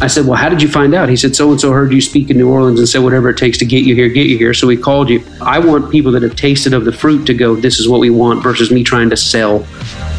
I 0.00 0.06
said, 0.08 0.26
Well, 0.26 0.36
how 0.36 0.48
did 0.48 0.60
you 0.60 0.68
find 0.68 0.94
out? 0.94 1.08
He 1.08 1.16
said, 1.16 1.34
So 1.34 1.50
and 1.50 1.60
so 1.60 1.72
heard 1.72 1.92
you 1.92 2.00
speak 2.00 2.30
in 2.30 2.36
New 2.36 2.50
Orleans 2.50 2.78
and 2.78 2.88
said, 2.88 3.02
Whatever 3.02 3.30
it 3.30 3.36
takes 3.36 3.58
to 3.58 3.64
get 3.64 3.84
you 3.84 3.94
here, 3.94 4.08
get 4.08 4.26
you 4.26 4.36
here. 4.36 4.52
So 4.52 4.66
we 4.66 4.76
called 4.76 5.08
you. 5.08 5.24
I 5.40 5.58
want 5.58 5.90
people 5.90 6.12
that 6.12 6.22
have 6.22 6.36
tasted 6.36 6.74
of 6.74 6.84
the 6.84 6.92
fruit 6.92 7.26
to 7.26 7.34
go, 7.34 7.54
This 7.54 7.78
is 7.78 7.88
what 7.88 8.00
we 8.00 8.10
want 8.10 8.42
versus 8.42 8.70
me 8.70 8.82
trying 8.82 9.10
to 9.10 9.16
sell 9.16 9.66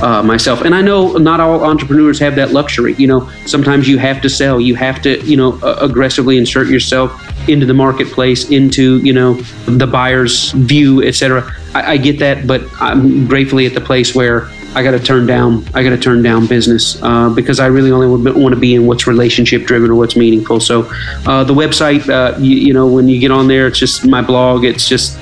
uh, 0.01 0.23
myself. 0.23 0.61
And 0.61 0.73
I 0.73 0.81
know 0.81 1.13
not 1.13 1.39
all 1.39 1.63
entrepreneurs 1.63 2.19
have 2.19 2.35
that 2.35 2.51
luxury. 2.51 2.95
You 2.95 3.07
know, 3.07 3.29
sometimes 3.45 3.87
you 3.87 3.97
have 3.97 4.21
to 4.21 4.29
sell, 4.29 4.59
you 4.59 4.75
have 4.75 5.01
to, 5.03 5.23
you 5.25 5.37
know, 5.37 5.59
uh, 5.61 5.77
aggressively 5.81 6.37
insert 6.37 6.67
yourself 6.67 7.21
into 7.49 7.65
the 7.65 7.73
marketplace, 7.73 8.49
into, 8.49 8.97
you 8.99 9.13
know, 9.13 9.35
the 9.65 9.87
buyer's 9.87 10.51
view, 10.51 11.03
etc. 11.03 11.51
I, 11.73 11.93
I 11.93 11.97
get 11.97 12.19
that, 12.19 12.47
but 12.47 12.63
I'm 12.79 13.27
gratefully 13.27 13.65
at 13.65 13.73
the 13.73 13.81
place 13.81 14.15
where 14.15 14.49
I 14.75 14.83
got 14.83 14.91
to 14.91 14.99
turn 14.99 15.25
down. 15.25 15.65
I 15.73 15.83
got 15.83 15.91
to 15.91 15.97
turn 15.97 16.21
down 16.21 16.47
business 16.47 17.01
uh, 17.01 17.29
because 17.29 17.61
I 17.61 17.67
really 17.67 17.91
only 17.91 18.31
want 18.33 18.53
to 18.53 18.59
be 18.59 18.75
in 18.75 18.85
what's 18.85 19.07
relationship 19.07 19.63
driven 19.63 19.89
or 19.89 19.95
what's 19.95 20.17
meaningful. 20.17 20.59
So, 20.59 20.83
uh, 21.25 21.45
the 21.45 21.53
website, 21.53 22.09
uh, 22.09 22.37
you, 22.37 22.57
you, 22.57 22.73
know, 22.73 22.85
when 22.85 23.07
you 23.07 23.17
get 23.17 23.31
on 23.31 23.47
there, 23.47 23.67
it's 23.67 23.79
just 23.79 24.05
my 24.05 24.21
blog. 24.21 24.65
It's 24.65 24.87
just 24.87 25.17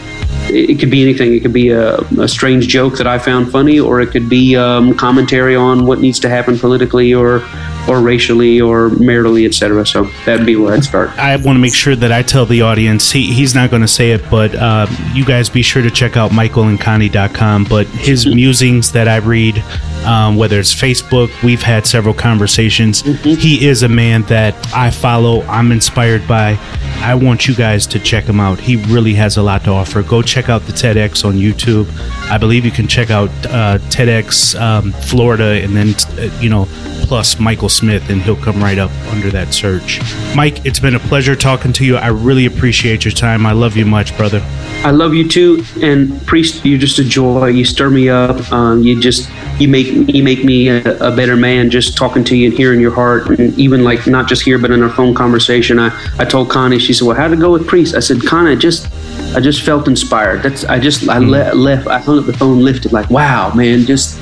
it 0.49 0.79
could 0.79 0.89
be 0.89 1.03
anything. 1.03 1.33
It 1.33 1.41
could 1.41 1.53
be 1.53 1.69
a, 1.69 1.99
a 1.99 2.27
strange 2.27 2.67
joke 2.67 2.97
that 2.97 3.05
I 3.05 3.19
found 3.19 3.51
funny, 3.51 3.79
or 3.79 4.01
it 4.01 4.07
could 4.07 4.27
be 4.27 4.55
um, 4.55 4.95
commentary 4.95 5.55
on 5.55 5.85
what 5.85 5.99
needs 5.99 6.19
to 6.21 6.29
happen 6.29 6.57
politically 6.57 7.13
or 7.13 7.39
or 7.87 8.01
racially 8.01 8.61
or 8.61 8.89
maritally, 8.89 9.45
etc. 9.45 9.85
So 9.85 10.03
that'd 10.25 10.45
be 10.45 10.55
where 10.55 10.73
I'd 10.73 10.83
start. 10.83 11.09
I 11.17 11.35
want 11.35 11.55
to 11.57 11.59
make 11.59 11.73
sure 11.73 11.95
that 11.95 12.11
I 12.11 12.23
tell 12.23 12.45
the 12.45 12.61
audience 12.61 13.11
he, 13.11 13.33
he's 13.33 13.53
not 13.53 13.69
going 13.69 13.81
to 13.81 13.87
say 13.87 14.11
it, 14.11 14.21
but 14.29 14.55
uh, 14.55 14.87
you 15.13 15.25
guys 15.25 15.49
be 15.49 15.61
sure 15.61 15.81
to 15.81 15.91
check 15.91 16.17
out 16.17 16.31
michaelandconnie.com. 16.31 17.65
But 17.65 17.87
his 17.87 18.25
mm-hmm. 18.25 18.35
musings 18.43 18.91
that 18.93 19.07
I 19.07 19.17
read, 19.17 19.59
um, 20.05 20.35
whether 20.35 20.59
it's 20.59 20.73
Facebook, 20.73 21.29
we've 21.43 21.61
had 21.61 21.85
several 21.85 22.13
conversations. 22.13 23.03
Mm-hmm. 23.03 23.29
He 23.39 23.67
is 23.67 23.83
a 23.83 23.89
man 23.89 24.23
that 24.23 24.55
I 24.73 24.91
follow. 24.91 25.41
I'm 25.43 25.71
inspired 25.71 26.27
by. 26.27 26.57
I 26.99 27.15
want 27.15 27.47
you 27.47 27.55
guys 27.55 27.85
to 27.87 27.99
check 27.99 28.23
him 28.23 28.39
out. 28.39 28.59
He 28.59 28.77
really 28.77 29.13
has 29.15 29.37
a 29.37 29.43
lot 29.43 29.63
to 29.65 29.71
offer. 29.71 30.03
Go 30.03 30.21
check 30.21 30.47
out 30.47 30.61
the 30.61 30.71
TEDx 30.71 31.25
on 31.25 31.33
YouTube. 31.33 31.89
I 32.29 32.37
believe 32.37 32.63
you 32.63 32.71
can 32.71 32.87
check 32.87 33.09
out 33.09 33.29
uh, 33.45 33.79
TEDx 33.89 34.59
um, 34.59 34.93
Florida, 34.93 35.61
and 35.61 35.75
then 35.75 35.93
uh, 36.17 36.39
you 36.39 36.49
know 36.49 36.65
plus 37.03 37.39
Michael 37.39 37.69
Smith, 37.69 38.09
and 38.09 38.21
he'll 38.21 38.35
come 38.35 38.61
right 38.61 38.77
up 38.77 38.91
under 39.11 39.29
that 39.29 39.53
search. 39.53 39.99
Mike, 40.35 40.65
it's 40.65 40.79
been 40.79 40.95
a 40.95 40.99
pleasure 40.99 41.35
talking 41.35 41.71
to 41.73 41.85
you. 41.85 41.97
I 41.97 42.07
really 42.07 42.45
appreciate 42.45 43.05
your 43.05 43.11
time. 43.11 43.45
I 43.45 43.51
love 43.51 43.77
you 43.77 43.85
much, 43.85 44.15
brother. 44.17 44.41
I 44.83 44.91
love 44.91 45.13
you 45.13 45.27
too, 45.27 45.63
and 45.81 46.25
priest, 46.25 46.65
you're 46.65 46.79
just 46.79 46.99
a 46.99 47.03
joy. 47.03 47.47
You 47.47 47.65
stir 47.65 47.89
me 47.89 48.09
up. 48.09 48.51
Um, 48.51 48.83
you 48.83 48.99
just 48.99 49.29
you 49.59 49.67
make 49.67 49.87
you 49.87 50.23
make 50.23 50.43
me 50.43 50.69
a, 50.69 50.81
a, 50.99 51.15
better 51.15 51.35
man 51.35 51.69
just 51.69 51.95
talking 51.95 52.23
to 52.25 52.35
you 52.35 52.49
and 52.49 52.57
hearing 52.57 52.81
your 52.81 52.91
heart, 52.91 53.29
and 53.29 53.57
even 53.59 53.83
like 53.83 54.07
not 54.07 54.27
just 54.27 54.41
here 54.41 54.57
but 54.57 54.71
in 54.71 54.81
our 54.81 54.89
phone 54.89 55.13
conversation. 55.13 55.79
I, 55.79 55.91
I 56.17 56.25
told 56.25 56.49
Connie, 56.49 56.79
she 56.79 56.93
said, 56.93 57.07
"Well, 57.07 57.15
how 57.15 57.27
to 57.27 57.35
go 57.35 57.51
with 57.51 57.67
priest?" 57.67 57.95
I 57.95 57.99
said, 57.99 58.25
"Connie, 58.25 58.55
just 58.55 58.89
I 59.35 59.39
just 59.39 59.61
felt 59.61 59.87
inspired. 59.87 60.43
That's 60.43 60.63
I 60.65 60.79
just 60.79 61.09
I 61.09 61.17
mm. 61.17 61.29
le- 61.29 61.55
left. 61.55 61.87
I 61.87 61.99
hung 61.99 62.19
up 62.19 62.25
the 62.25 62.33
phone, 62.33 62.59
lifted 62.59 62.93
like, 62.93 63.09
wow, 63.09 63.53
man, 63.53 63.85
just 63.85 64.19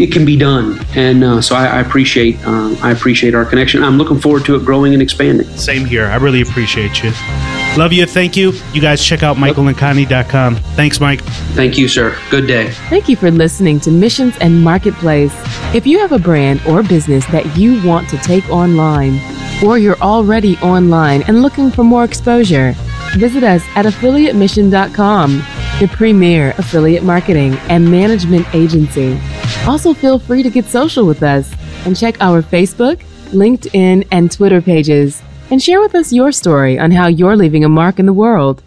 it 0.00 0.12
can 0.12 0.24
be 0.24 0.36
done. 0.36 0.84
And 0.94 1.24
uh, 1.24 1.40
so 1.40 1.54
I, 1.54 1.66
I 1.66 1.80
appreciate 1.80 2.38
uh, 2.46 2.74
I 2.82 2.90
appreciate 2.92 3.34
our 3.34 3.44
connection. 3.44 3.82
I'm 3.82 3.98
looking 3.98 4.20
forward 4.20 4.44
to 4.46 4.56
it 4.56 4.64
growing 4.64 4.92
and 4.92 5.02
expanding. 5.02 5.48
Same 5.56 5.84
here. 5.84 6.06
I 6.06 6.16
really 6.16 6.40
appreciate 6.40 7.02
you. 7.02 7.12
Love 7.76 7.92
you. 7.92 8.04
Thank 8.04 8.36
you. 8.36 8.52
You 8.74 8.82
guys 8.82 9.02
check 9.02 9.22
out 9.22 9.36
michaelandconnie.com. 9.36 10.56
Thanks, 10.76 11.00
Mike. 11.00 11.22
Thank 11.54 11.78
you, 11.78 11.88
sir. 11.88 12.18
Good 12.30 12.46
day. 12.46 12.70
Thank 12.90 13.08
you 13.08 13.16
for 13.16 13.30
listening 13.30 13.80
to 13.80 13.90
Missions 13.90 14.36
and 14.40 14.62
Marketplace. 14.62 15.32
If 15.74 15.86
you 15.86 15.98
have 16.00 16.12
a 16.12 16.18
brand 16.18 16.60
or 16.66 16.82
business 16.82 17.24
that 17.26 17.56
you 17.56 17.82
want 17.86 18.10
to 18.10 18.18
take 18.18 18.46
online, 18.50 19.20
or 19.64 19.78
you're 19.78 20.00
already 20.00 20.58
online 20.58 21.22
and 21.22 21.40
looking 21.40 21.70
for 21.70 21.84
more 21.84 22.04
exposure, 22.04 22.74
visit 23.16 23.42
us 23.42 23.62
at 23.74 23.86
affiliatemission.com, 23.86 25.38
the 25.80 25.88
premier 25.88 26.54
affiliate 26.58 27.04
marketing 27.04 27.54
and 27.68 27.90
management 27.90 28.46
agency. 28.54 29.18
Also, 29.66 29.94
feel 29.94 30.18
free 30.18 30.42
to 30.42 30.50
get 30.50 30.64
social 30.64 31.06
with 31.06 31.22
us 31.22 31.54
and 31.86 31.96
check 31.96 32.20
our 32.20 32.42
Facebook, 32.42 33.00
LinkedIn, 33.30 34.06
and 34.10 34.30
Twitter 34.30 34.60
pages 34.60 35.22
and 35.50 35.62
share 35.62 35.80
with 35.80 35.94
us 35.94 36.12
your 36.12 36.32
story 36.32 36.78
on 36.78 36.90
how 36.90 37.06
you're 37.06 37.36
leaving 37.36 37.64
a 37.64 37.68
mark 37.68 37.98
in 37.98 38.06
the 38.06 38.12
world. 38.12 38.62